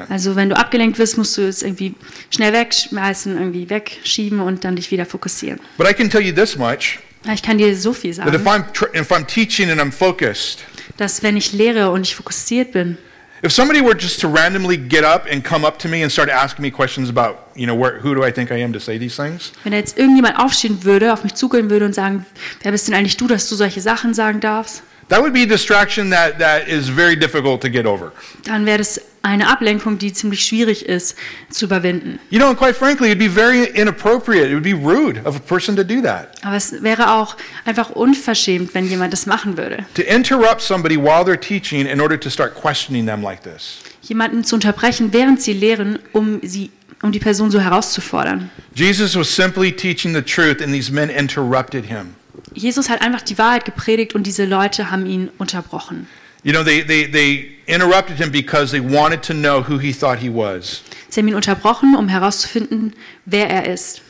Also 0.09 0.35
wenn 0.35 0.49
du 0.49 0.57
abgelenkt 0.57 0.99
wirst, 0.99 1.17
musst 1.17 1.39
du 1.39 1.43
es 1.43 1.63
irgendwie 1.63 1.95
schnell 2.31 2.53
wegschmeißen, 2.53 3.39
irgendwie 3.39 3.71
wegschieben 3.71 4.41
und 4.41 4.65
dann 4.65 4.75
dich 4.75 4.91
wieder 4.91 5.07
fokussieren. 5.07 5.61
But 5.79 5.89
I 5.89 5.95
can 5.95 6.11
tell 6.11 6.21
you 6.21 6.33
this 6.33 6.57
much 6.57 6.99
Ich 7.33 7.45
kann 7.45 7.59
dir 7.59 7.77
so 7.77 7.93
viel 7.93 8.13
that 8.17 8.35
if 8.35 8.43
sagen, 8.43 8.65
I'm, 8.75 9.01
if 9.01 9.13
I'm 9.13 9.25
teaching 9.25 9.71
and 9.71 9.81
I'm 9.81 9.93
focused, 9.93 10.65
dass 10.97 11.23
wenn 11.23 11.37
ich 11.37 11.53
lehre 11.53 11.93
und 11.93 12.03
ich 12.03 12.17
fokussiert 12.17 12.73
bin, 12.73 12.99
if 13.47 13.53
somebody 13.53 13.81
were 13.81 13.95
just 13.95 14.21
to 14.21 14.29
randomly 14.29 14.77
get 14.77 15.05
up 15.05 15.25
and 15.31 15.45
come 15.45 15.65
up 15.65 15.79
to 15.79 15.89
me 15.89 16.03
and 16.03 16.11
start 16.11 16.29
asking 16.29 16.63
me 16.65 16.71
questions 16.71 17.09
about, 17.09 17.49
you 17.55 17.67
know, 17.67 17.75
where, 17.77 18.01
who 18.01 18.15
do 18.15 18.25
I 18.25 18.33
think 18.33 18.51
I 18.51 18.57
am 18.61 18.73
to 18.73 18.81
say 18.81 18.99
these 18.99 19.17
things? 19.17 19.53
wenn 19.65 19.73
jetzt 19.73 19.97
irgendjemand 19.97 20.39
aufstehen 20.39 20.83
würde, 20.85 21.13
auf 21.13 21.23
mich 21.23 21.35
zugehen 21.35 21.71
würde 21.71 21.87
und 21.87 21.95
sagen, 21.95 22.27
wer 22.63 22.73
bist 22.73 22.89
denn 22.89 22.95
eigentlich 22.95 23.17
du, 23.17 23.27
dass 23.29 23.49
du 23.49 23.55
solche 23.55 23.81
Sachen 23.81 24.15
sagen 24.15 24.41
darfst, 24.41 24.83
That 25.09 25.21
would 25.23 25.33
be 25.33 25.43
a 25.43 25.47
distraction 25.47 26.11
that, 26.11 26.41
that 26.41 26.67
is 26.67 26.89
very 26.89 27.15
difficult 27.17 27.61
to 27.63 27.71
get 27.71 27.87
over. 27.87 28.11
dann 28.45 28.67
wäre 28.67 28.79
das 28.79 29.01
eine 29.27 29.49
Ablenkung, 29.49 29.99
die 29.99 30.13
ziemlich 30.13 30.45
schwierig 30.45 30.87
ist 30.87 31.17
zu 31.51 31.67
überwinden. 31.67 32.19
You 32.31 32.39
know, 32.39 32.49
and 32.49 32.59
quite 32.59 32.75
frankly, 32.75 33.11
it'd 33.11 33.19
be 33.19 33.29
very 33.29 33.65
inappropriate. 33.65 34.49
It 34.49 34.55
would 34.55 34.63
be 34.63 34.73
rude 34.73 35.21
of 35.25 35.37
a 35.37 35.41
person 35.41 35.77
to 35.77 35.85
do 35.85 36.01
that. 36.03 36.29
Aber 36.43 36.57
es 36.57 36.83
wäre 36.83 37.13
auch 37.13 37.37
einfach 37.65 37.91
unverschämt, 37.91 38.75
wenn 38.75 38.89
jemand 38.89 39.13
das 39.13 39.27
machen 39.27 39.57
würde. 39.57 39.85
To 39.95 40.03
interrupt 40.03 40.63
somebody 40.63 40.97
while 40.97 41.25
they're 41.25 41.41
teaching 41.41 41.87
in 41.87 42.01
order 42.01 42.19
to 42.19 42.31
start 42.31 42.55
questioning 42.55 43.07
them 43.07 43.23
like 43.23 43.43
this. 43.43 43.79
Jemanden 44.03 44.45
zu 44.45 44.55
unterbrechen, 44.55 45.13
während 45.13 45.43
sie 45.43 45.53
lehren, 45.53 45.99
um, 46.13 46.41
sie, 46.43 46.71
um 47.03 47.11
die 47.11 47.19
Person 47.19 47.51
so 47.51 47.59
herauszufordern. 47.61 48.51
Jesus 48.75 49.17
was 49.17 49.35
simply 49.35 49.73
teaching 49.73 50.15
the 50.15 50.23
truth, 50.23 50.63
and 50.63 50.73
these 50.73 50.93
men 50.93 51.11
interrupted 51.11 51.87
him. 51.87 52.15
Jesus 52.55 52.89
hat 52.89 53.03
einfach 53.03 53.23
die 53.23 53.37
Wahrheit 53.39 53.65
gepredigt 53.65 54.15
und 54.15 54.25
diese 54.27 54.45
Leute 54.45 54.91
haben 54.91 55.07
ihn 55.07 55.31
unterbrochen. 55.39 56.07
You 56.47 56.53
know, 56.53 56.63
they, 56.63 56.83
they, 56.83 57.07
they 57.07 57.49
interrupted 57.67 58.19
him 58.19 58.31
because 58.31 58.71
they 58.71 58.79
wanted 58.79 59.21
to 59.25 59.35
know 59.35 59.63
who 59.63 59.79
he 59.79 59.93
thought 59.93 60.21
he 60.21 60.29
was. 60.31 60.81
Sie 61.09 61.21
haben 61.21 61.27
ihn 61.27 61.35
unterbrochen, 61.35 61.97
um 61.97 62.07
herauszufinden, 62.09 62.93
wer 63.25 63.49
er 63.51 63.67
ist. 63.67 64.01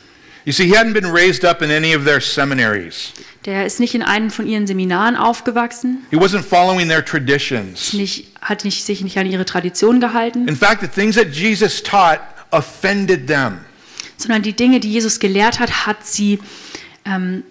You 0.45 0.53
see, 0.53 0.67
he 0.67 0.75
hadn't 0.75 0.93
been 0.93 1.11
raised 1.11 1.43
up 1.43 1.63
in 1.63 1.71
any 1.71 1.93
of 1.95 2.05
their 2.05 2.21
seminaries. 2.21 3.11
Der 3.45 3.65
ist 3.65 3.79
nicht 3.79 3.95
in 3.95 4.03
einem 4.03 4.29
von 4.29 4.45
ihren 4.45 4.67
Seminaren 4.67 5.15
aufgewachsen, 5.15 6.05
He 6.11 6.15
wasn't 6.17 6.43
following 6.43 6.87
their 6.87 7.03
traditions. 7.03 7.93
nicht, 7.93 8.27
hat 8.39 8.63
nicht, 8.63 8.85
sich 8.85 9.01
nicht 9.01 9.17
an 9.17 9.25
ihre 9.25 9.43
Tradition 9.45 9.99
gehalten, 9.99 10.47
In 10.47 10.55
fact, 10.55 10.81
the 10.81 10.87
things 10.87 11.15
that 11.15 11.29
Jesus 11.33 11.81
taught 11.81 12.19
offended 12.51 13.25
them. 13.25 13.61
sondern 14.17 14.43
die 14.43 14.53
Dinge, 14.53 14.79
die 14.79 14.91
Jesus 14.91 15.17
gelehrt 15.19 15.59
hat, 15.59 15.87
hat 15.87 16.05
sie, 16.05 16.37
ähm, 17.03 17.41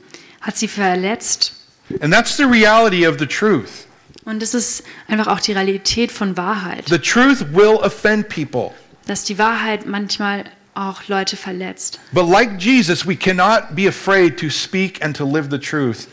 hat 0.40 0.56
sie 0.56 0.68
verletzt. 0.68 1.54
And 2.00 2.12
that's 2.14 2.36
the 2.36 2.44
reality 2.44 3.04
of 3.04 3.18
the 3.18 3.26
truth. 3.26 3.85
Und 4.26 4.42
das 4.42 4.52
ist 4.54 4.82
einfach 5.08 5.28
auch 5.28 5.40
die 5.40 5.52
Realität 5.52 6.12
von 6.12 6.36
Wahrheit, 6.36 6.84
The 6.88 6.98
truth 6.98 7.54
will 7.54 7.76
offend 7.76 8.28
people. 8.28 8.72
dass 9.06 9.24
die 9.24 9.38
Wahrheit 9.38 9.86
manchmal 9.86 10.44
auch 10.74 11.08
Leute 11.08 11.36
verletzt. 11.38 11.98
But 12.12 12.28
like 12.28 12.60
Jesus, 12.60 13.06
we 13.06 13.16
cannot 13.16 13.74
be 13.74 13.88
afraid 13.88 14.38
to 14.40 14.50
speak 14.50 15.02
and 15.02 15.16
to 15.16 15.24
live 15.24 15.46
the 15.50 15.58
truth. 15.58 16.08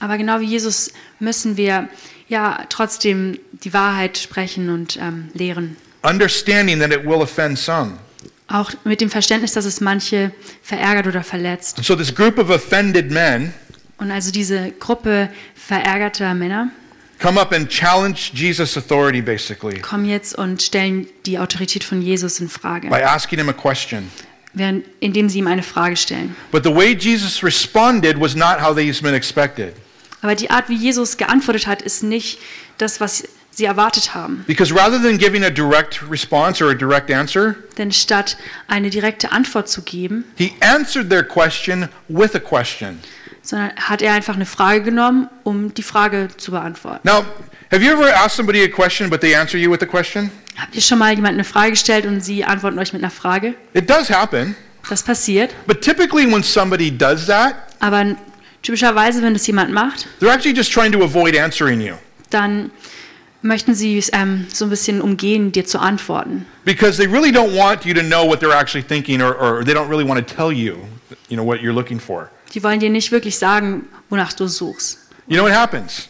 Aber 0.00 0.16
genau 0.16 0.40
wie 0.40 0.46
Jesus 0.46 0.90
müssen 1.18 1.56
wir 1.58 1.88
ja 2.28 2.64
trotzdem 2.70 3.38
die 3.52 3.72
Wahrheit 3.74 4.16
sprechen 4.16 4.70
und 4.70 4.96
ähm, 4.96 5.28
lehren. 5.34 5.76
understanding 6.02 6.78
that 6.78 6.92
it 6.92 7.04
will 7.04 7.20
offend 7.20 7.58
some. 7.58 7.98
Auch 8.48 8.70
mit 8.84 9.00
dem 9.00 9.10
Verständnis, 9.10 9.54
dass 9.54 9.64
es 9.64 9.80
manche 9.80 10.30
verärgert 10.62 11.08
oder 11.08 11.24
verletzt. 11.24 11.78
And 11.78 11.84
so, 11.86 11.96
this 11.96 12.14
group 12.14 12.38
of 12.38 12.48
offended 12.48 13.10
men 13.10 13.52
Und 13.98 14.12
also 14.12 14.30
diese 14.30 14.70
Gruppe 14.78 15.30
verärgerter 15.56 16.32
Männer 16.34 16.68
come 17.18 17.40
up 17.40 17.52
and 17.52 17.68
challenge 17.68 18.32
Jesus' 18.34 18.76
authority 18.76 19.20
basically 19.20 19.80
kommen 19.80 20.04
jetzt 20.06 20.36
und 20.36 20.62
stellen 20.62 21.06
die 21.24 21.38
Autorität 21.38 21.84
von 21.84 22.02
Jesus 22.02 22.40
in 22.40 22.48
Frage, 22.48 22.88
by 22.88 23.02
asking 23.02 23.38
him 23.38 23.48
a 23.48 23.52
question. 23.52 24.10
während, 24.52 24.84
indem 25.00 25.28
sie 25.28 25.38
ihm 25.38 25.46
eine 25.46 25.62
Frage 25.62 25.96
stellen. 25.96 26.34
But 26.50 26.64
the 26.64 26.74
way 26.74 26.94
Jesus 26.94 27.42
responded 27.42 28.18
was 28.20 28.34
not 28.34 28.60
how 28.60 28.74
these 28.74 29.02
men 29.02 29.14
expected. 29.14 29.74
Aber 30.22 30.34
die 30.34 30.50
Art, 30.50 30.68
wie 30.68 30.76
Jesus 30.76 31.18
geantwortet 31.18 31.66
hat, 31.66 31.82
ist 31.82 32.02
nicht 32.02 32.38
das, 32.78 33.00
was 33.00 33.24
sie 33.50 33.64
erwartet 33.64 34.14
haben. 34.14 34.44
Because 34.46 34.74
rather 34.74 35.00
than 35.00 35.18
giving 35.18 35.44
a 35.44 35.50
direct 35.50 36.02
response 36.10 36.62
or 36.62 36.70
a 36.70 36.74
direct 36.74 37.10
answer, 37.10 37.54
Denn 37.78 37.92
statt 37.92 38.36
eine 38.66 38.90
direkte 38.90 39.32
Antwort 39.32 39.68
zu 39.68 39.82
geben, 39.82 40.24
he 40.36 40.52
answered 40.60 41.10
their 41.10 41.22
question 41.22 41.88
with 42.08 42.34
a 42.34 42.40
question. 42.40 42.98
Sondern 43.46 43.70
hat 43.76 44.02
er 44.02 44.12
einfach 44.12 44.34
eine 44.34 44.44
Frage 44.46 44.82
genommen, 44.82 45.28
um 45.44 45.72
die 45.72 45.82
Frage 45.84 46.28
zu 46.36 46.50
beantworten. 46.50 47.00
Now, 47.08 47.24
have 47.70 47.82
you 47.82 47.92
ever 47.92 48.12
asked 48.14 48.36
somebody 48.36 48.62
a 48.64 48.68
question 48.68 49.08
but 49.08 49.20
they 49.20 49.34
answer 49.36 49.56
you 49.56 49.70
with 49.70 49.80
a 49.82 49.86
question? 49.86 50.30
Habt 50.56 50.74
ihr 50.74 50.82
schon 50.82 50.98
mal 50.98 51.10
jemandem 51.10 51.36
eine 51.36 51.44
Frage 51.44 51.70
gestellt 51.70 52.06
und 52.06 52.20
sie 52.22 52.44
antworten 52.44 52.78
euch 52.78 52.92
mit 52.92 53.02
einer 53.02 53.10
Frage? 53.10 53.54
It 53.72 53.88
does 53.88 54.10
happen. 54.10 54.56
Das 54.88 55.02
passiert. 55.02 55.54
But 55.66 55.80
typically, 55.80 56.26
when 56.30 56.42
somebody 56.42 56.90
does 56.90 57.26
that, 57.26 57.54
Aber 57.78 58.16
typischerweise, 58.62 59.22
wenn 59.22 59.34
das 59.34 59.46
jemand 59.46 59.72
macht, 59.72 60.06
they're 60.20 60.32
actually 60.32 60.56
just 60.56 60.72
trying 60.72 60.90
to 60.92 61.02
avoid 61.04 61.36
answering 61.38 61.80
you. 61.80 61.94
dann 62.30 62.70
möchten 63.42 63.74
sie 63.74 63.96
es 63.98 64.10
ähm, 64.12 64.46
so 64.52 64.64
ein 64.64 64.70
bisschen 64.70 65.00
umgehen, 65.00 65.52
dir 65.52 65.64
zu 65.64 65.78
antworten. 65.78 66.46
Because 66.64 66.96
they 66.96 67.06
really 67.06 67.30
don't 67.30 67.54
want 67.56 67.84
you 67.84 67.94
to 67.94 68.00
know 68.02 68.26
what 68.26 68.40
they're 68.40 68.56
actually 68.56 68.82
thinking, 68.84 69.22
or, 69.22 69.36
or 69.38 69.64
they 69.64 69.72
don't 69.74 69.88
really 69.88 70.08
want 70.08 70.26
to 70.26 70.34
tell 70.34 70.50
you, 70.50 70.76
you 71.28 71.36
know, 71.36 71.44
what 71.46 71.60
you're 71.60 71.74
looking 71.74 72.00
for. 72.00 72.28
Die 72.54 72.62
wollen 72.62 72.80
dir 72.80 72.90
nicht 72.90 73.12
wirklich 73.12 73.38
sagen, 73.38 73.86
wonach 74.08 74.32
du 74.32 74.46
suchst. 74.46 74.98
You 75.26 75.36
know 75.36 75.44
what 75.44 75.54
happens? 75.54 76.08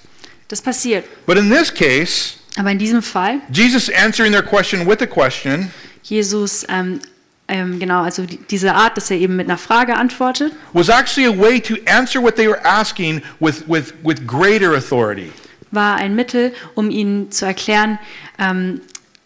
Das 0.49 0.61
passiert. 0.63 1.05
But 1.27 1.39
in 1.39 1.51
this 1.51 1.73
case, 1.73 2.35
Aber 2.57 2.71
in 2.71 2.79
diesem 2.79 3.03
Fall, 3.03 3.41
Jesus 3.51 3.91
answering 3.91 4.33
their 4.33 4.43
question 4.43 4.87
with 4.87 5.01
a 5.01 5.07
question 5.07 5.71
Jesus, 6.03 6.65
ähm, 6.69 7.01
ähm, 7.49 7.79
genau, 7.81 8.03
also 8.03 8.25
die, 8.25 8.39
diese 8.39 8.75
Art, 8.75 8.97
dass 8.97 9.11
er 9.11 9.17
eben 9.17 9.37
mit 9.37 9.49
einer 9.49 9.59
Frage 9.59 9.97
antwortet, 9.97 10.53
was 10.73 10.89
actually 10.89 11.27
a 11.27 11.37
way 11.37 11.61
to 11.61 11.75
answer 11.87 12.23
what 12.23 12.37
they 12.37 12.49
were 12.49 12.65
asking 12.65 13.23
with, 13.41 13.65
with, 13.67 13.93
with 14.05 14.27
greater 14.27 14.75
authority. 14.75 15.33
war 15.73 15.97
ein 15.97 16.15
Mittel, 16.15 16.53
um 16.75 16.91
ihnen 16.91 17.31
zu 17.33 17.45
erklären, 17.45 17.99
ähm, 18.39 18.81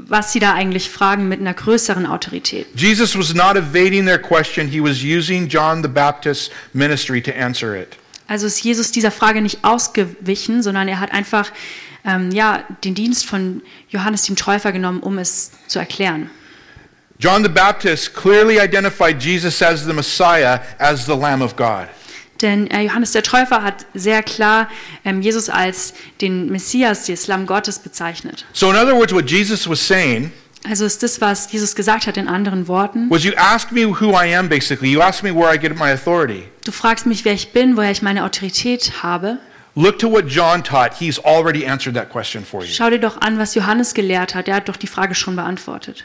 was 0.09 0.33
sie 0.33 0.41
da 0.41 0.55
eigentlich 0.55 0.91
fragen 0.91 1.29
mit 1.29 1.41
einer 1.41 1.55
größeren 1.55 2.07
Autorität. 2.07 2.67
Jesus 2.75 3.17
was 3.17 3.35
not 3.35 3.57
evading 3.57 4.07
their 4.07 4.19
question, 4.19 4.69
he 4.69 4.83
was 4.83 5.03
using 5.03 5.49
John 5.49 5.83
the 5.83 5.89
Baptist's 5.89 6.51
ministry 6.73 7.23
to 7.23 7.33
answer 7.33 7.75
it. 7.75 7.97
Also 8.27 8.47
ist 8.47 8.63
Jesus 8.63 8.93
dieser 8.93 9.11
Frage 9.11 9.43
nicht 9.43 9.65
ausgewichen, 9.65 10.63
sondern 10.63 10.87
er 10.87 11.01
hat 11.01 11.13
einfach 11.13 11.51
ähm, 12.05 12.31
ja, 12.31 12.65
den 12.85 12.95
Dienst 12.95 13.27
von 13.27 13.63
Johannes 13.89 14.23
dem 14.23 14.37
Täufer 14.37 14.73
genommen, 14.73 15.01
um 15.01 15.19
es 15.19 15.51
zu 15.67 15.79
erklären. 15.79 16.31
John 17.19 17.43
the 17.43 17.51
Baptist 17.51 18.15
clearly 18.15 18.59
identified 18.59 19.23
Jesus 19.23 19.61
as 19.61 19.85
the 19.85 19.93
Messiah, 19.93 20.61
as 20.79 21.05
the 21.05 21.15
Lamb 21.15 21.43
of 21.43 21.55
God. 21.55 21.89
Denn 22.43 22.71
äh, 22.71 22.83
Johannes 22.83 23.13
der 23.13 23.23
Täufer 23.23 23.63
hat 23.63 23.87
sehr 23.95 24.23
klar 24.23 24.69
ähm, 25.05 25.21
Jesus 25.23 25.49
als 25.49 25.95
den 26.21 26.51
Messias, 26.51 27.07
das 27.07 27.27
Lamm 27.27 27.47
Gottes 27.47 27.79
bezeichnet. 27.79 28.45
So, 28.53 28.71
in 28.71 28.77
other 28.77 28.95
words, 28.97 29.13
what 29.13 29.31
Jesus 29.31 29.69
was 29.69 29.87
saying 29.87 30.33
Also 30.69 30.85
ist 30.85 31.03
das, 31.03 31.21
was 31.21 31.51
Jesus 31.53 31.75
gesagt 31.75 32.07
hat 32.07 32.17
in 32.17 32.29
anderen 32.29 32.69
Worten. 32.69 33.09
was 33.11 33.25
you 33.25 33.33
ask 33.37 33.73
me 33.73 33.85
who 33.87 34.11
I 34.13 34.35
am, 34.35 34.49
basically. 34.49 34.91
You 34.91 35.01
ask 35.01 35.23
me 35.23 35.35
where 35.35 35.55
I 35.55 35.59
get 35.59 35.77
my 35.77 35.91
authority. 35.91 36.45
Du 36.65 36.73
fragst 36.73 37.07
mich, 37.07 37.25
wer 37.25 37.33
ich 37.33 37.53
bin, 37.53 37.77
woher 37.77 37.91
ich 37.91 38.03
meine 38.03 38.25
Autorität 38.25 39.03
habe. 39.03 39.39
Look 39.77 39.99
to 40.01 40.11
what 40.11 40.27
John 40.27 40.63
taught. 40.65 40.95
He's 40.99 41.19
already 41.19 41.65
answered 41.67 41.95
that 41.95 42.11
question 42.11 42.45
for 42.45 42.63
you. 42.63 42.69
Schau 42.73 42.91
dir 42.91 42.99
doch 42.99 43.21
an, 43.21 43.39
was 43.39 43.55
Johannes 43.55 43.95
gelehrt 43.95 44.35
hat. 44.35 44.49
Er 44.49 44.57
hat 44.57 44.69
doch 44.69 44.77
die 44.77 44.89
Frage 44.89 45.15
schon 45.15 45.37
beantwortet. 45.37 46.05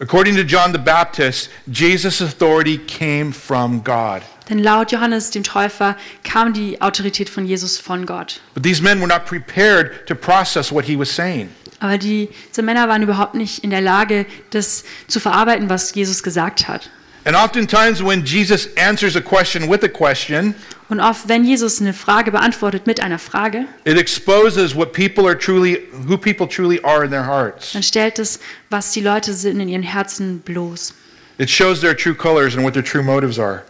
According 0.00 0.34
to 0.36 0.42
John 0.42 0.72
the 0.72 0.78
Baptist, 0.78 1.50
Jesus' 1.70 2.22
authority 2.22 2.78
came 2.78 3.32
from 3.34 3.84
God. 3.84 4.22
Denn 4.50 4.58
laut 4.58 4.90
Johannes 4.92 5.30
dem 5.30 5.44
Täufer 5.44 5.96
kam 6.24 6.52
die 6.52 6.82
Autorität 6.82 7.30
von 7.30 7.46
Jesus 7.46 7.78
von 7.78 8.04
Gott. 8.04 8.40
But 8.54 8.64
these 8.64 8.82
men 8.82 9.00
were 9.00 9.06
not 9.08 9.24
prepared 9.24 10.06
to 10.06 10.14
process 10.14 10.70
what 10.72 10.84
he 10.84 10.98
was 10.98 11.08
saying. 11.14 11.48
Aber 11.78 11.96
die, 11.96 12.28
diese 12.50 12.62
Männer 12.62 12.88
waren 12.88 13.02
überhaupt 13.02 13.34
nicht 13.34 13.64
in 13.64 13.70
der 13.70 13.80
Lage, 13.80 14.26
das 14.50 14.84
zu 15.06 15.20
verarbeiten, 15.20 15.70
was 15.70 15.94
Jesus 15.94 16.22
gesagt 16.22 16.68
hat. 16.68 16.90
And 17.24 17.36
oftentimes, 17.36 18.02
when 18.02 18.24
Jesus 18.24 18.68
answers 18.76 19.14
a 19.14 19.20
question 19.20 19.70
with 19.70 19.82
a 19.84 19.88
question, 19.88 20.54
Und 20.88 21.00
oft, 21.00 21.28
wenn 21.28 21.44
Jesus 21.44 21.80
eine 21.80 21.92
Frage 21.92 22.32
beantwortet 22.32 22.86
mit 22.86 23.00
einer 23.00 23.18
Frage, 23.18 23.66
it 23.84 23.96
exposes 23.96 24.74
what 24.74 24.92
people 24.92 25.24
are 25.26 25.38
truly, 25.38 25.78
who 26.08 26.18
people 26.18 26.48
truly 26.48 26.82
are 26.82 27.04
in 27.04 27.10
their 27.10 27.26
hearts. 27.26 27.72
dann 27.72 27.82
stellt 27.82 28.18
es, 28.18 28.40
was 28.70 28.90
die 28.92 29.00
Leute 29.00 29.32
sind 29.32 29.60
in 29.60 29.68
ihren 29.68 29.84
Herzen 29.84 30.40
bloß. 30.40 30.94
It 31.38 31.48
shows 31.48 31.80
their 31.80 31.96
true 31.96 32.14
colors 32.14 32.56
and 32.56 32.64
what 32.64 32.72
their 32.74 32.82
true 32.84 33.02
motives 33.02 33.38
are. 33.38 33.62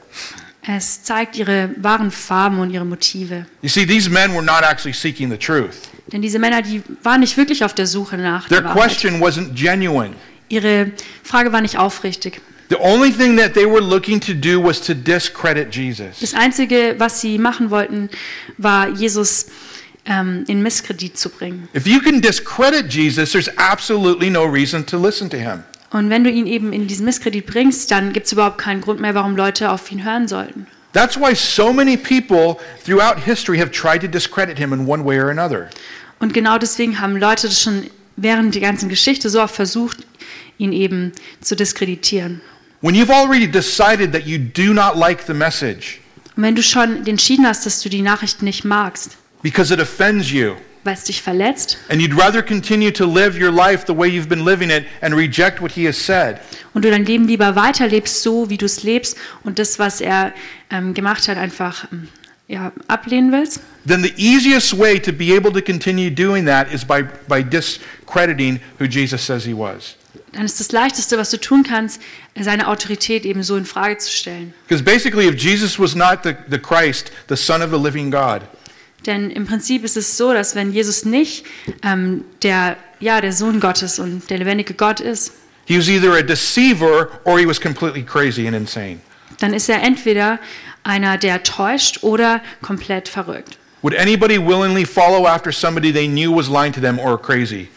Es 0.77 1.03
zeigt 1.03 1.37
ihre 1.37 1.71
wahren 1.79 2.13
Farben 2.13 2.61
und 2.61 2.71
ihre 2.71 2.85
Motive. 2.85 3.47
You 3.63 3.69
see, 3.69 3.85
these 3.85 4.09
men 4.09 4.33
were 4.33 4.43
not 4.43 4.63
actually 4.63 4.93
seeking 4.93 5.29
the 5.29 5.37
truth. 5.37 5.89
Denn 6.13 6.23
diese 6.23 6.39
Männer, 6.39 6.63
die 6.63 6.83
waren 7.03 7.21
nicht 7.21 7.37
wirklich 7.37 7.65
auf 7.65 7.75
der 7.75 7.87
Suche 7.87 8.17
nach 8.17 8.49
Their 8.49 8.61
der 8.61 8.71
Wahrheit. 8.71 8.83
question 8.83 9.21
wasn't 9.21 9.55
genuine. 9.55 10.15
Ihre 10.49 10.93
Frage 11.25 11.53
war 11.53 11.61
nicht 11.61 11.77
aufrichtig. 11.77 12.41
The 12.69 12.77
only 12.79 13.11
thing 13.11 13.37
that 13.37 13.55
they 13.55 13.67
were 13.67 13.81
looking 13.81 14.21
to 14.21 14.33
do 14.33 14.63
was 14.63 14.81
to 14.83 14.95
discredit 14.95 15.75
Jesus. 15.75 16.21
Das 16.21 16.35
Einzige, 16.35 16.95
was 16.99 17.21
sie 17.21 17.39
machen 17.39 17.71
wollten, 17.71 18.09
war 18.57 18.89
Jesus 18.91 19.47
ähm, 20.07 20.45
in 20.47 20.63
Misskredit 20.63 21.19
zu 21.19 21.31
bringen. 21.31 21.69
If 21.75 21.89
you 21.89 22.01
can 22.01 22.21
discredit 22.21 22.93
Jesus, 22.93 23.33
there's 23.33 23.51
absolutely 23.57 24.31
no 24.31 24.45
reason 24.45 24.87
to 24.87 24.97
listen 24.97 25.29
to 25.31 25.37
him. 25.37 25.65
Und 25.91 26.09
wenn 26.09 26.23
du 26.23 26.31
ihn 26.31 26.47
eben 26.47 26.73
in 26.73 26.87
diesen 26.87 27.05
Misskredit 27.05 27.47
bringst, 27.47 27.91
dann 27.91 28.13
gibt 28.13 28.27
es 28.27 28.33
überhaupt 28.33 28.59
keinen 28.59 28.81
Grund 28.81 29.01
mehr, 29.01 29.15
warum 29.15 29.37
Leute 29.37 29.71
auf 29.71 29.91
ihn 29.91 30.05
hören 30.05 30.29
sollten. 30.29 30.67
That's 30.93 31.17
why 31.17 31.35
so 31.35 31.73
many 31.73 31.97
people 31.97 32.57
throughout 32.85 33.21
history 33.25 33.59
have 33.59 33.71
tried 33.71 34.01
to 34.01 34.09
discredit 34.09 34.59
him 34.59 34.73
in 34.73 34.87
one 34.87 35.05
way 35.05 35.19
or 35.19 35.31
another. 35.31 35.69
Und 36.19 36.35
genau 36.35 36.59
deswegen 36.59 37.01
haben 37.01 37.17
Leute 37.17 37.49
das 37.49 37.61
schon 37.61 37.85
während 38.17 38.55
der 38.55 38.63
ganzen 38.63 38.89
Geschichte 38.89 39.31
so 39.31 39.41
oft 39.41 39.55
versucht, 39.55 39.99
ihn 40.59 40.73
eben 40.73 41.13
zu 41.41 41.57
diskreditieren. 41.57 42.41
When 42.83 42.95
you've 42.95 43.13
already 43.13 43.47
decided 43.51 44.13
that 44.13 44.27
you 44.27 44.39
do 44.39 44.73
not 44.73 44.97
like 44.97 45.23
the 45.27 45.35
message 45.35 46.01
Und 46.37 46.43
wenn 46.43 46.55
du 46.55 46.63
schon 46.63 47.07
entschieden 47.07 47.47
hast, 47.47 47.67
dass 47.67 47.81
du 47.83 47.89
die 47.89 48.03
Nachricht 48.03 48.43
nicht 48.43 48.65
magst, 48.65 49.17
because 49.43 49.73
it 49.73 49.81
offends 49.81 50.31
you, 50.31 50.55
weil 50.85 50.95
es 50.95 51.05
dich 51.05 51.23
verletzt, 51.23 51.79
and 51.89 52.01
you'd 52.01 52.19
rather 52.19 52.43
continue 52.43 52.93
to 52.93 53.05
live 53.05 53.39
your 53.39 53.53
life 53.53 53.85
the 53.87 53.97
way 53.97 54.09
you've 54.09 54.29
been 54.29 54.45
living 54.45 54.71
it 54.71 54.85
and 55.01 55.15
reject 55.15 55.61
what 55.61 55.73
he 55.73 55.87
has 55.87 55.97
said, 55.97 56.39
und 56.75 56.85
du 56.85 56.91
dein 56.91 57.05
Leben 57.05 57.27
lieber 57.27 57.57
weiterlebst, 57.57 58.23
so 58.23 58.51
wie 58.51 58.57
du 58.57 58.67
es 58.67 58.83
lebst 58.83 59.17
und 59.45 59.59
das, 59.59 59.79
was 59.79 60.01
er 60.01 60.33
ähm, 60.71 60.95
gemacht 60.95 61.29
hat, 61.29 61.37
einfach 61.37 61.87
ähm, 61.93 62.09
ja, 62.49 62.73
ablehnen 62.89 63.33
willst, 63.33 63.61
then 63.87 64.03
the 64.03 64.13
easiest 64.17 64.79
way 64.79 64.99
to 64.99 65.13
be 65.13 65.37
able 65.37 65.53
to 65.53 65.63
continue 65.63 66.11
doing 66.11 66.45
that 66.47 66.73
is 66.73 66.85
by, 66.85 67.05
by 67.29 67.43
discrediting 67.43 68.61
who 68.79 68.87
Jesus 68.87 69.25
says 69.25 69.45
he 69.45 69.55
was. 69.55 69.97
dann 70.33 70.45
ist 70.45 70.61
das 70.61 70.73
Leichteste, 70.73 71.19
was 71.19 71.31
du 71.31 71.39
tun 71.39 71.63
kannst, 71.63 72.01
seine 72.39 72.69
Autorität 72.69 73.25
eben 73.25 73.43
so 73.43 73.57
in 73.57 73.65
Frage 73.65 73.99
zu 73.99 74.11
stellen. 74.11 74.55
Because 74.69 74.83
basically, 74.83 75.29
if 75.29 75.35
Jesus 75.35 75.79
was 75.79 75.95
not 75.95 76.21
the, 76.23 76.35
the 76.49 76.59
Christ, 76.59 77.11
the 77.29 77.37
Son 77.37 77.63
of 77.63 77.71
the 77.71 77.79
living 77.79 78.11
God, 78.11 78.43
Denn 79.07 79.31
im 79.31 79.47
Prinzip 79.47 79.85
ist 79.85 79.97
es 79.97 80.17
so, 80.17 80.33
dass 80.33 80.55
wenn 80.55 80.73
Jesus 80.73 81.05
nicht 81.05 81.45
ähm, 81.83 82.25
der, 82.43 82.77
ja, 82.99 83.21
der 83.21 83.33
Sohn 83.33 83.61
Gottes 83.61 83.99
und 83.99 84.29
der 84.31 84.39
lebendige 84.39 84.75
Gott 84.75 85.01
ist, 85.01 85.33
he 85.67 85.79
was 85.79 85.89
either 85.89 86.13
a 86.15 86.23
deceiver 86.23 87.09
or 87.25 87.39
he 87.39 87.47
was 87.47 87.61
completely 87.61 88.03
crazy 88.03 88.47
and 88.47 88.57
insane. 88.57 88.99
dann 89.39 89.55
ist 89.55 89.69
er 89.69 89.83
entweder 89.83 90.39
einer, 90.83 91.19
der 91.19 91.43
täuscht 91.43 92.03
oder 92.03 92.41
komplett 92.63 93.09
verrückt. 93.09 93.59
Would 93.83 93.99
anybody 93.99 94.39
willingly 94.39 94.85
follow 94.85 95.27
after 95.27 95.51
somebody 95.53 95.93
they 95.93 96.07
knew 96.07 96.35
was 96.35 96.49
lying 96.49 96.73
to 96.73 96.81
them 96.81 96.99
or 96.99 97.21
crazy? 97.21 97.69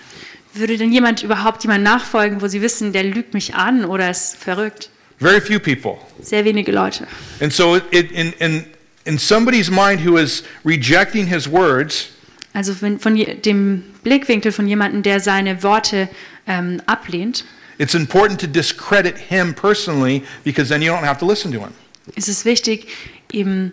Würde 0.53 0.77
denn 0.77 0.91
jemand 0.91 1.23
überhaupt 1.23 1.63
jemand 1.63 1.83
nachfolgen, 1.83 2.41
wo 2.41 2.47
sie 2.47 2.61
wissen, 2.61 2.93
der 2.93 3.03
lügt 3.03 3.33
mich 3.33 3.55
an 3.55 3.85
oder 3.85 4.09
ist 4.09 4.35
verrückt? 4.35 4.89
Very 5.19 5.39
few 5.39 5.59
people. 5.59 5.97
Sehr 6.21 6.43
wenige 6.43 6.71
Leute. 6.71 7.07
And 7.39 7.53
so, 7.53 7.77
it, 7.77 8.11
in, 8.11 8.33
in, 8.39 8.65
in 9.05 9.17
somebody's 9.19 9.69
mind 9.69 10.05
who 10.05 10.17
is 10.17 10.43
rejecting 10.65 11.27
his 11.27 11.49
words, 11.49 12.09
Also 12.53 12.73
von 12.73 13.15
je- 13.15 13.35
dem 13.35 13.83
Blickwinkel 14.03 14.51
von 14.51 14.67
jemandem, 14.67 15.01
der 15.03 15.19
seine 15.19 15.63
Worte 15.63 16.07
ähm, 16.47 16.81
ablehnt, 16.85 17.45
it's 17.79 17.95
important 17.95 18.39
to 18.39 18.47
discredit 18.47 19.17
him 19.17 19.53
personally 19.53 20.21
because 20.43 20.69
then 20.69 20.81
you 20.81 20.91
don't 20.91 21.03
have 21.05 21.19
to 21.19 21.25
listen 21.27 21.51
to 21.51 21.59
him. 21.59 21.69
ist 22.15 22.27
es 22.29 22.45
wichtig, 22.45 22.87
ihm, 23.31 23.71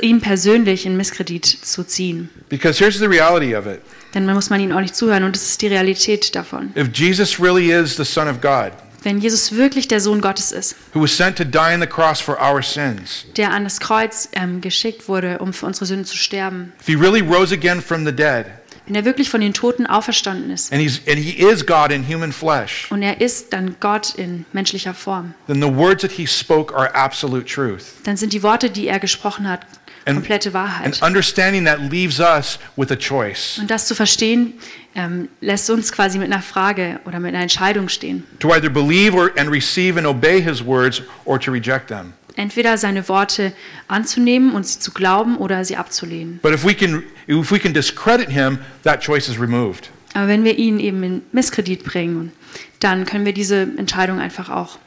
ihn 0.00 0.20
persönlich 0.20 0.86
in 0.86 0.96
Misskredit 0.96 1.44
zu 1.44 1.84
ziehen. 1.84 2.30
Because 2.48 2.78
here's 2.82 2.98
the 2.98 3.06
reality 3.06 3.54
of 3.54 3.66
it 3.66 3.80
Denn 4.14 4.24
man 4.26 4.34
muss 4.36 4.48
man 4.48 4.60
ihnen 4.60 4.72
auch 4.72 4.80
nicht 4.80 4.94
zuhören 4.96 5.24
und 5.24 5.34
das 5.34 5.42
ist 5.42 5.60
die 5.62 5.66
Realität 5.66 6.34
davon. 6.34 6.72
if 6.76 6.88
Jesus 6.94 7.38
really 7.40 7.70
is 7.72 7.96
the 7.96 8.04
Son 8.04 8.28
of 8.28 8.40
God, 8.40 8.72
Wenn 9.04 9.18
Jesus 9.20 9.52
wirklich 9.52 9.86
der 9.86 10.00
Sohn 10.00 10.22
Gottes 10.22 10.50
ist, 10.50 10.76
who 10.94 11.02
was 11.02 11.14
sent 11.14 11.36
to 11.36 11.44
die 11.44 11.58
on 11.74 11.80
the 11.80 11.86
cross 11.86 12.20
for 12.20 12.38
our 12.40 12.62
sins, 12.62 13.26
der 13.36 13.50
an 13.50 13.64
das 13.64 13.78
Kreuz 13.78 14.30
ähm, 14.32 14.62
geschickt 14.62 15.08
wurde, 15.08 15.38
um 15.40 15.52
für 15.52 15.66
unsere 15.66 15.84
Sünden 15.84 16.06
zu 16.06 16.16
sterben, 16.16 16.72
really 16.88 17.20
dead, 17.22 18.46
wenn 18.86 18.94
er 18.94 19.04
wirklich 19.04 19.28
von 19.28 19.42
den 19.42 19.52
Toten 19.52 19.86
auferstanden 19.86 20.50
ist 20.50 20.72
and, 20.72 20.80
and 21.06 21.18
he 21.18 21.32
is 21.38 21.66
God 21.66 21.92
in 21.92 22.06
human 22.08 22.32
flesh, 22.32 22.90
und 22.90 23.02
er 23.02 23.20
ist 23.20 23.52
dann 23.52 23.76
Gott 23.78 24.14
in 24.14 24.46
menschlicher 24.52 24.94
Form, 24.94 25.34
then 25.48 25.60
the 25.60 25.74
words 25.74 26.00
that 26.00 26.12
he 26.12 26.26
spoke 26.26 26.74
are 26.74 26.94
absolute 26.94 27.44
truth. 27.44 27.84
dann 28.04 28.16
sind 28.16 28.32
die 28.32 28.42
Worte, 28.42 28.70
die 28.70 28.88
er 28.88 28.98
gesprochen 29.00 29.46
hat, 29.48 29.60
And- 30.06 30.16
komplette 30.16 30.48
And 30.48 30.54
Wahrheit. 30.54 31.02
understanding 31.02 31.64
that 31.66 31.78
leaves 31.90 32.20
us 32.20 32.58
with 32.76 32.90
a 32.90 32.96
choice 32.96 33.58
Und 33.58 33.70
das 33.70 33.86
zu 33.86 33.94
verstehen, 33.94 34.54
ähm, 34.94 35.28
lässt 35.40 35.68
uns 35.70 35.90
quasi 35.92 36.18
mit 36.18 36.30
einer 36.32 36.42
Frage 36.42 37.00
oder 37.04 37.18
mit 37.20 37.34
einer 37.34 37.42
Entscheidung 37.42 37.88
stehen. 37.88 38.24
to 38.40 38.52
either 38.54 38.70
believe 38.70 39.14
or, 39.16 39.30
and 39.36 39.50
receive 39.50 39.98
and 39.98 40.06
obey 40.06 40.40
his 40.42 40.64
words 40.64 41.02
or 41.24 41.38
to 41.38 41.50
reject 41.50 41.88
them. 41.88 42.12
Entweder 42.36 42.76
seine 42.78 43.08
Worte 43.08 43.52
anzunehmen 43.86 44.54
und 44.54 44.66
sie 44.66 44.80
zu 44.80 44.90
glauben 44.92 45.36
oder 45.36 45.64
sie 45.64 45.76
abzulehnen. 45.76 46.40
But 46.42 46.52
if 46.52 46.64
we 46.64 46.74
can, 46.74 47.02
if 47.28 47.50
we 47.52 47.58
can 47.60 47.72
discredit 47.72 48.28
him, 48.28 48.58
that 48.82 49.00
choice 49.00 49.28
is 49.28 49.38
removed. 49.40 49.90
Aber 50.14 50.28
wenn 50.28 50.44
wir 50.44 50.56
ihn 50.58 50.78
eben 50.80 51.02
in 51.02 51.22
Misskredit 51.32 51.84
bringen, 51.84 52.32
dann 52.80 53.04
können 53.04 53.24
wir 53.24 53.32
diese 53.32 53.62
Entscheidung 53.76 54.18
einfach 54.18 54.48
auch, 54.50 54.78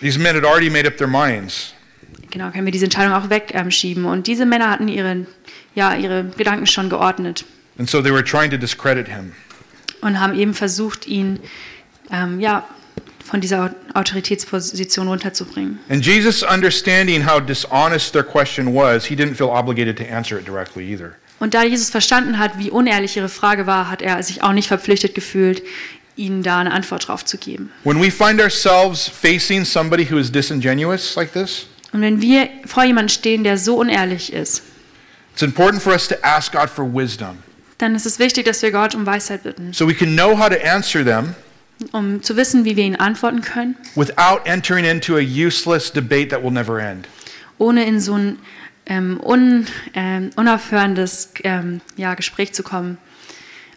These 0.00 0.18
men 0.20 0.36
had 0.36 0.44
already 0.44 0.70
made 0.70 0.86
up 0.86 0.96
their 0.96 1.08
minds. 1.08 1.74
genau, 2.30 2.50
können 2.50 2.64
wir 2.66 2.72
diese 2.72 2.84
Entscheidung 2.84 3.12
auch 3.14 3.30
wegschieben. 3.30 4.04
Und 4.04 4.26
diese 4.28 4.46
Männer 4.46 4.70
hatten 4.70 4.86
ihre, 4.88 5.26
ja, 5.74 5.94
ihre 5.96 6.24
Gedanken 6.36 6.66
schon 6.66 6.88
geordnet 6.88 7.44
And 7.78 7.88
so 7.90 8.00
they 8.02 8.12
were 8.12 8.22
trying 8.22 8.50
to 8.50 8.56
discredit 8.56 9.08
him. 9.08 9.32
Und 10.02 10.20
haben 10.20 10.38
eben 10.38 10.52
versucht, 10.52 11.06
ihn, 11.06 11.40
ähm, 12.10 12.38
ja, 12.40 12.64
von 13.24 13.40
dieser 13.40 13.74
Autoritätsposition 13.94 15.08
runterzubringen. 15.08 15.78
And 15.88 16.04
Jesus, 16.04 16.42
understanding 16.42 17.26
how 17.26 17.40
dishonest 17.40 18.12
their 18.12 18.24
question 18.24 18.74
was, 18.74 19.06
he 19.06 19.14
didn't 19.14 19.36
feel 19.36 19.48
obligated 19.48 19.96
to 19.96 20.04
answer 20.04 20.38
it 20.38 20.46
directly 20.46 20.92
either. 20.92 21.14
Und 21.38 21.54
da 21.54 21.64
Jesus 21.64 21.90
verstanden 21.90 22.38
hat, 22.38 22.58
wie 22.58 22.70
unehrlich 22.70 23.16
ihre 23.16 23.28
Frage 23.28 23.66
war, 23.66 23.90
hat 23.90 24.02
er 24.02 24.22
sich 24.22 24.42
auch 24.42 24.52
nicht 24.52 24.68
verpflichtet 24.68 25.14
gefühlt, 25.14 25.62
ihnen 26.14 26.42
da 26.42 26.60
eine 26.60 26.72
Antwort 26.72 27.08
drauf 27.08 27.24
zu 27.24 27.38
geben. 27.38 27.70
When 27.84 28.00
we 28.00 28.10
find 28.10 28.40
ourselves 28.40 29.08
facing 29.08 29.64
somebody 29.64 30.08
who 30.08 30.18
is 30.18 30.30
disingenuous 30.30 31.14
like 31.16 31.32
this, 31.32 31.66
Und 31.92 32.00
wenn 32.00 32.20
wir 32.22 32.48
vor 32.66 32.84
jemandem 32.84 33.08
stehen, 33.08 33.44
der 33.44 33.58
so 33.58 33.76
unehrlich 33.76 34.32
ist, 34.32 34.62
it's 35.32 35.42
important 35.42 35.82
for 35.82 35.92
us 35.92 36.08
to 36.08 36.14
ask 36.22 36.52
God 36.52 36.68
for 36.68 36.84
wisdom 36.84 37.38
dann 37.82 37.94
ist 37.94 38.06
es 38.06 38.18
wichtig, 38.18 38.44
dass 38.44 38.62
wir 38.62 38.70
Gott 38.70 38.94
um 38.94 39.04
Weisheit 39.06 39.42
bitten, 39.42 39.72
so 39.72 39.88
we 39.88 39.94
can 39.94 40.14
know 40.14 40.38
how 40.38 40.48
to 40.48 40.56
answer 40.64 41.04
them 41.04 41.34
um 41.90 42.22
zu 42.22 42.36
wissen, 42.36 42.64
wie 42.64 42.76
wir 42.76 42.84
ihnen 42.84 42.96
antworten 42.96 43.42
können, 43.42 43.76
without 43.96 44.40
entering 44.44 44.84
into 44.84 45.16
a 45.16 45.20
useless 45.20 45.92
debate 45.92 46.28
that 46.28 46.42
will 46.42 46.52
never 46.52 46.78
end. 46.78 47.08
ohne 47.58 47.84
in 47.84 48.00
so 48.00 48.14
ein 48.14 48.38
ähm, 48.86 49.20
un, 49.22 49.66
ähm, 49.94 50.30
unaufhörendes 50.36 51.32
ähm, 51.44 51.80
ja, 51.96 52.14
Gespräch 52.14 52.52
zu 52.52 52.62
kommen 52.62 52.98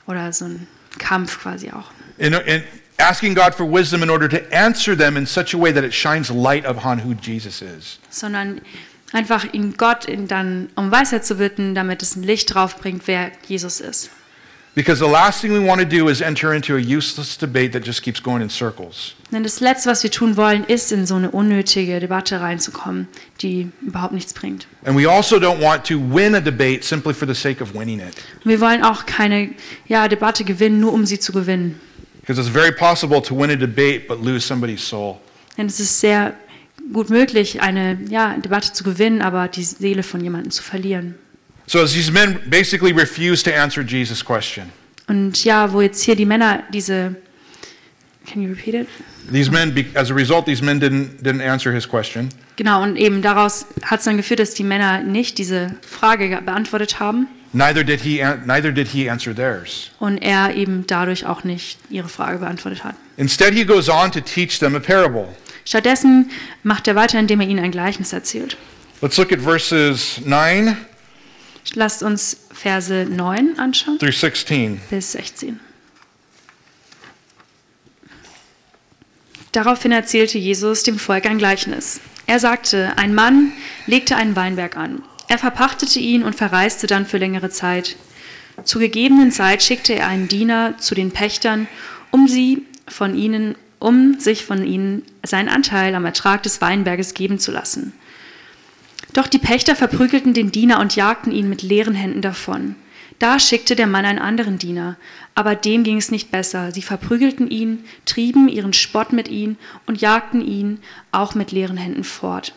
oder 0.08 0.34
so 0.34 0.45
ein 0.45 0.68
Kampf 0.97 1.41
quasi 1.41 1.70
auch. 1.72 1.91
In, 2.18 2.34
in 2.34 2.64
asking 2.97 3.36
God 3.36 3.53
for 3.53 3.66
wisdom 3.66 4.01
in 4.03 4.10
order 4.10 4.28
to 4.30 4.38
answer 4.51 4.95
them 4.97 5.18
in 5.18 5.26
such 5.26 5.53
a 5.53 5.58
way 5.58 5.72
that 5.72 5.84
it 5.84 5.93
shines 5.93 6.30
light 6.30 6.66
upon 6.66 6.99
who 6.99 7.14
Jesus 7.14 7.62
is. 7.62 7.99
sondern 8.10 8.62
einfach 9.16 9.53
ihn 9.53 9.76
Gott 9.78 10.05
in 10.05 10.28
dann 10.28 10.70
um 10.76 10.91
Weisheit 10.91 11.26
zu 11.26 11.36
bitten, 11.36 11.74
damit 11.74 12.01
es 12.01 12.16
ein 12.16 12.24
Licht 12.24 12.53
drauf 12.53 12.78
bringt, 12.78 13.07
wer 13.07 13.32
Jesus 13.47 13.80
ist. 13.80 14.11
Because 14.76 14.99
the 14.99 15.09
last 15.09 15.39
thing 15.39 15.53
we 15.53 15.66
want 15.66 15.80
to 15.80 15.88
do 15.88 16.09
is 16.09 16.20
enter 16.20 16.53
into 16.53 16.76
a 16.76 16.80
useless 16.80 17.38
debate 17.38 17.72
that 17.72 17.86
just 17.86 18.03
keeps 18.03 18.22
going 18.22 18.41
in 18.41 18.49
circles. 18.49 19.16
Denn 19.32 19.41
das 19.41 19.61
Letzte, 19.61 19.89
was 19.89 20.03
wir 20.03 20.11
tun 20.11 20.36
wollen, 20.36 20.66
ist 20.66 20.91
in 20.91 21.05
so 21.05 21.16
eine 21.16 21.32
unnötige 21.32 22.01
Debatte 22.01 22.41
reinzukommen, 22.41 23.07
die 23.39 23.70
überhaupt 23.82 24.13
nichts 24.13 24.34
bringt. 24.34 24.68
And 24.84 24.97
we 24.97 25.09
also 25.09 25.38
don't 25.38 25.61
want 25.61 25.86
to 25.88 25.97
win 25.97 26.36
a 26.36 26.41
debate 26.41 26.84
simply 26.84 27.13
for 27.13 27.26
the 27.26 27.34
sake 27.34 27.63
of 27.63 27.74
winning 27.74 28.01
it. 28.01 28.16
Und 28.43 28.51
wir 28.51 28.59
wollen 28.59 28.84
auch 28.84 29.05
keine 29.05 29.51
ja, 29.88 30.09
Debatte 30.09 30.43
gewinnen, 30.43 30.82
nur 30.82 30.91
um 30.91 31.05
sie 31.05 31.20
zu 31.20 31.32
gewinnen. 31.32 31.80
Because 32.20 32.41
it's 32.41 32.49
very 32.49 32.74
possible 32.74 33.22
to 33.22 33.34
win 33.34 33.51
a 33.51 33.55
debate 33.55 34.09
but 34.09 34.22
lose 34.22 34.45
somebody's 34.45 34.86
soul. 34.86 35.20
Denn 35.57 35.68
es 35.68 35.80
ist 35.80 36.01
sehr 36.01 36.34
gut 36.94 37.10
möglich, 37.10 37.62
eine 37.62 37.98
ja, 38.10 38.36
Debatte 38.38 38.74
zu 38.74 38.84
gewinnen, 38.84 39.22
aber 39.22 39.48
die 39.48 39.64
Seele 39.64 40.04
von 40.04 40.22
jemandem 40.22 40.52
zu 40.52 40.64
verlieren. 40.64 41.16
So 41.68 41.80
as 41.82 41.94
these 41.94 42.12
men 42.12 42.40
basically 42.48 42.92
refuse 42.94 43.44
to 43.44 43.52
answer 43.52 43.82
Jesus' 43.84 44.24
question. 44.24 44.66
Und 45.08 45.44
ja, 45.44 45.72
wo 45.74 45.82
jetzt 45.82 46.04
hier 46.04 46.16
die 46.16 46.26
Männer 46.26 46.64
diese. 46.72 47.16
Can 48.32 48.42
you 48.42 48.50
repeat 48.50 48.74
it? 48.74 48.88
These 49.32 49.52
men, 49.52 49.74
as 49.96 50.10
a 50.10 50.14
result, 50.14 50.46
these 50.46 50.64
men 50.64 50.80
didn't, 50.80 51.22
didn't 51.22 51.42
answer 51.48 51.72
his 51.72 51.88
question. 51.88 52.30
Genau, 52.56 52.82
und 52.82 52.96
eben 52.96 53.22
daraus 53.22 53.68
hat 53.84 54.00
es 54.00 54.06
dann 54.06 54.18
geführt, 54.18 54.40
dass 54.40 54.54
die 54.56 54.64
Männer 54.64 55.04
nicht 55.04 55.38
diese 55.38 55.76
Frage 55.88 56.30
ge- 56.30 56.42
beantwortet 56.42 57.00
haben 57.00 57.28
Neither 57.54 57.84
did 57.84 58.02
he, 58.02 58.22
neither 58.46 58.72
did 58.72 58.88
he 58.88 59.10
answer 59.10 59.34
theirs. 59.36 59.92
und 60.00 60.18
er 60.18 60.56
eben 60.56 60.86
dadurch 60.88 61.26
auch 61.26 61.44
nicht 61.44 61.78
ihre 61.90 62.10
Frage 62.10 62.40
beantwortet 62.40 62.84
hat. 62.84 62.96
Instead, 63.18 63.54
he 63.54 63.64
goes 63.64 63.88
on 63.90 64.12
to 64.12 64.20
teach 64.20 64.60
them 64.60 64.76
a 64.76 64.80
parable. 64.80 65.28
Stattdessen 65.66 66.32
macht 66.63 66.88
er 66.88 66.95
weiter, 66.95 67.20
indem 67.20 67.41
er 67.41 67.47
ihnen 67.47 67.63
ein 67.63 67.72
Gleichnis 67.72 68.13
erzählt. 68.13 68.55
Let's 69.01 69.18
look 69.18 69.34
at 69.34 69.41
verses 69.41 70.22
9 70.24 70.78
Lasst 71.74 72.03
uns 72.03 72.38
Verse 72.53 73.05
9 73.09 73.57
anschauen 73.57 73.97
through 73.99 74.13
16. 74.16 74.80
bis 74.89 75.11
16. 75.13 75.59
Daraufhin 79.51 79.91
erzählte 79.91 80.38
Jesus 80.38 80.84
dem 80.84 80.99
Volk 80.99 81.26
ein 81.26 81.38
Gleichnis. 81.38 82.01
Er 82.28 82.39
sagte, 82.39 82.97
ein 82.97 83.16
Mann 83.16 83.51
legte 83.88 84.16
einen 84.16 84.36
Weinberg 84.36 84.78
an. 84.78 85.01
Er 85.28 85.38
verpachtete 85.38 85.99
ihn 85.99 86.24
und 86.24 86.36
verreiste 86.36 86.88
dann 86.88 87.05
für 87.05 87.18
längere 87.18 87.49
Zeit. 87.49 87.95
Zur 88.63 88.82
gegebenen 88.82 89.32
Zeit 89.32 89.63
schickte 89.63 89.95
er 89.95 90.07
einen 90.07 90.28
Diener 90.28 90.78
zu 90.78 90.93
den 90.93 91.11
Pächtern, 91.11 91.68
um 92.11 92.28
sie 92.28 92.63
von 92.88 93.18
ihnen, 93.18 93.55
um 93.86 94.20
sich 94.20 94.44
von 94.44 94.66
ihnen 94.66 95.04
seinen 95.24 95.48
Anteil 95.48 95.94
am 95.94 96.06
Ertrag 96.06 96.42
des 96.42 96.60
Weinberges 96.60 97.14
geben 97.14 97.38
zu 97.38 97.52
lassen. 97.52 97.94
Doch 99.14 99.28
die 99.28 99.38
Pächter 99.38 99.76
verprügelten 99.76 100.34
den 100.34 100.52
Diener 100.52 100.80
und 100.80 100.96
jagten 100.96 101.32
ihn 101.32 101.48
mit 101.48 101.62
leeren 101.62 101.94
Händen 101.94 102.24
davon. 102.24 102.76
Da 103.20 103.40
schickte 103.40 103.76
der 103.76 103.86
Mann 103.86 104.06
einen 104.06 104.18
anderen 104.18 104.58
Diener, 104.58 104.98
aber 105.36 105.54
dem 105.54 105.84
ging 105.84 105.98
es 105.98 106.10
nicht 106.10 106.32
besser. 106.32 106.72
Sie 106.72 106.82
verprügelten 106.82 107.48
ihn, 107.48 107.86
trieben 108.06 108.48
ihren 108.48 108.74
Spott 108.74 109.14
mit 109.14 109.28
ihm 109.28 109.56
und 109.86 110.02
jagten 110.02 110.42
ihn 110.42 110.80
auch 111.12 111.36
mit 111.36 111.52
leeren 111.52 111.78
Händen 111.78 112.04
fort. 112.04 112.56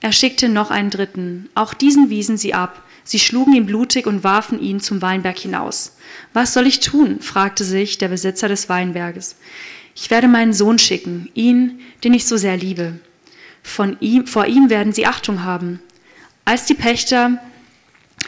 Er 0.00 0.12
schickte 0.12 0.48
noch 0.48 0.70
einen 0.70 0.88
dritten, 0.88 1.50
auch 1.54 1.74
diesen 1.74 2.08
wiesen 2.08 2.38
sie 2.38 2.54
ab. 2.54 2.82
Sie 3.04 3.18
schlugen 3.18 3.54
ihn 3.54 3.66
blutig 3.66 4.06
und 4.06 4.24
warfen 4.24 4.58
ihn 4.58 4.80
zum 4.80 5.02
Weinberg 5.02 5.38
hinaus. 5.38 5.96
Was 6.32 6.54
soll 6.54 6.66
ich 6.66 6.80
tun? 6.80 7.20
fragte 7.20 7.62
sich 7.62 7.98
der 7.98 8.08
Besitzer 8.08 8.48
des 8.48 8.70
Weinberges. 8.70 9.36
Ich 9.94 10.10
werde 10.10 10.28
meinen 10.28 10.52
Sohn 10.52 10.78
schicken, 10.78 11.28
ihn, 11.34 11.80
den 12.04 12.14
ich 12.14 12.26
so 12.26 12.36
sehr 12.36 12.56
liebe. 12.56 12.98
Von 13.62 13.96
ihm, 14.00 14.26
vor 14.26 14.46
ihm 14.46 14.70
werden 14.70 14.92
sie 14.92 15.06
Achtung 15.06 15.44
haben. 15.44 15.80
Als 16.44 16.66
die 16.66 16.74
Pächter 16.74 17.38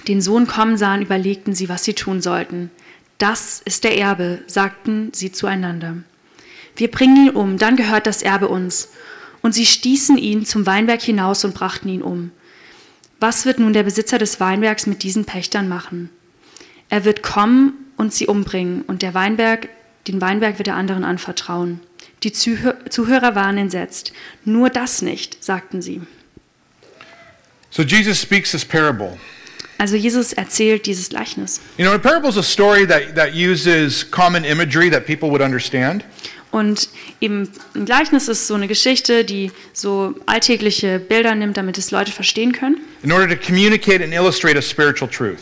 den 0.09 0.21
Sohn 0.21 0.47
kommen 0.47 0.77
sahen, 0.77 1.03
überlegten 1.03 1.55
sie, 1.55 1.69
was 1.69 1.85
sie 1.85 1.95
tun 1.95 2.21
sollten. 2.21 2.71
Das 3.19 3.63
ist 3.65 3.85
der 3.85 3.97
Erbe, 3.97 4.43
sagten 4.47 5.11
sie 5.13 5.33
zueinander. 5.33 5.97
Wir 6.77 6.91
bringen 6.91 7.29
ihn 7.29 7.31
um, 7.31 7.59
dann 7.59 7.77
gehört 7.77 8.07
das 8.07 8.23
Erbe 8.23 8.49
uns. 8.49 8.91
Und 9.41 9.55
sie 9.55 9.67
stießen 9.67 10.17
ihn 10.17 10.45
zum 10.45 10.67
Weinberg 10.67 11.03
hinaus 11.03 11.45
und 11.45 11.55
brachten 11.55 11.89
ihn 11.89 12.03
um. 12.03 12.33
Was 13.21 13.47
wird 13.47 13.59
nun 13.59 13.73
der 13.73 13.85
Besitzer 13.85 14.19
des 14.19 14.41
Weinbergs 14.41 14.87
mit 14.87 15.03
diesen 15.03 15.25
Pächtern 15.25 15.69
machen? 15.69 16.11
Er 16.89 17.05
wird 17.05 17.23
kommen 17.23 17.75
und 17.97 18.13
sie 18.13 18.27
umbringen, 18.27 18.83
und 18.83 19.03
der 19.03 19.15
Weinberg, 19.15 19.69
den 20.07 20.21
Weinberg 20.21 20.59
wird 20.59 20.69
er 20.69 20.77
anderen 20.77 21.05
anvertrauen. 21.05 21.81
Die 22.23 22.33
Zuhö 22.33 22.75
Zuhörer 22.89 23.35
waren 23.35 23.59
entsetzt. 23.59 24.13
Nur 24.45 24.71
das 24.71 25.03
nicht, 25.03 25.43
sagten 25.43 25.83
sie. 25.83 26.01
So 27.71 27.83
Jesus 27.83 28.21
speaks 28.21 28.53
this 28.53 28.65
parable. 28.65 29.19
Also 29.79 29.97
Jesus 29.97 30.33
erzählt 30.33 30.87
dieses 30.87 31.09
Gleichnis. 31.09 31.61
You 31.77 31.85
know, 31.85 31.95
a 31.95 31.99
parable 31.99 32.31
is 32.31 32.37
a 32.37 32.43
story 32.43 32.87
that, 32.87 33.15
that 33.17 33.35
uses 33.35 34.09
common 34.11 34.45
imagery 34.45 34.91
that 34.91 35.05
people 35.07 35.29
would 35.31 35.43
understand. 35.43 36.05
Und 36.53 36.89
eben 37.21 37.51
ein 37.75 37.85
Gleichnis 37.85 38.29
ist 38.29 38.47
so 38.47 38.55
eine 38.55 38.69
Geschichte, 38.69 39.25
die 39.25 39.51
so 39.73 40.15
alltägliche 40.27 41.01
Bilder 41.01 41.35
nimmt, 41.35 41.57
damit 41.57 41.79
es 41.79 41.91
Leute 41.91 42.13
verstehen 42.13 42.53
können, 42.53 42.77
in 43.03 43.11
order 43.11 43.29
to 43.29 43.35
communicate 43.45 44.05
and 44.05 44.15
illustrate 44.15 44.57
a 44.57 44.63
spiritual 44.63 45.11
truth. 45.11 45.41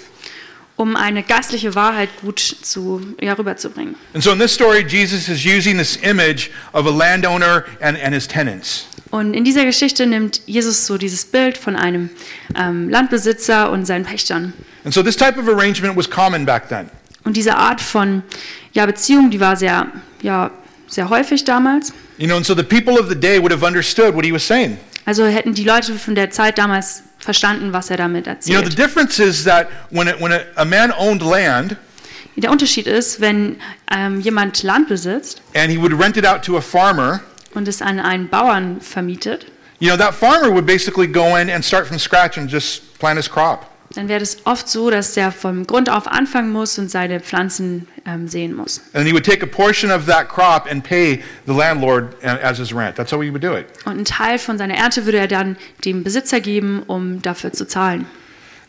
Um 0.82 0.96
eine 0.96 1.22
geistliche 1.22 1.74
Wahrheit 1.74 2.10
gut 2.20 2.40
zu, 2.40 3.00
ja, 3.20 3.34
rüberzubringen. 3.34 3.94
And 4.14 4.22
so 4.22 4.32
in 4.32 4.38
this 4.38 4.52
story, 4.52 4.84
Jesus 4.86 5.28
is 5.28 5.44
using 5.46 5.78
this 5.78 5.96
image 6.02 6.50
of 6.72 6.86
a 6.86 6.90
landowner 6.90 7.64
and, 7.80 7.96
and 8.02 8.12
his 8.12 8.26
tenants. 8.26 8.86
Und 9.10 9.34
in 9.34 9.44
dieser 9.44 9.64
Geschichte 9.64 10.06
nimmt 10.06 10.40
Jesus 10.46 10.86
so 10.86 10.98
dieses 10.98 11.24
Bild 11.24 11.56
von 11.58 11.76
einem 11.76 12.10
ähm, 12.56 12.88
Landbesitzer 12.88 13.70
und 13.70 13.86
seinen 13.86 14.04
Pächtern. 14.04 14.54
And 14.84 14.92
so 14.92 15.02
this 15.02 15.16
type 15.16 15.38
of 15.38 15.48
arrangement 15.48 15.96
was 15.96 16.10
common 16.10 16.44
back 16.44 16.68
then. 16.68 16.90
Und 17.24 17.36
diese 17.36 17.56
Art 17.56 17.80
von 17.80 18.22
ja, 18.72 18.84
Beziehung, 18.86 19.30
die 19.30 19.38
war 19.38 19.54
sehr, 19.56 19.86
ja, 20.22 20.50
sehr 20.88 21.08
häufig 21.08 21.44
damals. 21.44 21.92
You 22.18 22.26
know, 22.26 22.36
and 22.36 22.44
so 22.44 22.54
the 22.54 22.62
people 22.64 22.98
of 22.98 23.08
the 23.08 23.14
day 23.14 23.38
would 23.38 23.52
have 23.52 23.64
understood 23.64 24.14
what 24.14 24.24
he 24.24 24.32
was 24.32 24.46
saying. 24.46 24.78
Also 25.04 25.24
hätten 25.26 25.54
die 25.54 25.64
Leute 25.64 25.94
von 25.94 26.14
der 26.14 26.30
Zeit 26.30 26.58
damals 26.58 27.02
verstanden, 27.22 27.72
was 27.72 27.90
er 27.90 27.96
damit 27.96 28.26
You 28.26 28.32
know, 28.32 28.38
the 28.44 28.54
erzählt. 28.54 28.78
difference 28.78 29.18
is 29.18 29.44
that 29.44 29.68
when, 29.90 30.08
it, 30.08 30.20
when 30.20 30.32
a 30.56 30.64
man 30.64 30.92
owned 30.92 31.22
land 31.22 31.76
Der 32.36 32.50
Unterschied 32.50 32.86
ist, 32.86 33.20
wenn 33.20 33.56
ähm, 33.90 34.20
jemand 34.20 34.62
Land 34.62 34.88
besitzt 34.88 35.42
and 35.54 35.70
he 35.70 35.78
would 35.78 35.92
rent 35.92 36.16
it 36.16 36.26
out 36.26 36.42
to 36.42 36.56
a 36.56 36.60
farmer, 36.60 37.20
und 37.54 37.68
es 37.68 37.82
an 37.82 38.00
einen 38.00 38.28
Bauern 38.28 38.80
vermietet, 38.80 39.46
you 39.80 39.88
know, 39.88 39.96
that 39.96 40.14
farmer 40.14 40.50
would 40.50 40.64
basically 40.64 41.06
go 41.06 41.36
in 41.36 41.50
and 41.50 41.62
start 41.64 41.86
from 41.86 41.98
scratch 41.98 42.38
and 42.38 42.50
just 42.50 42.98
plant 42.98 43.18
his 43.18 43.28
crop. 43.28 43.66
Dann 43.94 44.08
wäre 44.08 44.22
es 44.22 44.38
oft 44.44 44.68
so, 44.68 44.90
dass 44.90 45.14
der 45.14 45.32
vom 45.32 45.66
Grund 45.66 45.90
auf 45.90 46.06
anfangen 46.06 46.50
muss 46.50 46.78
und 46.78 46.90
seine 46.90 47.20
Pflanzen 47.20 47.86
ähm, 48.06 48.28
sehen 48.28 48.54
muss. 48.54 48.80
And 48.92 49.06
he 49.06 49.12
would 49.12 49.24
take 49.24 49.42
a 49.42 49.46
portion 49.46 49.90
of 49.90 50.06
that 50.06 50.28
crop 50.28 50.70
and 50.70 50.82
pay 50.82 51.22
the 51.46 51.52
landlord 51.52 52.14
uh, 52.22 52.38
as 52.42 52.58
his 52.58 52.74
rent. 52.74 52.96
That's 52.96 53.12
how 53.12 53.22
he 53.22 53.30
would 53.30 53.42
do 53.42 53.56
it. 53.56 53.66
Und 53.84 53.92
einen 53.92 54.04
Teil 54.04 54.38
von 54.38 54.58
seiner 54.58 54.74
Ernte 54.74 55.04
würde 55.04 55.18
er 55.18 55.28
dann 55.28 55.56
dem 55.84 56.02
Besitzer 56.04 56.40
geben, 56.40 56.82
um 56.86 57.22
dafür 57.22 57.52
zu 57.52 57.66
zahlen. 57.66 58.06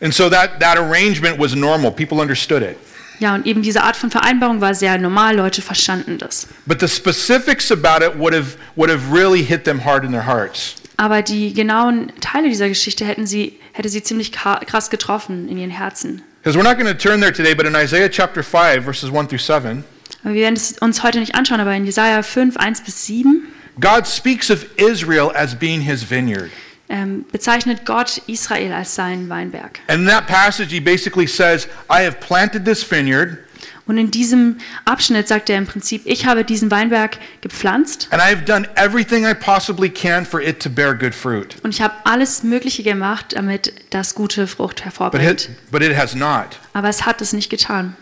And 0.01 0.13
so 0.13 0.29
that, 0.29 0.59
that 0.59 0.77
arrangement 0.77 1.39
was 1.39 1.55
normal. 1.55 1.91
People 1.91 2.19
understood 2.19 2.61
it. 2.61 2.77
Ja, 3.19 3.35
und 3.35 3.45
eben 3.45 3.61
diese 3.61 3.83
Art 3.83 3.95
von 3.95 4.11
Vereinbarung 4.11 4.59
war 4.59 4.73
sehr 4.73 4.97
normal, 4.97 5.35
Leute 5.35 5.61
verstanden 5.61 6.17
das. 6.17 6.47
But 6.65 6.81
the 6.81 6.87
specifics 6.87 7.71
about 7.71 8.03
it 8.03 8.17
would 8.17 8.33
have, 8.33 8.57
would 8.75 8.89
have 8.89 9.13
really 9.13 9.43
hit 9.43 9.63
them 9.63 9.85
hard 9.85 10.03
in 10.03 10.11
their 10.11 10.25
hearts. 10.25 10.75
Aber 10.97 11.21
die 11.21 11.53
genauen 11.53 12.11
Teile 12.19 12.49
dieser 12.49 12.67
Geschichte 12.67 13.05
hätten 13.05 13.25
sie, 13.25 13.59
hätte 13.73 13.89
sie 13.89 14.01
ziemlich 14.01 14.31
kra- 14.31 14.63
krass 14.65 14.89
getroffen 14.89 15.49
in 15.49 15.57
ihren 15.57 15.69
Herzen. 15.71 16.21
Because 16.41 16.57
we're 16.57 16.63
not 16.67 16.77
going 16.77 16.87
to 16.91 16.97
turn 16.97 17.19
there 17.21 17.31
today, 17.33 17.53
but 17.53 17.65
in 17.65 17.75
Isaiah 17.75 18.09
chapter 18.09 18.43
5, 18.43 18.83
verses 18.83 19.09
1 19.11 19.27
through 19.29 19.39
7, 19.41 19.83
Aber 20.23 20.33
wir 20.33 20.41
werden 20.41 20.55
es 20.55 20.73
uns 20.79 21.03
heute 21.03 21.19
nicht 21.19 21.35
anschauen, 21.35 21.59
aber 21.59 21.73
in 21.75 21.85
Jesaja 21.85 22.21
5, 22.23 22.55
1 22.57 22.81
bis 22.83 23.05
7 23.05 23.47
God 23.79 24.05
speaks 24.07 24.49
of 24.51 24.65
Israel 24.77 25.31
as 25.35 25.55
being 25.55 25.81
his 25.81 26.03
vineyard. 26.09 26.51
ähm, 26.89 27.25
bezeichnet 27.31 27.85
Gott 27.85 28.21
Israel 28.27 28.71
als 28.73 28.93
seinen 28.93 29.27
Weinberg. 29.29 29.79
And 29.87 30.01
in 30.01 30.05
that 30.07 30.27
passage, 30.27 30.69
he 30.71 30.79
basically 30.79 31.25
says, 31.27 31.67
I 31.89 32.03
have 32.05 32.19
planted 32.19 32.65
this 32.65 32.83
vineyard, 32.83 33.39
Und 33.85 33.97
in 33.97 34.11
diesem 34.11 34.57
Abschnitt 34.85 35.27
sagt 35.27 35.49
er 35.49 35.57
im 35.57 35.65
Prinzip, 35.67 36.03
ich 36.05 36.25
habe 36.25 36.45
diesen 36.45 36.71
Weinberg 36.71 37.17
gepflanzt 37.41 38.07
and 38.11 38.21
I 38.21 38.31
have 38.33 38.43
done 38.43 38.65
everything 38.75 39.25
I 39.25 39.33
possibly 39.33 39.89
can 39.89 40.25
for 40.25 40.39
it 40.41 40.61
to 40.61 40.69
bear 40.69 40.95
good 40.95 41.13
fruit. 41.13 41.55
und 41.63 41.71
ich 41.71 41.81
habe 41.81 41.93
alles 42.05 42.43
Mögliche 42.43 42.81
gemacht, 42.83 43.33
damit 43.35 43.73
das 43.89 44.15
gute 44.15 44.47
Frucht 44.47 44.77
But 44.77 44.85
hervorbringt. 44.85 45.31
it, 45.31 45.49
but 45.71 45.81
it 45.81 45.97
has 45.97 46.15
not. 46.15 46.59
Aber 46.71 46.87
es 46.87 47.05
hat 47.05 47.21
es 47.21 47.33
nicht 47.33 47.49
getan. 47.49 47.95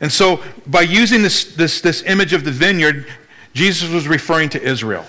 And 0.00 0.12
so, 0.12 0.40
by 0.66 0.82
using 0.82 1.22
this, 1.24 1.54
this, 1.56 1.82
this 1.82 2.02
image 2.02 2.32
of 2.34 2.42
the 2.44 2.52
vineyard, 2.52 3.04
Jesus 3.54 3.92
was 3.92 4.08
referring 4.08 4.50
to 4.50 4.58
Israel. 4.58 5.02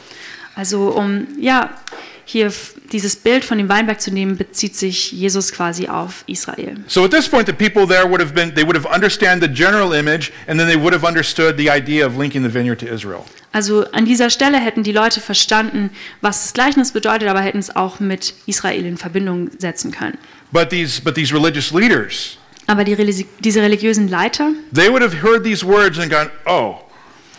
Also 0.55 0.89
um 0.89 1.27
ja 1.39 1.69
hier 2.25 2.51
dieses 2.91 3.15
Bild 3.15 3.45
von 3.45 3.57
dem 3.57 3.69
Weinberg 3.69 4.01
zu 4.01 4.11
nehmen, 4.11 4.37
bezieht 4.37 4.75
sich 4.75 5.11
Jesus 5.11 5.51
quasi 5.51 5.87
auf 5.87 6.23
Israel. 6.27 6.77
So 6.87 7.03
at 7.03 7.11
this 7.11 7.27
point, 7.27 7.47
the 7.47 7.53
people 7.53 7.87
there 7.87 8.09
would 8.09 8.21
have 8.21 8.33
been, 8.33 8.53
they 8.53 8.65
would 8.65 8.75
have 8.75 8.87
understand 8.87 9.41
the 9.41 9.49
general 9.49 9.93
image, 9.93 10.31
and 10.47 10.59
then 10.59 10.67
they 10.67 10.79
would 10.79 10.93
have 10.93 11.05
understood 11.05 11.57
the 11.57 11.69
idea 11.69 12.05
of 12.05 12.17
linking 12.17 12.43
the 12.43 12.53
vineyard 12.53 12.79
to 12.79 12.87
Israel. 12.87 13.25
Also 13.51 13.85
an 13.91 14.05
dieser 14.05 14.29
Stelle 14.29 14.59
hätten 14.59 14.83
die 14.83 14.91
Leute 14.91 15.21
verstanden, 15.21 15.89
was 16.21 16.43
das 16.43 16.53
Gleichnis 16.53 16.91
bedeutet, 16.91 17.29
aber 17.29 17.39
hätten 17.41 17.59
es 17.59 17.75
auch 17.75 17.99
mit 17.99 18.33
Israel 18.45 18.85
in 18.85 18.97
Verbindung 18.97 19.49
setzen 19.57 19.91
können. 19.91 20.17
But 20.51 20.69
these, 20.69 21.01
but 21.01 21.15
these 21.15 21.33
religious 21.33 21.71
leaders, 21.71 22.37
Aber 22.67 22.83
die, 22.83 22.95
diese 23.39 23.61
religiösen 23.61 24.07
Leiter 24.07 24.51
they 24.73 24.89
would 24.89 25.01
have 25.01 25.21
heard 25.21 25.43
these 25.43 25.65
words 25.65 25.99
and 25.99 26.11
gone, 26.11 26.29
oh, 26.45 26.84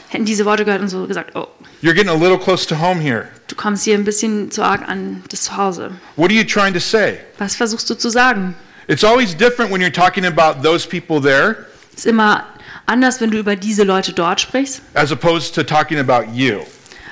hätten 0.09 0.25
diese 0.25 0.45
Worte 0.45 0.65
gehört 0.65 0.81
und 0.83 0.89
so 0.89 1.07
gesagt, 1.07 1.35
oh, 1.35 1.47
you're 1.83 1.95
getting 1.95 2.09
a 2.11 2.15
little 2.15 2.39
close 2.39 2.67
to 2.67 2.79
home 2.79 3.01
here. 3.01 3.29
du 3.49 3.57
kommst 3.57 3.85
hier 3.85 3.95
ein 3.95 4.05
bisschen 4.05 4.51
zu 4.51 4.63
arg 4.63 4.89
an 4.89 5.23
das 5.29 5.43
Zuhause. 5.43 5.91
What 6.17 6.31
are 6.31 6.35
you 6.39 6.45
trying 6.45 6.75
to 6.75 6.81
say? 6.81 7.19
Was 7.39 7.57
versuchst 7.57 7.89
du 7.91 7.95
zu 7.95 8.11
sagen? 8.11 8.55
It's 8.89 9.03
always 9.05 9.37
different 9.37 9.73
when 9.73 9.81
you're 9.81 9.93
talking 9.93 10.25
about 10.25 10.63
those 10.63 10.87
people 10.89 11.21
there 11.21 11.67
Ist 11.97 12.07
immer 12.07 12.45
anders, 12.87 13.21
wenn 13.21 13.31
du 13.31 13.39
über 13.39 13.57
diese 13.57 13.83
Leute 13.83 14.13
dort 14.13 14.41
sprichst, 14.41 14.81
as 14.95 15.11
opposed 15.11 15.55
to 15.55 15.63
talking 15.63 15.99
about 15.99 16.31
you. 16.33 16.61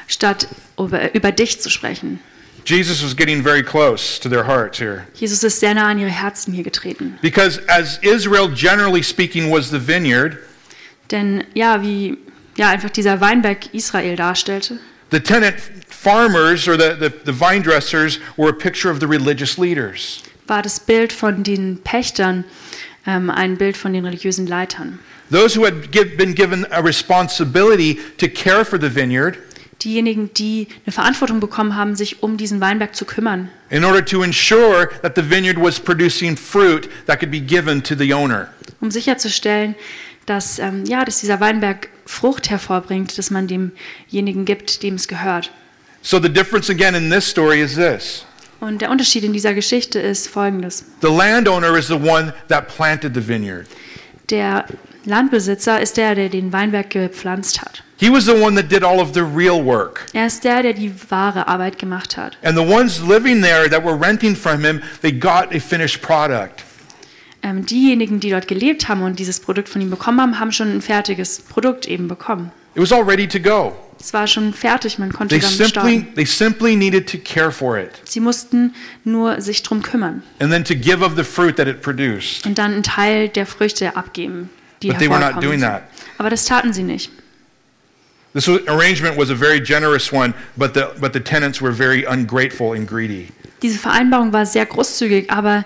statt 0.07 0.47
über, 0.79 1.15
über 1.15 1.33
dich 1.33 1.61
zu 1.61 1.71
sprechen. 1.71 2.21
Jesus 2.67 3.03
was 3.05 3.15
getting 3.15 3.43
very 3.43 3.63
close 3.63 4.19
to 4.21 4.29
their 4.29 4.47
hearts 4.47 4.79
here. 4.79 5.05
Jesus 5.15 5.43
ist 5.43 5.61
sehr 5.61 5.75
nah 5.75 5.89
an 5.89 5.99
ihre 5.99 6.11
Herzen 6.11 6.55
hier 6.55 6.63
getreten. 6.65 7.19
Because 7.21 7.61
as 7.69 7.99
Israel, 8.01 8.49
generally 8.49 9.03
speaking, 9.03 9.51
was 9.51 9.69
the 9.71 9.79
vineyard, 9.87 10.39
Denn 11.11 11.45
ja, 11.55 11.83
wie 11.83 12.17
ja, 12.57 12.69
einfach 12.71 12.91
dieser 12.91 13.21
Weinberg 13.21 13.73
Israel 13.75 14.17
darstellte, 14.17 14.79
the 15.11 15.21
tenant 15.21 15.57
farmers 15.89 16.67
or 16.69 16.77
the, 16.77 16.97
the, 16.99 17.13
the 17.25 17.33
vine 17.33 17.63
dressers 17.63 18.19
were 18.37 18.49
a 18.51 18.53
picture 18.53 18.91
of 18.91 19.01
the 19.01 19.07
religious 19.07 19.59
leaders. 19.59 20.23
war 20.47 20.63
das 20.63 20.81
Bild 20.81 21.13
von 21.13 21.43
den 21.43 21.79
Pächtern 21.83 22.45
ähm, 23.07 23.31
ein 23.31 23.57
Bild 23.57 23.77
von 23.77 23.93
den 23.93 24.05
religiösen 24.05 24.47
Leitern. 24.47 24.99
Those 25.31 25.59
who 25.59 25.65
had 25.65 25.91
give, 25.91 26.17
been 26.17 26.35
given 26.35 26.67
a 26.71 26.81
responsibility 26.81 27.99
to 28.19 28.29
care 28.29 28.65
for 28.65 28.79
the 28.79 28.95
vineyard 28.95 29.39
Diejenigen, 29.83 30.33
die 30.35 30.69
eine 30.87 30.93
Verantwortung 30.93 31.41
bekommen 31.41 31.77
haben, 31.77 31.97
sich 31.97 32.23
um 32.23 32.37
diesen 32.37 32.61
Weinberg 32.61 32.95
zu 32.95 33.05
kümmern, 33.05 33.51
in 33.71 33.85
order 33.85 34.05
to 34.05 34.23
ensure 34.23 34.89
that 35.03 35.15
the 35.17 35.23
vineyard 35.31 35.61
was 35.61 35.81
producing 35.81 36.37
fruit 36.37 36.89
that 37.07 37.19
could 37.19 37.31
be 37.31 37.41
given 37.41 37.83
to 37.83 37.95
the 37.95 38.15
owner. 38.15 38.49
um 38.81 38.91
sicherzustellen, 38.91 39.75
dass, 40.27 40.59
ähm, 40.59 40.85
ja, 40.87 41.05
dass 41.05 41.21
dieser 41.21 41.41
Weinberg 41.41 41.89
Frucht 42.07 42.51
hervorbringt, 42.51 43.17
dass 43.19 43.31
man 43.31 43.47
demjenigen 43.47 44.45
gibt, 44.45 44.83
dem 44.83 44.95
es 44.95 45.09
gehört. 45.09 45.51
So 46.03 46.21
the 46.21 46.29
difference 46.29 46.69
again 46.71 46.95
in 46.95 47.11
this 47.11 47.29
story 47.29 47.63
is 47.63 47.75
this. 47.75 48.27
Und 48.61 48.81
der 48.81 48.91
Unterschied 48.91 49.25
in 49.25 49.33
dieser 49.33 49.55
Geschichte 49.55 49.99
ist 49.99 50.29
folgendes. 50.29 50.85
The 51.03 51.09
landowner 51.09 51.77
is 51.77 51.89
the 51.89 51.95
one 51.95 52.33
that 52.49 52.69
planted 52.69 53.15
the 53.15 53.27
vineyard. 53.27 53.67
Der 54.31 54.65
Landbesitzer 55.05 55.81
ist 55.81 55.97
der, 55.97 56.15
der 56.15 56.29
den 56.31 56.53
Weinberg 56.53 56.91
gepflanzt 56.91 57.61
hat. 57.61 57.83
He 57.97 58.11
was 58.11 58.25
the 58.25 58.33
one 58.33 58.57
that 58.57 58.71
did 58.71 58.83
all 58.83 59.01
of 59.01 59.13
the 59.15 59.21
real 59.21 59.63
work. 59.63 60.07
Er 60.15 60.27
ist 60.27 60.45
der, 60.45 60.63
der 60.63 60.73
die 60.73 60.93
wahre 61.11 61.47
Arbeit 61.47 61.79
gemacht 61.79 62.17
hat. 62.17 62.37
And 62.43 62.57
the 62.57 62.65
ones 62.65 63.01
living 63.01 63.43
there 63.43 63.69
that 63.69 63.85
were 63.85 63.99
renting 63.99 64.35
from 64.35 64.65
him, 64.65 64.83
they 65.03 65.13
got 65.13 65.55
a 65.55 65.61
finished 65.61 66.01
product. 66.01 66.65
Ähm, 67.45 67.67
diejenigen, 67.67 68.21
die 68.21 68.31
dort 68.31 68.49
gelebt 68.49 68.89
haben 68.89 69.03
und 69.03 69.19
dieses 69.19 69.39
Produkt 69.39 69.69
von 69.69 69.83
ihm 69.83 69.91
bekommen 69.91 70.19
haben, 70.19 70.41
haben 70.41 70.51
schon 70.51 70.75
ein 70.75 70.81
fertiges 70.81 71.41
Produkt 71.41 71.87
eben 71.87 72.09
bekommen. 72.09 72.51
It 72.75 72.81
was 72.81 72.91
all 72.91 73.03
ready 73.03 73.29
to 73.29 73.39
go. 73.39 73.77
Es 74.01 74.15
war 74.15 74.27
schon 74.27 74.55
fertig, 74.55 74.99
man 74.99 75.13
konnte 75.13 75.39
They 75.39 75.41
damit 75.41 75.57
simply, 75.59 75.99
starten. 76.01 76.15
they 76.15 76.25
simply 76.25 76.75
needed 76.75 77.07
to 77.07 77.19
care 77.19 77.53
for 77.53 77.79
it 77.79 77.91
Sie 78.05 78.19
mussten 78.21 78.75
nur 79.05 79.41
sich 79.43 79.63
drum 79.63 79.83
kümmern 79.83 80.23
and 80.41 80.51
then 80.51 80.65
to 80.65 80.75
give 80.75 81.05
of 81.05 81.17
the 81.17 81.23
fruit 81.23 81.57
that 81.57 81.69
it 81.69 81.83
produced. 81.83 82.47
und 82.47 82.57
dann 82.57 82.73
einen 82.73 82.83
Teil 82.83 83.29
der 83.29 83.45
Früchte 83.45 83.95
abgeben, 83.95 84.49
die 84.83 84.89
But 84.89 84.99
they 84.99 85.11
were 85.11 85.21
not 85.21 85.43
doing 85.43 85.61
that. 85.61 85.83
Aber 86.17 86.31
das 86.31 86.47
taten 86.47 86.73
sie 86.73 86.83
nicht. 86.83 87.11
This 88.33 88.49
arrangement 88.49 89.19
was 89.19 89.31
a 89.31 89.37
very 89.37 89.61
generous 89.61 90.11
one, 90.13 90.33
but 90.57 90.75
the, 90.75 90.85
but 90.99 91.13
the 91.13 91.21
tenants 91.21 91.61
were 91.61 91.73
very 91.73 92.07
ungrateful 92.07 92.75
and 92.75 92.89
greedy. 92.89 93.29
Diese 93.63 93.79
Vereinbarung 93.79 94.33
war 94.33 94.45
sehr 94.45 94.67
großzügig, 94.67 95.31
aber 95.31 95.65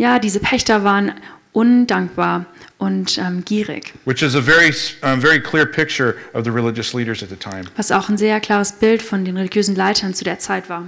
ja, 0.00 0.18
diese 0.18 0.40
Pächter 0.40 0.82
waren 0.82 1.12
undankbar 1.52 2.46
und 2.78 3.18
ähm, 3.18 3.44
gierig, 3.44 3.92
which 4.06 4.22
is 4.22 4.34
a 4.34 4.40
very, 4.40 4.72
um, 5.02 5.20
very 5.20 5.38
clear 5.38 5.66
picture 5.66 6.14
of 6.32 6.44
the 6.44 6.50
religious 6.50 6.94
leaders 6.94 7.22
at 7.22 7.28
the 7.28 7.36
time. 7.36 7.64
was 7.76 7.92
auch 7.92 8.08
ein 8.08 8.16
sehr 8.16 8.40
klares 8.40 8.72
Bild 8.72 9.02
von 9.02 9.26
den 9.26 9.36
religiösen 9.36 9.76
Leitern 9.76 10.14
zu 10.14 10.24
der 10.24 10.38
Zeit 10.38 10.70
war. 10.70 10.86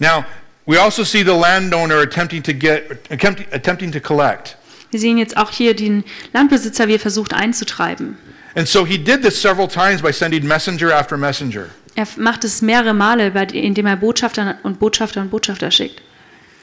Now, 0.00 0.24
we 0.66 0.80
also 0.80 1.04
see 1.04 1.22
the 1.22 1.30
landowner 1.30 2.00
attempting 2.00 2.42
to 2.42 2.52
get, 2.52 2.90
attempting, 3.10 3.46
attempting 3.52 3.92
to 3.92 4.00
collect. 4.00 4.56
Wir 4.90 4.98
sehen 4.98 5.18
jetzt 5.18 5.36
auch 5.36 5.52
hier 5.52 5.76
den 5.76 6.02
Landbesitzer, 6.32 6.88
wie 6.88 6.94
er 6.94 6.98
versucht 6.98 7.32
einzutreiben. 7.32 8.18
And 8.56 8.66
so 8.66 8.84
he 8.84 8.98
did 8.98 9.22
this 9.22 9.40
several 9.40 9.68
times 9.68 10.02
by 10.02 10.12
sending 10.12 10.44
messenger 10.44 10.92
after 10.92 11.16
messenger. 11.16 11.66
Er 11.94 12.08
macht 12.16 12.42
es 12.42 12.62
mehrere 12.62 12.94
Male, 12.94 13.28
indem 13.52 13.86
er 13.86 13.96
Botschafter 13.96 14.58
und 14.64 14.80
Botschafter 14.80 15.20
und 15.20 15.30
Botschafter 15.30 15.70
schickt. 15.70 16.02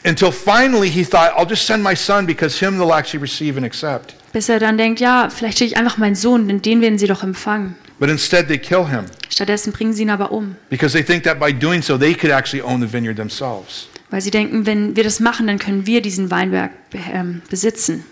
Until 0.07 0.31
finally 0.31 0.89
he 0.89 1.03
thought, 1.03 1.33
I'll 1.37 1.47
just 1.47 1.65
send 1.67 1.83
my 1.83 1.95
son 1.95 2.25
because 2.25 2.57
him 2.65 2.77
they'll 2.77 2.93
actually 2.93 3.21
receive 3.21 3.57
and 3.57 3.65
accept. 3.65 4.15
Bis 4.31 4.47
er 4.49 4.59
dann 4.59 4.77
denkt, 4.77 4.99
ja, 4.99 5.29
vielleicht 5.29 5.57
schicke 5.57 5.71
ich 5.73 5.77
einfach 5.77 5.97
meinen 5.97 6.15
Sohn, 6.15 6.47
denn 6.47 6.61
den 6.61 6.79
werden 6.81 6.97
sie 6.97 7.07
doch 7.07 7.23
empfangen. 7.23 7.75
But 7.99 8.09
instead 8.09 8.47
they 8.47 8.57
kill 8.59 8.85
him 8.87 9.05
Stattdessen 9.29 9.73
bringen 9.73 9.91
sie 9.93 10.03
ihn 10.03 10.09
aber 10.11 10.31
um, 10.31 10.55
because 10.69 10.93
they 10.93 11.03
think 11.03 11.23
that 11.23 11.39
by 11.39 11.51
doing 11.51 11.81
so 11.81 11.97
they 11.97 12.13
could 12.13 12.31
actually 12.31 12.61
own 12.63 12.79
the 12.79 12.91
vineyard 12.91 13.17
themselves. 13.17 13.87
weil 14.09 14.21
sie 14.21 14.31
denken, 14.31 14.65
wenn 14.65 14.95
wir 14.95 15.03
das 15.03 15.19
machen, 15.19 15.47
dann 15.47 15.57
können 15.59 15.85
wir 15.87 16.01
diesen 16.01 16.29
Weinberg 16.31 16.71
be- 16.91 16.99
ähm, 17.11 17.41
besitzen. 17.49 18.05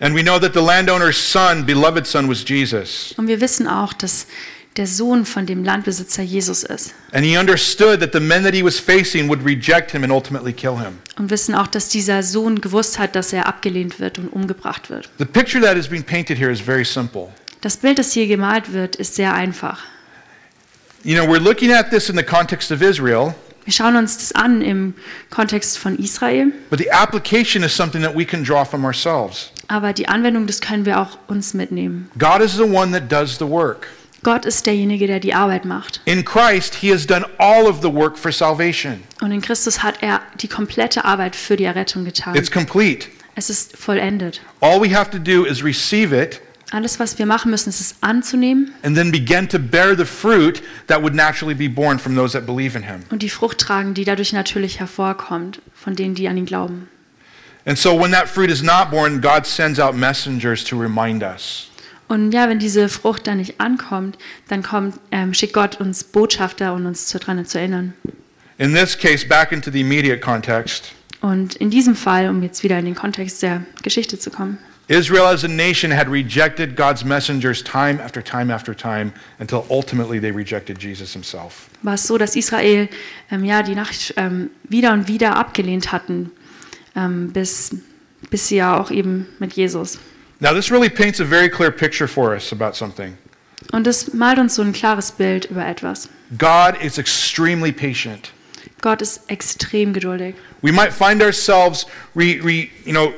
And 0.00 0.14
we 0.14 0.22
know 0.22 0.38
that 0.38 0.54
the 0.54 0.60
landowner's 0.60 1.16
son, 1.16 1.66
beloved 1.66 2.06
son, 2.06 2.28
was 2.30 2.44
Jesus. 2.48 3.14
Und 3.16 3.26
wir 3.26 3.40
wissen 3.40 3.66
auch, 3.66 3.92
dass 3.92 4.26
der 4.76 4.86
Sohn 4.86 5.26
von 5.26 5.44
dem 5.46 5.64
Landbesitzer 5.64 6.22
Jesus 6.22 6.62
ist. 6.62 6.94
And 7.12 7.24
he 7.24 7.36
understood 7.36 8.00
that 8.00 8.12
the 8.12 8.20
men 8.20 8.42
that 8.44 8.54
he 8.54 8.64
was 8.64 8.78
facing 8.78 9.28
would 9.28 9.44
reject 9.44 9.90
him 9.92 10.02
and 10.02 10.12
ultimately 10.12 10.52
kill 10.52 10.78
him. 10.78 10.98
Und 11.18 11.30
wissen 11.30 11.54
auch, 11.54 11.66
dass 11.66 11.88
dieser 11.88 12.22
Sohn 12.22 12.60
gewusst 12.60 12.98
hat, 12.98 13.14
dass 13.14 13.32
er 13.32 13.46
abgelehnt 13.46 14.00
wird 14.00 14.18
und 14.18 14.28
umgebracht 14.28 14.88
wird. 14.90 15.10
The 15.18 15.24
picture 15.26 15.62
that 15.62 15.76
is 15.76 15.88
being 15.88 16.02
painted 16.04 16.38
here 16.38 16.50
is 16.50 16.60
very 16.60 16.84
simple. 16.84 17.28
Das 17.60 17.76
Bild, 17.76 17.98
das 17.98 18.12
hier 18.12 18.26
gemalt 18.26 18.72
wird, 18.72 18.96
ist 18.96 19.14
sehr 19.14 19.34
einfach. 19.34 19.78
You 21.04 21.16
know, 21.16 21.24
we're 21.30 21.40
looking 21.42 21.72
at 21.72 21.90
this 21.90 22.08
in 22.08 22.16
the 22.16 22.22
context 22.22 22.70
of 22.72 22.80
Israel, 22.80 23.34
Wir 23.64 23.72
schauen 23.72 23.94
uns 23.94 24.18
das 24.18 24.32
an 24.32 24.60
im 24.62 24.94
Kontext 25.30 25.78
von 25.78 25.96
Israel, 25.98 26.46
but 26.70 26.80
the 26.80 26.90
application 26.90 27.62
is 27.62 27.76
something 27.76 28.02
that 28.02 28.16
we 28.16 28.24
can 28.24 28.42
draw 28.42 28.64
from 28.64 28.84
ourselves. 28.84 29.50
aber 29.68 29.92
die 29.92 30.08
Anwendung, 30.08 30.46
das 30.48 30.60
können 30.60 30.84
wir 30.84 31.00
auch 31.00 31.18
uns 31.28 31.54
mitnehmen. 31.54 32.10
God 32.18 32.40
is 32.40 32.54
the 32.56 32.62
one 32.64 32.90
that 32.92 33.10
does 33.10 33.38
the 33.38 33.46
work. 33.46 33.86
Gott 34.24 34.44
ist 34.44 34.66
derjenige, 34.66 35.06
der 35.06 35.18
die 35.18 35.34
Arbeit 35.34 35.64
macht. 35.64 36.00
In 36.04 36.24
Christ, 36.24 36.76
he 36.76 36.92
has 36.92 37.06
done 37.06 37.26
all 37.38 37.64
of 37.66 37.82
the 37.82 37.92
work 37.92 38.16
for 38.16 38.30
salvation. 38.30 39.02
Und 39.20 39.32
in 39.32 39.40
Christus 39.40 39.82
hat 39.82 39.96
er 40.00 40.20
die 40.40 40.48
komplette 40.48 41.04
Arbeit 41.04 41.34
für 41.34 41.56
die 41.56 41.64
Errettung 41.64 42.04
getan. 42.04 42.34
It's 42.36 42.50
complete. 42.50 43.08
Es 43.34 43.50
ist 43.50 43.76
vollendet. 43.76 44.40
All 44.60 44.80
we 44.80 44.94
have 44.96 45.10
to 45.10 45.18
do 45.18 45.44
is 45.44 45.64
receive 45.64 46.14
it 46.16 46.40
Alles, 46.72 46.98
was 46.98 47.18
wir 47.18 47.26
machen 47.26 47.50
müssen, 47.50 47.68
ist 47.68 47.80
es 47.80 47.96
anzunehmen 48.00 48.72
and 48.82 48.96
then 48.96 49.12
begin 49.12 49.46
to 49.46 49.58
bear 49.58 49.94
the 49.94 50.06
fruit 50.06 50.62
that 50.86 51.02
would 51.02 51.14
naturally 51.14 51.54
be 51.54 51.68
born 51.68 51.98
from 51.98 52.14
those 52.14 52.32
that 52.32 52.46
believe 52.46 52.74
in 52.76 52.84
him. 52.84 53.00
und 53.10 53.22
die 53.22 53.28
Frucht 53.28 53.58
tragen, 53.58 53.92
die 53.92 54.04
dadurch 54.04 54.32
natürlich 54.32 54.80
hervorkommt, 54.80 55.60
von 55.74 55.96
denen, 55.96 56.14
die 56.14 56.28
an 56.28 56.36
ihn 56.38 56.46
glauben. 56.46 56.88
And 57.66 57.76
so 57.76 57.94
when 57.98 58.10
that 58.12 58.26
fruit 58.26 58.50
is 58.50 58.62
not 58.62 58.90
born, 58.90 59.20
God 59.20 59.46
sends 59.46 59.78
out 59.78 59.94
messengers 59.94 60.64
to 60.64 60.78
remind 60.80 61.22
us. 61.22 61.68
Und 62.12 62.32
ja, 62.32 62.46
wenn 62.50 62.58
diese 62.58 62.90
Frucht 62.90 63.26
dann 63.26 63.38
nicht 63.38 63.58
ankommt, 63.58 64.18
dann 64.48 64.62
kommt, 64.62 64.96
ähm, 65.12 65.32
schickt 65.32 65.54
Gott 65.54 65.80
uns 65.80 66.04
Botschafter, 66.04 66.74
um 66.74 66.84
uns 66.84 67.06
zu- 67.06 67.18
daran 67.18 67.46
zu 67.46 67.58
erinnern. 67.58 67.94
In 68.58 68.74
this 68.74 68.98
case, 68.98 69.26
back 69.26 69.50
into 69.50 69.70
the 69.70 69.80
immediate 69.80 70.20
context, 70.20 70.92
Und 71.22 71.54
in 71.56 71.70
diesem 71.70 71.96
Fall, 71.96 72.28
um 72.28 72.42
jetzt 72.42 72.62
wieder 72.64 72.78
in 72.78 72.84
den 72.84 72.94
Kontext 72.94 73.42
der 73.42 73.62
Geschichte 73.82 74.18
zu 74.18 74.30
kommen, 74.30 74.58
Israel 74.88 75.22
as 75.32 75.42
a 75.42 75.48
nation 75.48 75.90
had 75.96 76.06
rejected 76.10 76.76
God's 76.76 77.02
messengers 77.02 77.64
time 77.64 77.98
after 78.04 78.22
time 78.22 78.52
after 78.52 78.76
time 78.76 79.12
until 79.38 79.62
ultimately 79.70 80.20
they 80.20 80.30
rejected 80.30 80.82
Jesus 80.82 81.14
himself. 81.14 81.68
war 81.80 81.94
es 81.94 82.06
so, 82.06 82.18
dass 82.18 82.36
Israel 82.36 82.90
ähm, 83.30 83.44
ja, 83.46 83.62
die 83.62 83.74
Nachricht 83.74 84.12
ähm, 84.18 84.50
wieder 84.64 84.92
und 84.92 85.08
wieder 85.08 85.36
abgelehnt 85.36 85.92
hatten, 85.92 86.30
ähm, 86.94 87.32
bis, 87.32 87.74
bis 88.28 88.48
sie 88.48 88.56
ja 88.56 88.78
auch 88.78 88.90
eben 88.90 89.26
mit 89.38 89.54
Jesus. 89.54 89.98
Now, 90.42 90.52
this 90.52 90.72
really 90.72 90.88
paints 90.90 91.20
a 91.20 91.24
very 91.24 91.48
clear 91.48 91.70
picture 91.70 92.08
for 92.08 92.34
us 92.34 92.50
about 92.50 92.74
something. 92.74 93.16
Und 93.70 93.86
das 93.86 94.12
malt 94.12 94.40
uns 94.40 94.56
so 94.56 94.62
ein 94.62 94.72
klares 94.72 95.12
Bild 95.12 95.44
über 95.44 95.64
etwas. 95.64 96.08
God 96.36 96.74
is 96.82 96.98
extremely 96.98 97.70
patient. 97.70 98.32
Gott 98.80 99.00
ist 99.00 99.20
extrem 99.30 99.92
geduldig. 99.92 100.34
We 100.60 100.72
might 100.72 100.92
find 100.92 101.22
ourselves 101.22 101.86
re, 102.16 102.40
re, 102.42 102.68
you 102.84 102.92
know, 102.92 103.14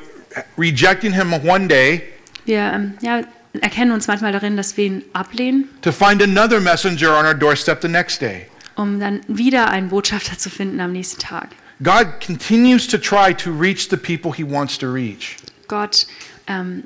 rejecting 0.55 1.13
him 1.13 1.33
one 1.43 1.67
day, 1.67 2.03
Wir, 2.45 2.59
ähm, 2.59 2.93
ja, 3.01 3.21
erkennen 3.59 3.91
uns 3.91 4.05
manchmal 4.05 4.31
darin, 4.31 4.55
dass 4.55 4.77
wir 4.77 4.85
ihn 4.85 5.03
ablehnen, 5.13 5.67
to 5.81 5.91
find 5.91 6.21
another 6.21 6.59
messenger 6.59 7.17
on 7.17 7.25
our 7.25 7.33
doorstep 7.33 7.81
the 7.81 7.87
next 7.87 8.21
day. 8.21 8.45
um 8.75 8.99
dann 8.99 9.21
wieder 9.27 9.71
einen 9.71 9.89
Botschafter 9.89 10.37
zu 10.37 10.51
finden 10.51 10.79
am 10.79 10.91
nächsten 10.91 11.19
Tag. 11.19 11.47
God 11.81 12.05
continues 12.23 12.87
to 12.87 12.99
try 12.99 13.33
to 13.33 13.49
reach 13.51 13.89
the 13.89 13.97
people 13.97 14.31
he 14.31 14.43
wants 14.43 14.77
to 14.77 14.85
reach. 14.85 15.37
Gott 15.67 16.05
ähm, 16.45 16.83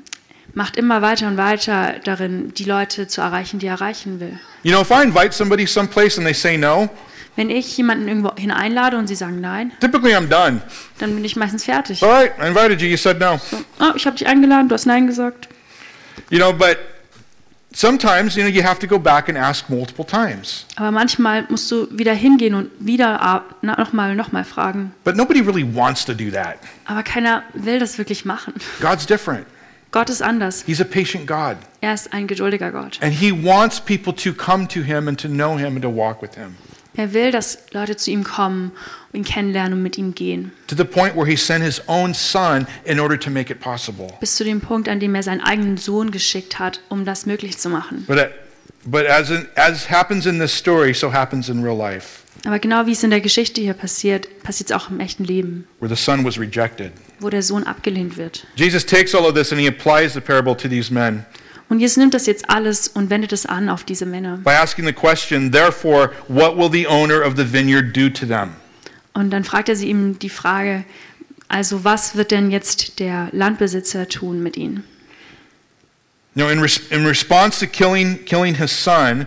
macht 0.54 0.76
immer 0.76 1.02
weiter 1.02 1.26
und 1.26 1.36
weiter 1.36 1.94
darin, 2.04 2.52
die 2.54 2.64
Leute 2.64 3.06
zu 3.06 3.20
erreichen, 3.20 3.58
die 3.58 3.66
er 3.66 3.74
erreichen 3.74 4.20
will. 4.20 4.38
You 4.62 4.72
know, 4.72 4.80
if 4.82 4.90
I 4.90 5.02
invite 5.02 5.32
somebody 5.32 5.66
someplace 5.66 6.18
and 6.18 6.26
they 6.26 6.34
say 6.34 6.56
no, 6.56 6.88
Wenn 7.36 7.48
ich 7.48 7.76
jemanden 7.76 8.08
irgendwo 8.08 8.34
hin 8.36 8.50
einlade 8.50 8.98
und 8.98 9.06
sie 9.06 9.14
sagen 9.14 9.40
nein, 9.40 9.72
typically 9.80 10.14
I'm 10.14 10.28
done. 10.28 10.60
dann 10.98 11.14
bin 11.14 11.24
ich 11.24 11.36
meistens 11.36 11.64
fertig. 11.64 12.02
All 12.02 12.10
right, 12.10 12.32
I 12.38 12.48
invited 12.48 12.80
you, 12.82 12.88
you 12.88 12.96
said 12.96 13.18
no. 13.18 13.38
So, 13.38 13.56
oh, 13.80 13.92
ich 13.94 14.04
habe 14.06 14.16
dich 14.16 14.26
eingeladen, 14.26 14.68
du 14.68 14.74
hast 14.74 14.86
nein 14.86 15.06
gesagt. 15.06 15.48
You 16.28 16.38
know, 16.38 16.52
but 16.52 16.76
sometimes, 17.72 18.36
you 18.36 18.42
know, 18.42 18.50
you 18.50 18.62
have 18.62 18.78
to 18.80 18.86
go 18.86 18.98
back 18.98 19.28
and 19.28 19.38
ask 19.38 19.68
multiple 19.68 20.04
times. 20.04 20.66
Aber 20.76 20.90
manchmal 20.90 21.46
musst 21.48 21.70
du 21.70 21.86
wieder 21.96 22.12
hingehen 22.12 22.54
und 22.54 22.70
wieder 22.80 23.22
ah, 23.22 23.44
nochmal, 23.62 24.14
nochmal 24.16 24.44
fragen. 24.44 24.92
But 25.04 25.16
nobody 25.16 25.40
really 25.40 25.64
wants 25.64 26.04
to 26.04 26.12
do 26.12 26.30
that. 26.30 26.58
Aber 26.84 27.02
keiner 27.02 27.44
will 27.54 27.78
das 27.78 27.96
wirklich 27.96 28.24
machen. 28.24 28.54
God's 28.80 29.06
different. 29.06 29.46
Gott 29.92 30.08
ist 30.08 30.22
anders. 30.22 30.62
He's 30.66 30.80
a 30.80 30.84
patient 30.84 31.26
God. 31.26 31.56
Er 31.80 31.94
ist 31.94 32.12
ein 32.12 32.26
geduldiger 32.26 32.70
Gott. 32.70 32.98
And 33.02 33.12
he 33.12 33.32
wants 33.32 33.80
people 33.80 34.14
to 34.14 34.32
come 34.32 34.68
to 34.68 34.82
him 34.82 35.08
and 35.08 35.20
to 35.20 35.28
know 35.28 35.56
him 35.58 35.74
and 35.74 35.82
to 35.82 35.88
walk 35.88 36.22
with 36.22 36.36
him. 36.36 36.56
Er 36.96 37.12
will, 37.12 37.30
dass 37.30 37.58
Leute 37.72 37.96
zu 37.96 38.10
ihm 38.10 38.24
kommen, 38.24 38.72
ihn 39.12 39.24
kennenlernen 39.24 39.74
und 39.74 39.82
mit 39.82 39.96
ihm 39.96 40.14
gehen. 40.14 40.52
To 40.66 40.76
the 40.76 40.84
point 40.84 41.16
where 41.16 41.26
he 41.26 41.36
sent 41.36 41.64
his 41.64 41.80
own 41.86 42.14
son 42.14 42.66
in 42.84 43.00
order 43.00 43.18
to 43.18 43.30
make 43.30 43.52
it 43.52 43.60
possible. 43.60 44.12
Bis 44.20 44.36
zu 44.36 44.44
dem 44.44 44.60
Punkt, 44.60 44.88
an 44.88 45.00
dem 45.00 45.14
er 45.14 45.22
seinen 45.22 45.40
eigenen 45.40 45.76
Sohn 45.76 46.10
geschickt 46.10 46.58
hat, 46.58 46.80
um 46.88 47.04
das 47.04 47.26
möglich 47.26 47.58
zu 47.58 47.68
machen. 47.68 48.04
But, 48.06 48.18
uh, 48.18 48.22
but 48.84 49.06
as, 49.06 49.30
in, 49.30 49.46
as 49.56 49.88
happens 49.88 50.26
in 50.26 50.38
this 50.38 50.52
story, 50.52 50.92
so 50.92 51.12
happens 51.12 51.48
in 51.48 51.62
real 51.62 51.76
life, 51.76 52.19
Aber 52.46 52.58
genau 52.58 52.86
wie 52.86 52.92
es 52.92 53.02
in 53.02 53.10
der 53.10 53.20
Geschichte 53.20 53.60
hier 53.60 53.74
passiert, 53.74 54.42
passiert 54.42 54.70
es 54.70 54.76
auch 54.76 54.88
im 54.90 54.98
echten 55.00 55.24
Leben, 55.24 55.66
where 55.78 55.94
the 55.94 56.00
son 56.02 56.24
was 56.24 56.38
rejected. 56.38 56.92
wo 57.20 57.28
der 57.28 57.42
Sohn 57.42 57.64
abgelehnt 57.64 58.16
wird. 58.16 58.46
Jesus 58.56 58.86
takes 58.86 59.14
all 59.14 59.26
of 59.26 59.34
this 59.34 59.52
and 59.52 59.60
he 59.60 59.68
applies 59.68 60.14
the 60.14 60.20
parable 60.20 60.56
to 60.56 60.66
these 60.68 60.92
men 60.92 61.24
Und 61.68 61.78
Jesus 61.80 61.98
nimmt 61.98 62.14
das 62.14 62.26
jetzt 62.26 62.48
alles 62.50 62.88
und 62.88 63.10
wendet 63.10 63.32
es 63.32 63.46
an 63.46 63.68
auf 63.68 63.84
diese 63.84 64.06
Männer. 64.06 64.38
by 64.38 64.50
asking 64.50 64.86
the 64.86 64.92
question, 64.92 65.52
therefore, 65.52 66.10
what 66.28 66.56
will 66.56 66.70
the 66.72 66.86
owner 66.88 67.22
of 67.26 67.34
the 67.36 67.44
vineyard 67.52 67.94
do 67.96 68.08
to 68.08 68.24
them? 68.26 68.50
Und 69.12 69.30
dann 69.30 69.44
fragt 69.44 69.68
er 69.68 69.76
sie 69.76 69.88
ihm 69.88 70.18
die 70.18 70.30
Frage, 70.30 70.84
also 71.48 71.84
was 71.84 72.16
wird 72.16 72.30
denn 72.30 72.50
jetzt 72.50 73.00
der 73.00 73.28
Landbesitzer 73.32 74.08
tun 74.08 74.42
mit 74.42 74.56
ihnen? 74.56 74.82
Know, 76.34 76.48
in, 76.48 76.60
res- 76.60 76.80
in 76.90 77.04
response 77.04 77.58
to 77.64 77.66
killing, 77.70 78.24
killing 78.24 78.54
his 78.54 78.72
son, 78.84 79.26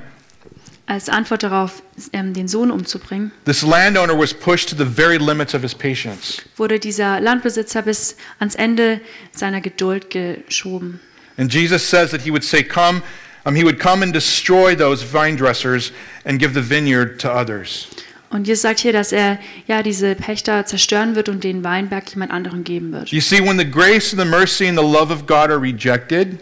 Als 0.86 1.07
Antwort 1.07 1.43
darauf, 1.43 1.81
ähm, 2.11 2.34
den 2.34 2.47
Sohn 2.49 2.69
umzubringen, 2.69 3.31
this 3.45 3.61
landowner 3.61 4.17
was 4.17 4.34
pushed 4.34 4.69
to 4.69 4.75
the 4.75 4.86
very 4.86 5.17
limits 5.17 5.55
of 5.55 5.61
his 5.61 5.73
patience. 5.73 6.41
wurde 6.57 6.77
dieser 6.79 7.21
Landbesitzer 7.21 7.81
bis 7.84 8.17
ans 8.39 8.55
Ende 8.55 8.99
seiner 9.31 9.61
Geduld 9.61 10.09
geschoben. 10.09 10.99
And 11.38 11.51
Jesus 11.51 11.89
says 11.89 12.11
that 12.11 12.21
he 12.21 12.31
would 12.31 12.43
say, 12.43 12.63
Come, 12.63 13.01
um, 13.45 13.55
he 13.55 13.63
would 13.63 13.79
come 13.79 14.03
and 14.03 14.13
destroy 14.13 14.75
those 14.75 15.03
vine 15.03 15.36
dressers 15.38 15.91
and 16.25 16.38
give 16.38 16.53
the 16.53 16.69
vineyard 16.69 17.19
to 17.21 17.29
others. 17.31 17.88
Und 18.29 18.47
Jesus 18.47 18.63
sagt 18.63 18.79
hier, 18.79 18.93
dass 18.93 19.11
er 19.11 19.38
ja 19.67 19.84
diese 19.84 20.15
Pächter 20.15 20.65
zerstören 20.65 21.15
wird 21.15 21.29
und 21.29 21.43
den 21.43 21.63
Weinberg 21.63 22.09
jemand 22.09 22.31
anderem 22.31 22.63
geben 22.63 22.91
wird. 22.91 23.11
You 23.11 23.21
see, 23.21 23.39
when 23.39 23.57
the 23.59 23.69
grace 23.69 24.11
and 24.11 24.21
the 24.21 24.27
mercy 24.27 24.67
and 24.67 24.77
the 24.77 24.84
love 24.84 25.13
of 25.13 25.27
God 25.27 25.49
are 25.49 25.61
rejected, 25.61 26.39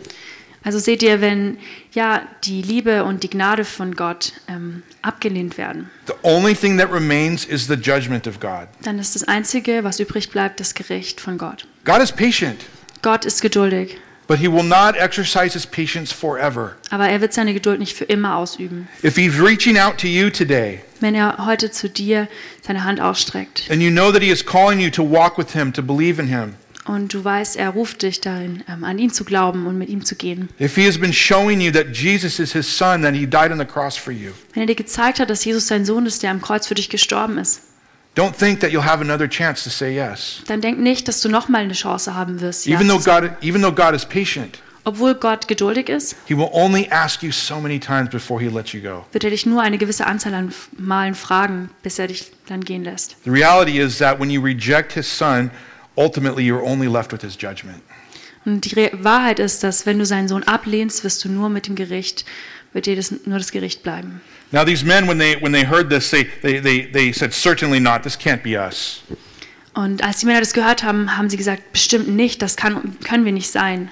Also 0.63 0.77
seht 0.77 1.01
ihr, 1.01 1.21
wenn 1.21 1.57
ja 1.91 2.21
die 2.43 2.61
Liebe 2.61 3.03
und 3.03 3.23
die 3.23 3.29
Gnade 3.29 3.65
von 3.65 3.95
Gott 3.95 4.33
ähm, 4.47 4.83
abgelehnt 5.01 5.57
werden, 5.57 5.89
the 6.05 6.13
only 6.21 6.53
thing 6.53 6.77
that 6.77 6.91
remains 6.91 7.45
is 7.45 7.65
the 7.67 7.73
judgment 7.73 8.27
of 8.27 8.39
God. 8.39 8.67
dann 8.83 8.99
ist 8.99 9.15
das 9.15 9.23
Einzige, 9.23 9.83
was 9.83 9.99
übrig 9.99 10.29
bleibt, 10.29 10.59
das 10.59 10.75
Gericht 10.75 11.19
von 11.19 11.37
Gott. 11.39 11.65
God 11.83 11.99
is 12.01 12.11
patient, 12.11 12.61
Gott 13.01 13.25
ist 13.25 13.41
geduldig, 13.41 13.97
but 14.27 14.37
he 14.37 14.47
will 14.47 14.61
not 14.63 14.95
exercise 14.95 15.53
his 15.53 15.65
patience 15.65 16.13
forever. 16.13 16.75
aber 16.91 17.09
er 17.09 17.21
wird 17.21 17.33
seine 17.33 17.53
Geduld 17.55 17.79
nicht 17.79 17.97
für 17.97 18.05
immer 18.05 18.35
ausüben. 18.35 18.87
If 19.03 19.15
he's 19.15 19.41
reaching 19.41 19.79
out 19.79 19.97
to 19.97 20.05
you 20.07 20.29
today, 20.29 20.81
Wenn 20.99 21.15
er 21.15 21.43
heute 21.47 21.71
zu 21.71 21.89
dir 21.89 22.27
seine 22.61 22.83
Hand 22.83 23.01
ausstreckt 23.01 23.63
and 23.71 23.81
you 23.81 23.89
know 23.89 24.11
that 24.11 24.21
he 24.21 24.29
is 24.29 24.45
calling 24.45 24.79
you 24.79 24.91
to 24.91 25.01
walk 25.03 25.39
with 25.39 25.53
him, 25.53 25.73
to 25.73 25.81
believe 25.81 26.21
in 26.21 26.27
him, 26.27 26.53
und 26.85 27.13
du 27.13 27.23
weißt, 27.23 27.55
er 27.57 27.69
ruft 27.69 28.01
dich 28.01 28.21
dahin, 28.21 28.63
ähm, 28.67 28.83
an 28.83 28.97
ihn 28.97 29.11
zu 29.11 29.23
glauben 29.23 29.67
und 29.67 29.77
mit 29.77 29.89
ihm 29.89 30.03
zu 30.03 30.15
gehen. 30.15 30.49
Wenn 30.57 30.69
er 34.55 34.65
dir 34.65 34.75
gezeigt 34.75 35.19
hat, 35.19 35.29
dass 35.29 35.45
Jesus 35.45 35.67
sein 35.67 35.85
Sohn 35.85 36.05
ist, 36.05 36.23
der 36.23 36.31
am 36.31 36.41
Kreuz 36.41 36.67
für 36.67 36.75
dich 36.75 36.89
gestorben 36.89 37.37
ist, 37.37 37.61
don't 38.15 38.33
think 38.37 38.59
that 38.59 38.71
you'll 38.71 38.83
have 38.85 39.01
another 39.01 39.27
chance 39.29 39.63
to 39.63 39.69
say 39.69 39.95
yes. 39.95 40.41
dann 40.47 40.61
denk 40.61 40.79
nicht, 40.79 41.07
dass 41.07 41.21
du 41.21 41.29
nochmal 41.29 41.61
eine 41.61 41.73
Chance 41.73 42.13
haben 42.15 42.41
wirst. 42.41 42.65
Ja 42.65 42.75
Even 42.75 42.87
though. 42.87 42.99
God, 43.03 43.31
even 43.41 43.61
though 43.61 43.73
God 43.73 43.93
is 43.93 44.05
patient, 44.05 44.59
Obwohl 44.83 45.13
Gott 45.13 45.47
geduldig 45.47 45.89
ist, 45.89 46.15
he 46.25 46.35
will 46.35 46.49
only 46.51 46.89
ask 46.89 47.21
you 47.21 47.31
so 47.31 47.59
many 47.61 47.79
times 47.79 48.09
before 48.09 48.41
he 48.41 48.49
lets 48.49 48.73
you 48.73 48.81
go. 48.81 49.05
wird 49.11 49.23
er 49.23 49.29
dich 49.29 49.45
nur 49.45 49.61
eine 49.61 49.77
gewisse 49.77 50.07
Anzahl 50.07 50.33
an 50.33 50.51
Malen 50.77 51.13
fragen, 51.13 51.69
bis 51.83 51.99
er 51.99 52.07
dich 52.07 52.31
dann 52.47 52.65
gehen 52.65 52.83
lässt. 52.83 53.15
The 53.23 53.29
reality 53.29 53.79
is 53.79 53.99
that 53.99 54.19
when 54.19 54.29
you 54.31 54.41
reject 54.41 54.93
his 54.93 55.05
son, 55.07 55.51
ultimately 56.01 56.43
you're 56.43 56.63
only 56.63 56.87
left 56.87 57.11
with 57.11 57.21
his 57.21 57.37
judgment. 57.39 57.81
Und 58.43 58.65
die 58.65 58.73
Re 58.73 58.91
Wahrheit 58.93 59.39
ist, 59.39 59.63
dass 59.63 59.85
wenn 59.85 59.99
du 59.99 60.05
seinen 60.05 60.27
Sohn 60.27 60.43
ablehnst, 60.43 61.03
wirst 61.03 61.23
du 61.23 61.29
nur 61.29 61.49
mit 61.49 61.67
dem 61.67 61.75
Gericht, 61.75 62.25
wird 62.73 62.87
dir 62.87 62.95
das, 62.95 63.13
nur 63.25 63.37
das 63.37 63.51
Gericht 63.51 63.83
bleiben. 63.83 64.21
Now 64.51 64.65
these 64.65 64.83
men, 64.83 65.07
when 65.07 65.19
they 65.19 65.37
when 65.41 65.53
they 65.53 65.65
heard 65.65 65.89
this, 65.89 66.09
they, 66.09 66.27
they, 66.41 66.59
they, 66.59 66.91
they 66.91 67.13
said, 67.13 67.33
Certainly 67.33 67.79
not, 67.79 68.03
this 68.03 68.17
can't 68.17 68.41
be 68.41 68.57
us. 68.57 69.03
Und 69.73 70.03
als 70.03 70.19
die 70.19 70.25
Männer 70.25 70.41
das 70.41 70.53
gehört 70.53 70.83
haben, 70.83 71.17
haben 71.17 71.29
sie 71.29 71.37
gesagt, 71.37 71.71
bestimmt 71.71 72.09
nicht, 72.09 72.41
das 72.41 72.57
kann, 72.57 72.97
können 73.05 73.23
wir 73.23 73.31
nicht 73.31 73.49
sein. 73.49 73.89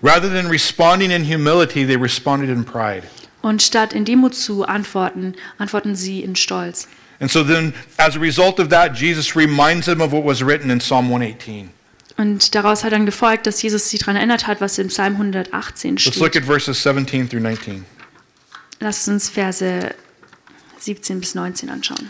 Rather 0.00 0.32
than 0.32 0.46
responding 0.46 1.10
in 1.10 1.24
humility, 1.24 1.84
they 1.84 1.96
responded 1.96 2.48
in 2.48 2.64
pride. 2.64 3.02
Und 3.42 3.62
statt 3.62 3.92
in 3.92 4.04
Demut 4.04 4.34
zu 4.34 4.64
antworten, 4.66 5.34
antworten 5.58 5.94
sie 5.94 6.22
in 6.22 6.34
Stolz. 6.36 6.88
And 7.20 7.30
so 7.30 7.42
then, 7.42 7.72
as 7.96 8.16
a 8.16 8.20
result 8.20 8.60
of 8.60 8.68
that, 8.68 8.96
Jesus 8.96 9.34
reminds 9.34 9.86
them 9.86 10.00
of 10.00 10.12
what 10.12 10.24
was 10.24 10.44
written 10.44 10.70
in 10.70 10.78
Psalm 10.80 11.06
118. 11.06 11.70
Und 12.16 12.54
daraus 12.54 12.82
hat 12.82 12.92
dann 12.92 13.06
gefolgt, 13.06 13.46
dass 13.46 13.62
Jesus 13.62 13.90
sie 13.90 13.98
daran 13.98 14.16
erinnert 14.16 14.46
hat, 14.46 14.60
was 14.60 14.76
im 14.78 14.88
Psalm 14.88 15.14
118 15.14 15.96
Let's 15.96 16.16
look 16.16 16.30
steht. 16.30 16.42
at 16.42 16.44
verses 16.44 16.82
17 16.82 17.28
through 17.28 17.40
19. 17.40 17.84
Lasst 18.80 19.08
uns 19.08 19.28
Verse 19.28 19.94
17 20.78 21.20
bis 21.20 21.34
19 21.34 21.70
anschauen. 21.70 22.08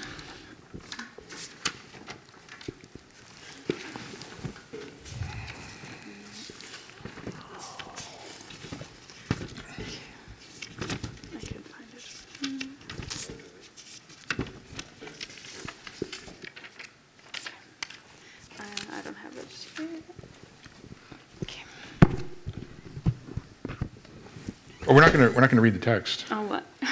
We're 25.38 25.42
not 25.42 25.50
going 25.50 25.58
to 25.58 25.62
we're 25.62 25.68
not 25.70 25.70
going 25.70 25.70
to 25.70 25.70
read 25.70 25.74
the 25.74 25.84
text. 25.84 26.24
Oh, 26.32 26.42
what? 26.42 26.64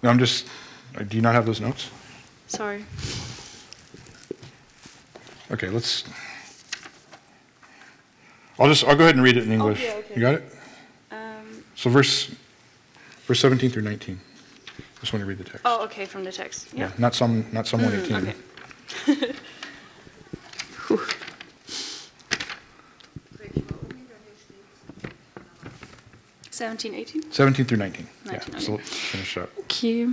No, 0.00 0.10
I'm 0.10 0.18
just. 0.20 0.46
uh, 0.96 1.02
Do 1.02 1.16
you 1.16 1.22
not 1.22 1.34
have 1.34 1.44
those 1.44 1.60
notes? 1.60 1.90
Sorry. 2.46 2.84
Okay, 5.50 5.68
let's. 5.70 6.04
I'll 8.60 8.68
just 8.68 8.84
I'll 8.84 8.94
go 8.94 9.02
ahead 9.02 9.16
and 9.16 9.24
read 9.24 9.36
it 9.36 9.42
in 9.42 9.50
English. 9.52 9.82
yeah, 9.82 9.94
okay. 9.94 10.14
You 10.14 10.20
got 10.20 10.34
it? 10.34 10.44
Um, 11.10 11.64
So 11.74 11.90
verse 11.90 12.32
verse 13.26 13.40
17 13.40 13.70
through 13.70 13.82
19. 13.82 14.20
Just 15.00 15.12
want 15.12 15.20
to 15.22 15.26
read 15.26 15.38
the 15.38 15.44
text. 15.44 15.62
oh, 15.64 15.82
okay, 15.84 16.06
from 16.06 16.22
the 16.22 16.30
text. 16.32 16.72
Yeah, 16.72 16.92
not 16.96 17.14
some 17.16 17.44
not 17.52 17.66
Psalm 17.66 17.82
118. 17.82 18.34
okay. 19.08 19.32
17, 26.58 26.92
18? 26.94 27.22
17 27.30 27.66
through 27.66 27.78
19. 27.78 28.06
Yeah, 28.26 28.32
19, 28.32 28.60
so 28.60 28.78
finish 28.78 29.38
up. 29.38 29.48
Okay. 29.58 30.08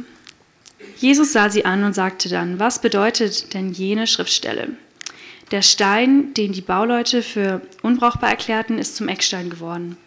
Jesus 0.98 1.34
sah 1.34 1.50
sie 1.50 1.66
an 1.66 1.84
und 1.84 1.93
sagte 1.93 2.30
dann, 2.30 2.60
was 2.60 2.80
bedeutet 2.80 3.54
denn 3.54 3.72
jene 3.72 4.06
Schriftstelle? 4.06 4.70
Der 5.52 5.62
Stein, 5.62 6.34
den 6.34 6.52
die 6.52 6.62
Bauleute 6.62 7.22
für 7.24 7.62
unbrauchbar 7.82 8.30
erklärten, 8.30 8.78
ist 8.78 8.96
zum 8.96 9.08
Eckstein 9.08 9.50
geworden. 9.50 9.98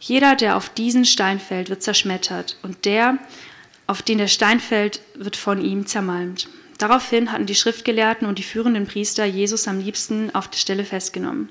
Jeder, 0.00 0.36
der 0.36 0.56
auf 0.56 0.68
diesen 0.68 1.04
Stein 1.04 1.40
fällt, 1.40 1.70
wird 1.70 1.82
zerschmettert, 1.82 2.58
und 2.62 2.84
der, 2.84 3.18
auf 3.86 4.02
den 4.02 4.18
der 4.18 4.28
Stein 4.28 4.60
fällt, 4.60 5.00
wird 5.14 5.36
von 5.36 5.64
ihm 5.64 5.86
zermalmt. 5.86 6.48
Daraufhin 6.78 7.32
hatten 7.32 7.46
die 7.46 7.54
Schriftgelehrten 7.54 8.26
und 8.26 8.38
die 8.38 8.42
führenden 8.42 8.86
Priester 8.86 9.24
Jesus 9.24 9.68
am 9.68 9.78
liebsten 9.78 10.34
auf 10.34 10.48
der 10.48 10.58
Stelle 10.58 10.84
festgenommen. 10.84 11.48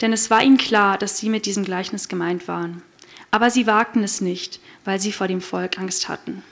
Denn 0.00 0.12
es 0.12 0.30
war 0.30 0.42
ihnen 0.42 0.58
klar, 0.58 0.98
dass 0.98 1.18
sie 1.18 1.30
mit 1.30 1.46
diesem 1.46 1.64
Gleichnis 1.64 2.08
gemeint 2.08 2.48
waren. 2.48 2.82
Aber 3.36 3.50
sie 3.50 3.66
wagten 3.66 4.02
es 4.02 4.22
nicht, 4.22 4.60
weil 4.86 4.98
sie 4.98 5.12
vor 5.12 5.28
dem 5.28 5.42
Volk 5.42 5.78
Angst 5.78 6.08
hatten. 6.08 6.42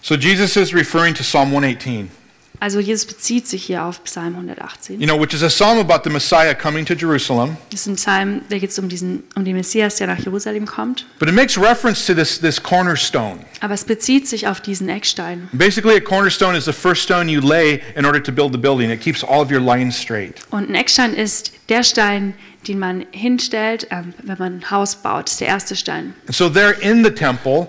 So 0.00 0.14
Jesus 0.14 0.56
is 0.56 0.72
referring 0.72 1.12
to 1.14 1.22
Psalm 1.22 1.48
118, 1.50 2.10
Also 2.58 2.80
Jesus 2.80 3.04
bezieht 3.04 3.46
sich 3.46 3.64
hier 3.64 3.84
auf 3.84 4.02
Psalm 4.04 4.32
118. 4.34 4.98
you 4.98 5.06
know, 5.06 5.20
which 5.20 5.34
is 5.34 5.42
a 5.42 5.50
psalm 5.50 5.78
about 5.78 6.04
the 6.04 6.08
Messiah 6.10 6.54
coming 6.54 6.86
to 6.86 6.94
Jerusalem, 6.94 7.58
Das 7.68 7.80
ist 7.80 7.86
ein 7.86 7.96
Psalm, 7.96 8.40
da 8.48 8.56
geht 8.56 8.70
es 8.70 8.78
um, 8.78 8.88
diesen- 8.88 9.24
um 9.34 9.44
den 9.44 9.56
Messias, 9.56 9.96
der 9.96 10.06
nach 10.06 10.18
Jerusalem 10.18 10.64
kommt. 10.64 11.04
but 11.18 11.28
it 11.28 11.34
makes 11.34 11.58
reference 11.58 12.06
to 12.06 12.14
this, 12.14 12.40
this 12.40 12.62
cornerstone. 12.62 13.40
Aber 13.60 13.74
es 13.74 13.84
bezieht 13.84 14.26
sich 14.26 14.48
auf 14.48 14.62
diesen 14.62 14.88
Eckstein. 14.88 15.50
Basically, 15.52 15.96
a 15.96 16.00
cornerstone 16.00 16.56
is 16.56 16.64
the 16.64 16.72
first 16.72 17.02
stone 17.02 17.30
you 17.30 17.42
lay 17.46 17.82
in 17.94 18.06
order 18.06 18.22
to 18.22 18.32
build 18.32 18.52
the 18.52 18.58
building. 18.58 18.90
It 18.90 19.02
keeps 19.02 19.22
all 19.22 19.42
of 19.42 19.50
your 19.50 19.60
lines 19.60 20.00
straight. 20.00 20.36
Und 20.48 20.70
ein 20.70 20.74
Eckstein 20.76 21.12
ist 21.12 21.52
der 21.68 21.82
Stein, 21.82 22.32
den 22.68 22.78
man 22.78 23.04
hinstellt, 23.12 23.86
ähm, 23.90 24.14
wenn 24.22 24.38
man 24.38 24.58
ein 24.58 24.70
Haus 24.70 24.96
baut. 24.96 25.26
Das 25.26 25.32
ist 25.32 25.40
der 25.40 25.48
erste 25.48 25.76
Stein. 25.76 26.14
So, 26.28 26.48
there 26.48 26.72
in 26.80 27.04
the 27.04 27.10
temple, 27.10 27.66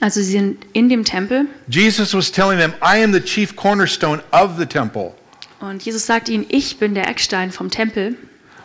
Also 0.00 0.20
sie 0.20 0.30
sind 0.32 0.64
in 0.74 0.88
dem 0.88 1.04
Tempel 1.04 1.46
Jesus 1.68 2.14
was 2.14 2.30
telling 2.30 2.58
them, 2.58 2.72
I 2.82 3.02
am 3.02 3.12
the 3.12 3.20
chief 3.20 3.56
cornerstone 3.56 4.22
of 4.32 4.52
the 4.58 4.66
temple, 4.66 5.12
und 5.60 5.82
Jesus 5.82 6.06
sagt 6.06 6.28
ihnen, 6.28 6.46
ich 6.48 6.78
bin 6.78 6.94
der 6.94 7.08
Eckstein 7.08 7.50
vom 7.50 7.68
Tempel, 7.70 8.14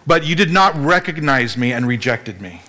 but 0.05 0.24
you 0.24 0.36
did 0.36 0.51
not 0.51 0.74
recognize 0.76 1.57
me 1.57 1.76
and 1.76 1.88
rejected 1.88 2.39
me. 2.39 2.59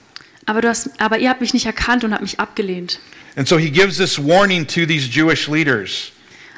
aber, 0.46 0.62
du 0.62 0.68
hast, 0.68 0.90
aber 0.98 1.18
ihr 1.18 1.28
habt 1.28 1.40
mich 1.42 1.52
nicht 1.52 1.66
erkannt 1.66 2.04
und 2.04 2.12
habt 2.12 2.22
mich 2.22 2.40
abgelehnt. 2.40 3.00
And 3.36 3.46
so, 3.46 3.58
he 3.58 3.70
gives 3.70 3.96
this 3.98 4.18
warning 4.18 4.66
to 4.66 4.86
these 4.86 5.08
Jewish 5.10 5.46
leaders, 5.48 6.10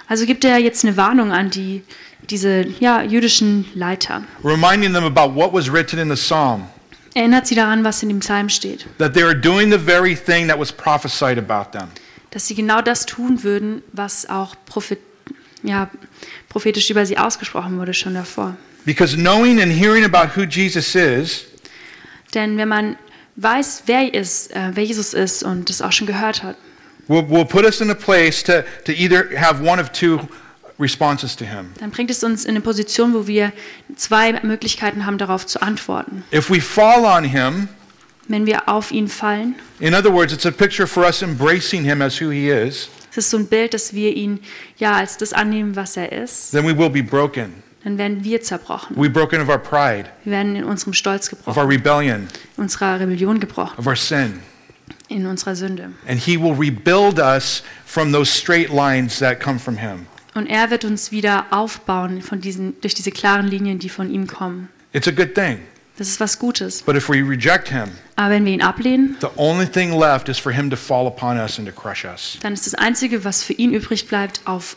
Also 0.09 0.27
gibt 0.27 0.45
er 0.45 0.59
jetzt 0.59 0.85
eine 0.85 0.97
Warnung 0.97 1.33
an 1.33 1.51
die, 1.51 1.83
diese 2.31 2.67
ja, 2.81 3.03
jüdischen 3.03 3.67
Leiter. 3.75 4.23
reminding 4.43 4.93
them 4.93 5.05
about 5.05 5.35
what 5.35 5.53
was 5.53 5.71
written 5.73 5.99
in 5.99 6.09
the 6.09 6.17
psalm. 6.17 6.67
Erinnert 7.15 7.47
sie 7.47 7.55
daran, 7.55 7.83
was 7.83 8.03
in 8.03 8.11
dem 8.11 8.21
Psalm 8.21 8.49
steht. 8.49 8.87
that 8.99 9.15
they 9.15 9.23
are 9.23 9.35
doing 9.35 9.71
the 9.71 9.79
very 9.79 10.15
thing 10.15 10.49
that 10.49 10.59
was 10.59 10.71
prophesied 10.71 11.39
about 11.39 11.71
them. 11.77 11.89
Dass 12.31 12.47
sie 12.47 12.55
genau 12.55 12.83
das 12.83 13.07
tun 13.07 13.43
würden, 13.43 13.83
was 13.93 14.29
auch 14.29 14.55
prophet, 14.67 14.99
ja, 15.63 15.89
prophetisch 16.51 16.91
über 16.91 17.07
sie 17.07 17.17
ausgesprochen 17.17 17.79
wurde 17.79 17.95
schon 17.95 18.15
davor. 18.15 18.57
Because 18.85 19.17
knowing 19.17 19.61
and 19.63 19.73
hearing 19.73 20.05
about 20.05 20.39
who 20.39 20.43
Jesus 20.45 20.95
is 20.95 21.47
Denn 22.35 22.59
wenn 22.59 22.69
man 22.69 22.97
weiß, 23.37 23.85
wer, 23.87 24.13
ist, 24.13 24.55
äh, 24.55 24.73
wer 24.75 24.85
Jesus 24.85 25.15
ist 25.15 25.43
und 25.43 25.71
das 25.71 25.81
auch 25.81 25.93
schon 25.93 26.07
gehört 26.07 26.43
hat, 26.43 26.57
will, 27.09 27.29
will 27.31 27.45
put 27.45 27.65
us 27.65 27.81
in 27.81 27.91
a 27.91 27.95
place 27.95 28.43
to, 28.45 28.63
to 28.85 28.93
either 28.93 29.29
have 29.39 29.63
one 29.63 29.81
of 29.81 29.91
two 29.91 30.19
responses 30.79 31.35
to 31.37 31.45
him. 31.45 31.73
dann 31.81 31.91
bringt 31.91 32.11
es 32.11 32.23
uns 32.25 32.45
in 32.45 32.51
eine 32.51 32.61
Position, 32.61 33.15
wo 33.15 33.27
wir 33.27 33.53
zwei 33.97 34.33
Möglichkeiten 34.43 35.07
haben, 35.07 35.19
darauf 35.19 35.47
zu 35.47 35.61
antworten. 35.63 36.25
If 36.33 36.51
we 36.51 36.61
fall 36.61 37.05
on 37.05 37.25
him, 37.25 37.69
Wenn 38.29 38.45
wir 38.45 38.69
auf 38.69 38.91
ihn 38.91 39.07
fallen, 39.09 39.55
in 39.79 39.95
other 39.95 40.13
words, 40.13 40.33
it's 40.33 40.47
a 40.47 40.51
picture 40.51 40.87
for 40.87 41.05
us 41.05 41.23
embracing 41.23 41.85
him 41.85 42.03
as 42.03 42.21
who 42.21 42.31
he 42.31 42.49
is, 42.51 42.89
es 43.13 43.19
ist 43.19 43.31
so 43.31 43.39
ein 43.39 43.47
Bild, 43.47 43.73
dass 43.73 43.95
wir 43.95 44.15
ihn 44.15 44.41
ja 44.79 44.93
als 44.97 45.17
das 45.17 45.33
annehmen, 45.33 45.77
was 45.77 45.97
er 45.97 46.11
ist, 46.13 46.51
then 46.51 46.65
we 46.67 46.77
will 46.77 46.91
be 46.91 47.03
broken. 47.05 47.63
dann 47.85 47.97
werden 47.99 48.25
wir 48.25 48.41
zerbrochen. 48.43 48.97
Be 48.97 49.09
broken 49.09 49.41
of 49.41 49.49
our 49.49 49.59
pride, 49.59 50.11
Wir 50.25 50.33
werden 50.33 50.57
in 50.57 50.65
unserem 50.65 50.93
Stolz 50.93 51.33
of 51.33 51.57
our 51.57 51.69
gebrochen, 51.69 51.69
rebellion, 51.71 52.29
in 52.57 52.63
unserer 52.65 52.99
Rebellion 52.99 53.39
gebrochen, 53.39 53.79
of 53.79 53.87
our 53.87 53.95
sin. 53.97 54.41
in 55.09 55.25
unserer 55.27 55.55
Sünde. 55.55 55.93
And 56.09 56.19
he 56.21 56.37
will 56.37 56.53
rebuild 56.59 57.21
us 57.21 57.63
from 57.85 58.11
those 58.11 58.29
straight 58.29 58.71
lines 58.71 59.21
that 59.21 59.39
come 59.39 59.61
from 59.61 59.77
him. 59.77 60.07
Und 60.37 60.49
er 60.49 60.71
wird 60.71 60.85
uns 60.85 61.13
wieder 61.13 61.47
aufbauen 61.51 62.21
von 62.21 62.43
diesen, 62.43 62.79
durch 62.83 62.93
diese 62.93 63.11
klaren 63.11 63.47
Linien, 63.47 63.79
die 63.79 63.89
von 63.89 64.11
ihm 64.11 64.27
kommen. 64.27 64.69
It's 64.93 65.09
a 65.09 65.11
good 65.11 65.35
thing. 65.35 65.61
Das 65.97 66.09
ist 66.09 66.21
was 66.21 66.39
Gutes. 66.39 66.83
But 66.83 66.95
if 66.95 67.09
we 67.09 67.27
reject 67.27 67.69
him, 67.69 67.89
Aber 68.17 68.35
wenn 68.35 68.45
wir 68.45 68.53
ihn 68.53 68.61
ablehnen, 68.61 69.17
the 69.23 69.29
only 69.37 69.67
thing 69.67 69.99
left 69.99 70.29
is 70.29 70.39
for 70.39 70.53
him 70.53 70.69
to 70.69 70.77
fall 70.77 71.07
upon 71.07 71.39
us 71.39 71.59
and 71.59 71.67
to 71.67 71.73
crush 71.73 72.05
us. 72.05 72.37
dann 72.43 72.53
ist 72.53 72.67
das 72.67 72.75
Einzige, 72.75 73.25
was 73.25 73.43
für 73.43 73.55
ihn 73.55 73.73
übrig 73.73 74.09
bleibt, 74.09 74.43
auf 74.45 74.77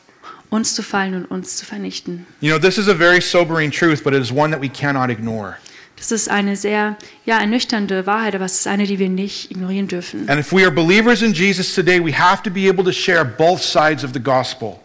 uns 0.49 0.75
zu 0.75 0.81
fallen 0.81 1.13
und 1.13 1.25
uns 1.25 1.57
zu 1.57 1.65
vernichten. 1.65 2.25
You 2.39 2.51
know, 2.51 2.59
this 2.59 2.77
is 2.77 2.87
a 2.87 2.95
very 2.95 3.19
sobering 3.19 3.69
truth, 3.69 4.01
but 4.01 4.13
it 4.13 4.21
is 4.21 4.31
one 4.31 4.51
that 4.51 4.61
we 4.61 4.69
cannot 4.69 5.09
ignore. 5.09 5.57
Das 5.97 6.13
ist 6.13 6.29
eine 6.29 6.55
sehr 6.55 6.95
ja, 7.25 7.37
ernüchternde 7.37 8.05
Wahrheit, 8.05 8.33
aber 8.33 8.45
es 8.45 8.59
ist 8.59 8.67
eine, 8.67 8.85
die 8.87 8.97
wir 8.97 9.09
nicht 9.09 9.51
ignorieren 9.51 9.89
dürfen. 9.89 10.29
And 10.29 10.39
if 10.39 10.53
we 10.53 10.63
are 10.63 10.71
believers 10.71 11.21
in 11.21 11.33
Jesus 11.33 11.75
today, 11.75 11.99
we 12.01 12.17
have 12.17 12.41
to 12.43 12.49
be 12.49 12.69
able 12.69 12.85
to 12.85 12.93
share 12.93 13.25
both 13.25 13.61
sides 13.61 14.05
of 14.05 14.11
the 14.13 14.23
gospel. 14.23 14.79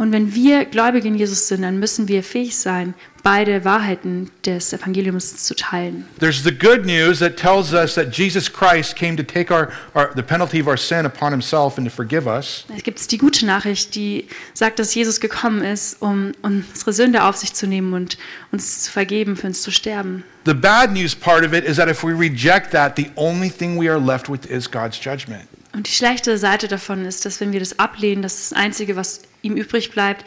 Und 0.00 0.12
wenn 0.12 0.34
wir 0.34 0.64
Gläubige 0.64 1.08
in 1.08 1.14
Jesus 1.14 1.48
sind, 1.48 1.60
dann 1.60 1.78
müssen 1.78 2.08
wir 2.08 2.22
fähig 2.22 2.56
sein, 2.56 2.94
beide 3.22 3.66
Wahrheiten 3.66 4.30
des 4.46 4.72
Evangeliums 4.72 5.44
zu 5.44 5.54
teilen. 5.54 6.06
There's 6.18 6.42
the 6.42 6.52
good 6.52 6.86
news 6.86 7.18
that 7.18 7.36
tells 7.36 7.74
us 7.74 7.96
that 7.96 8.16
Jesus 8.16 8.50
Christ 8.50 8.96
came 8.96 9.14
to 9.18 9.22
take 9.22 9.52
our, 9.52 9.68
our, 9.94 10.10
the 10.16 10.22
penalty 10.22 10.58
of 10.58 10.66
our 10.66 10.78
sin 10.78 11.04
upon 11.04 11.32
himself 11.32 11.76
and 11.76 11.86
to 11.86 11.94
forgive 11.94 12.26
us. 12.26 12.64
Es 12.74 12.82
gibt 12.82 13.12
die 13.12 13.18
gute 13.18 13.44
Nachricht, 13.44 13.94
die 13.94 14.26
sagt, 14.54 14.78
dass 14.78 14.94
Jesus 14.94 15.20
gekommen 15.20 15.60
ist, 15.60 16.00
um 16.00 16.32
unsere 16.40 16.94
Sünde 16.94 17.22
auf 17.24 17.36
sich 17.36 17.52
zu 17.52 17.66
nehmen 17.66 17.92
und 17.92 18.16
uns 18.52 18.84
zu 18.84 18.92
vergeben, 18.92 19.36
für 19.36 19.48
uns 19.48 19.60
zu 19.60 19.70
sterben. 19.70 20.24
The 20.46 20.54
bad 20.54 20.94
news 20.94 21.14
part 21.14 21.44
of 21.44 21.52
it 21.52 21.66
is 21.66 21.76
that 21.76 21.90
if 21.90 22.02
we 22.02 22.18
reject 22.18 22.70
that, 22.70 22.96
the 22.96 23.10
only 23.16 23.50
thing 23.50 23.78
we 23.78 23.90
are 23.90 24.00
left 24.00 24.30
with 24.30 24.46
is 24.46 24.70
God's 24.70 24.98
judgment. 24.98 25.42
Und 25.74 25.86
die 25.88 25.92
schlechte 25.92 26.38
Seite 26.38 26.68
davon 26.68 27.04
ist, 27.04 27.26
dass 27.26 27.38
wenn 27.38 27.52
wir 27.52 27.60
das 27.60 27.78
ablehnen, 27.78 28.22
dass 28.22 28.48
das 28.48 28.58
Einzige, 28.58 28.96
was 28.96 29.20
ihm 29.42 29.56
übrig 29.56 29.90
bleibt, 29.90 30.24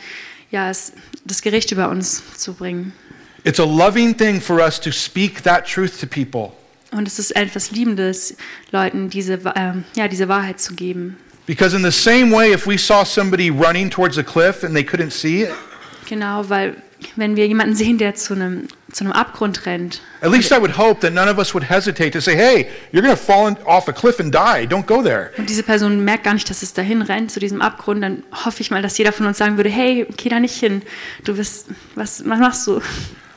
ja, 0.52 0.70
ist 0.70 0.94
das 1.26 1.42
Gericht 1.42 1.72
über 1.72 1.90
uns 1.90 2.22
zu 2.38 2.54
bringen. 2.54 2.94
It's 3.44 3.60
a 3.60 3.66
loving 3.66 4.16
thing 4.16 4.40
for 4.40 4.60
us 4.60 4.80
to 4.80 4.92
speak 4.92 5.44
that 5.44 5.68
truth 5.68 6.00
to 6.00 6.08
people. 6.08 6.52
Und 6.92 7.08
es 7.08 7.20
ist 7.20 7.36
etwas 7.36 7.72
Liebendes, 7.72 8.38
Leuten 8.72 9.10
diese, 9.10 9.40
ähm, 9.56 9.84
ja, 9.96 10.08
diese 10.08 10.28
Wahrheit 10.30 10.62
zu 10.62 10.76
geben. 10.76 11.18
Because 11.46 11.76
in 11.76 11.84
the 11.84 11.92
same 11.92 12.32
way, 12.32 12.54
if 12.54 12.66
we 12.68 12.78
saw 12.78 13.04
somebody 13.04 13.50
running 13.50 13.90
towards 13.90 14.18
a 14.18 14.24
cliff 14.24 14.64
and 14.64 14.74
they 14.74 14.84
couldn't 14.84 15.12
see 15.12 15.44
it, 15.44 15.52
Genau, 16.08 16.48
weil 16.50 16.76
wenn 17.16 17.36
wir 17.36 17.48
jemanden 17.48 17.76
sehen, 17.76 17.98
der 17.98 18.16
zu 18.16 18.34
einem, 18.34 18.68
zu 18.94 19.04
einem 19.04 19.14
Abgrund 19.14 19.66
rennt, 19.66 20.02
at 20.22 20.32
least 20.32 20.52
I 20.52 20.60
would 20.60 20.78
hope 20.78 21.02
that 21.02 21.14
none 21.14 21.30
of 21.30 21.38
us 21.38 21.54
would 21.54 21.70
hesitate 21.70 22.12
to 22.12 22.22
say, 22.22 22.36
hey, 22.36 22.70
you're 22.92 23.02
going 23.02 23.16
to 23.16 23.22
fall 23.22 23.56
off 23.66 23.88
a 23.88 23.94
cliff 23.94 24.20
and 24.20 24.34
die. 24.34 24.66
Don't 24.66 24.86
go 24.86 25.02
there. 25.02 25.32
und 25.38 25.50
diese 25.50 25.64
Person 25.64 26.04
merkt 26.04 26.24
gar 26.24 26.34
nicht, 26.34 26.50
dass 26.50 26.64
es 26.64 26.74
dahin 26.74 27.02
rennt, 27.02 27.32
zu 27.32 27.40
diesem 27.40 27.62
Abgrund, 27.62 28.04
dann 28.04 28.24
hoffe 28.46 28.62
ich 28.62 28.72
mal, 28.72 28.82
dass 28.82 28.98
jeder 28.98 29.12
von 29.12 29.26
uns 29.26 29.38
sagen 29.38 29.58
würde, 29.58 29.70
hey, 29.70 30.08
geh 30.18 30.30
da 30.30 30.40
nicht 30.40 30.56
hin. 30.56 30.84
Du 31.24 31.36
bist, 31.36 31.68
was, 31.96 32.24
was 32.28 32.40
machst 32.40 32.68
du? 32.68 32.82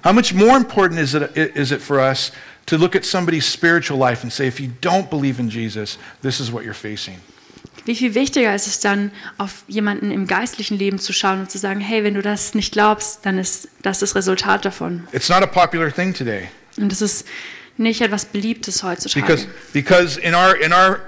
How 0.04 0.12
much 0.12 0.34
more 0.34 0.56
important 0.56 1.00
is 1.00 1.14
it, 1.14 1.36
is 1.56 1.72
it 1.72 1.80
for 1.80 1.98
us 1.98 2.30
to 2.66 2.76
look 2.76 2.94
at 2.94 3.04
somebody's 3.04 3.46
spiritual 3.46 3.98
life 3.98 4.22
and 4.22 4.32
say, 4.32 4.46
if 4.46 4.60
you 4.60 4.70
don't 4.80 5.10
believe 5.10 5.40
in 5.40 5.48
Jesus, 5.50 5.98
this 6.22 6.38
is 6.38 6.52
what 6.52 6.64
you're 6.64 6.74
facing? 6.74 7.20
Wie 7.84 7.94
viel 7.94 8.14
wichtiger 8.14 8.54
ist 8.54 8.66
es 8.66 8.80
dann, 8.80 9.10
auf 9.38 9.62
jemanden 9.68 10.10
im 10.10 10.26
geistlichen 10.26 10.78
Leben 10.78 10.98
zu 10.98 11.12
schauen 11.12 11.40
und 11.40 11.50
zu 11.50 11.58
sagen, 11.58 11.80
hey, 11.80 12.02
wenn 12.02 12.14
du 12.14 12.22
das 12.22 12.54
nicht 12.54 12.72
glaubst, 12.72 13.24
dann 13.24 13.38
ist 13.38 13.68
das 13.82 14.00
das 14.00 14.14
Resultat 14.14 14.64
davon. 14.64 15.06
It's 15.12 15.28
not 15.28 15.42
a 15.42 15.46
popular 15.46 15.92
thing 15.94 16.12
today 16.12 16.48
Und 16.78 16.90
das 16.90 17.02
ist 17.02 17.26
nicht 17.76 18.00
etwas 18.00 18.24
Beliebtes 18.24 18.82
heutzutage. 18.82 19.20
because, 19.24 19.48
because 19.72 20.20
in, 20.20 20.34
our, 20.34 20.54
in 20.56 20.72
our 20.72 21.00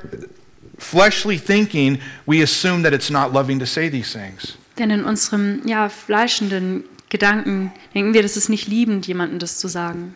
fleshly 0.79 1.39
thinking, 1.39 1.99
we 2.27 2.43
assume 2.43 2.83
that 2.83 2.93
it's 2.93 3.11
not 3.11 3.33
loving 3.33 3.59
to 3.59 3.66
say 3.66 3.91
these 3.91 4.12
things. 4.16 4.57
Denn 4.79 4.91
in 4.91 5.05
unserem 5.05 5.62
ja, 5.66 5.89
fleischenden 5.89 6.85
Gedanken 7.09 7.73
denken 7.95 8.14
wir, 8.14 8.23
das 8.23 8.37
ist 8.37 8.49
nicht 8.49 8.69
liebend, 8.69 9.07
jemandem 9.07 9.39
das 9.39 9.59
zu 9.59 9.66
sagen. 9.66 10.14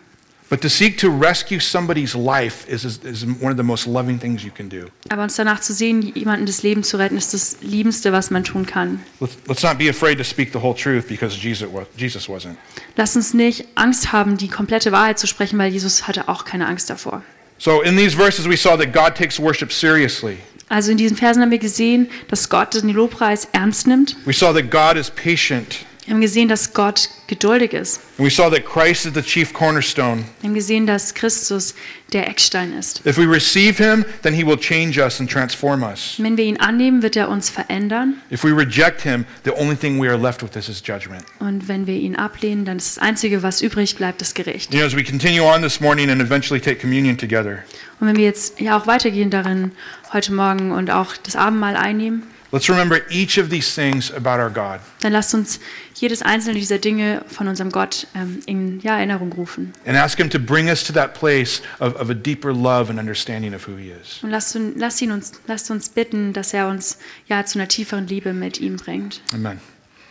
But 0.53 0.61
to 0.61 0.69
seek 0.69 0.99
to 0.99 1.09
rescue 1.09 1.61
somebody's 1.61 2.15
life 2.15 2.69
is, 2.69 2.85
is, 2.85 3.25
one 3.25 3.51
of 3.51 3.57
the 3.57 3.63
most 3.63 3.87
loving 3.87 4.19
things 4.19 4.45
you 4.45 4.51
can 4.51 4.69
do. 4.69 4.91
Aber 5.09 5.23
uns 5.23 5.37
danach 5.37 5.61
zu 5.61 5.73
sehen, 5.73 6.03
jemanden 6.15 6.45
das 6.45 6.63
Leben 6.63 6.83
zu 6.83 6.99
retten, 6.99 7.17
ist 7.17 7.33
das 7.33 7.57
Liebendste, 7.63 8.13
was 8.13 8.31
man 8.31 8.45
tun 8.45 8.67
kann. 8.67 9.01
Let's, 9.19 9.39
let's 9.49 9.63
not 9.63 9.79
be 9.79 9.89
afraid 9.89 10.19
to 10.19 10.25
speak 10.25 10.53
the 10.53 10.61
whole 10.61 10.75
truth 10.75 11.09
because 11.09 11.35
Jesus, 11.35 11.67
Jesus 11.97 12.29
wasn't. 12.29 12.57
Lass 12.97 13.17
uns 13.17 13.33
nicht 13.33 13.65
Angst 13.77 14.13
haben, 14.13 14.37
die 14.37 14.49
komplette 14.49 14.93
Wahrheit 14.93 15.19
zu 15.19 15.27
sprechen, 15.27 15.59
weil 15.59 15.73
Jesus 15.73 16.07
hatte 16.07 16.29
auch 16.29 16.45
keine 16.45 16.67
Angst 16.67 16.91
davor. 16.91 17.23
So 17.57 17.81
in 17.81 17.97
these 17.97 18.15
verses, 18.15 18.47
we 18.47 18.59
saw 18.59 18.77
that 18.77 18.93
God 18.93 19.15
takes 19.15 19.41
worship 19.41 19.73
seriously. 19.73 20.37
Also 20.69 20.91
in 20.91 20.99
diesen 20.99 21.17
Versen 21.17 21.41
haben 21.41 21.51
wir 21.51 21.61
gesehen, 21.61 22.11
dass 22.29 22.51
Gott 22.51 22.75
den 22.75 22.91
Lobpreis 22.91 23.49
ernst 23.53 23.87
nimmt. 23.87 24.19
We 24.27 24.35
saw 24.35 24.53
that 24.53 24.71
God 24.71 25.01
is 25.01 25.09
patient. 25.09 25.87
Wir 26.05 26.15
haben 26.15 26.21
gesehen, 26.21 26.49
dass 26.49 26.75
Gott 26.75 27.11
geduldig 27.29 27.73
ist. 27.75 28.01
And 28.19 28.27
we 28.27 28.31
saw 28.31 28.51
that 28.51 28.65
Christ 28.65 29.07
is 29.07 29.13
the 29.15 29.23
chief 29.23 29.53
cornerstone. 29.53 30.25
Wir 30.41 30.49
haben 30.49 30.55
gesehen, 30.55 30.85
dass 30.85 31.15
Christus 31.15 31.77
der 32.13 32.29
Eckstein 32.29 32.73
ist. 32.77 33.07
If 33.07 33.19
we 33.19 33.25
receive 33.25 33.83
him, 33.83 34.05
then 34.23 34.35
he 34.35 34.45
will 34.45 34.57
change 34.57 35.01
us 35.01 35.21
and 35.21 35.31
transform 35.31 35.85
us. 35.85 36.17
Wenn 36.19 36.37
wir 36.37 36.45
ihn 36.45 36.59
annehmen, 36.59 37.03
wird 37.03 37.15
er 37.15 37.29
uns 37.29 37.51
verändern. 37.51 38.15
If 38.33 38.43
we 38.43 38.51
reject 38.51 39.03
him, 39.03 39.25
the 39.45 39.53
only 39.53 39.77
thing 39.77 40.03
we 40.03 40.09
are 40.09 40.19
left 40.19 40.43
with 40.43 40.57
is 40.57 40.67
his 40.67 40.83
judgment. 40.85 41.23
Und 41.39 41.69
wenn 41.69 41.87
wir 41.87 41.95
ihn 41.95 42.17
ablehnen, 42.17 42.65
dann 42.65 42.79
ist 42.79 42.97
das 42.97 42.99
Einzige, 42.99 43.45
was 43.45 43.63
übrig 43.63 43.95
bleibt, 43.95 44.21
das 44.21 44.35
Gericht. 44.35 44.75
You 44.75 44.81
know, 44.81 44.87
as 44.87 44.97
we 44.97 45.05
continue 45.05 45.45
on 45.45 45.63
this 45.63 45.81
morning 45.81 46.11
and 46.11 46.21
eventually 46.21 46.61
take 46.61 46.81
communion 46.81 47.17
together, 47.17 47.59
Und 48.01 48.09
wenn 48.09 48.17
wir 48.17 48.25
jetzt 48.25 48.59
ja 48.61 48.77
auch 48.77 48.89
weitergehen 48.89 49.31
darin 49.31 49.71
heute 50.13 50.33
Morgen 50.33 50.73
und 50.73 50.91
auch 50.91 51.17
das 51.17 51.37
Abendmahl 51.37 51.77
einnehmen, 51.77 52.25
Let's 52.53 52.69
remember 52.69 53.01
each 53.09 53.39
of 53.39 53.49
these 53.49 53.75
things 53.75 54.13
about 54.13 54.39
our 54.39 54.51
God. 54.51 54.81
Dann 55.01 55.13
lasst 55.13 55.33
uns 55.33 55.59
jedes 55.95 56.21
einzelne 56.21 56.59
dieser 56.59 56.79
Dinge 56.79 57.25
von 57.27 57.49
unserem 57.49 57.71
Gott 57.71 58.07
ähm, 58.15 58.41
in 58.45 58.81
ja, 58.81 58.99
Erinnerung 58.99 59.33
rufen. 59.33 59.73
and 59.87 59.97
ask 59.97 60.19
Him 60.19 60.29
to 60.29 60.39
bring 60.39 60.69
us 60.69 60.85
to 60.85 60.93
that 60.93 61.15
place 61.15 61.63
of, 61.81 61.95
of 61.97 62.11
a 62.11 62.15
deeper 62.15 62.53
love 62.53 62.91
and 62.91 62.99
understanding 62.99 63.55
of 63.55 63.67
who 63.67 63.77
He 63.77 63.91
is. 63.91 64.23
Und 64.23 64.31
lasst, 64.31 64.57
lasst, 64.77 65.01
ihn 65.01 65.13
uns, 65.13 65.33
lasst 65.47 65.71
uns 65.71 65.89
bitten, 65.89 66.35
dass 66.35 66.53
er 66.53 66.69
uns 66.69 66.99
ja 67.27 67.45
zu 67.47 67.59
einer 67.59 67.69
tieferen 67.69 68.07
Liebe 68.07 68.35
mit 68.35 68.61
ihm 68.61 68.77
bringt. 68.77 69.23
Amen. 69.33 69.59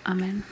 Amen. 0.04 0.44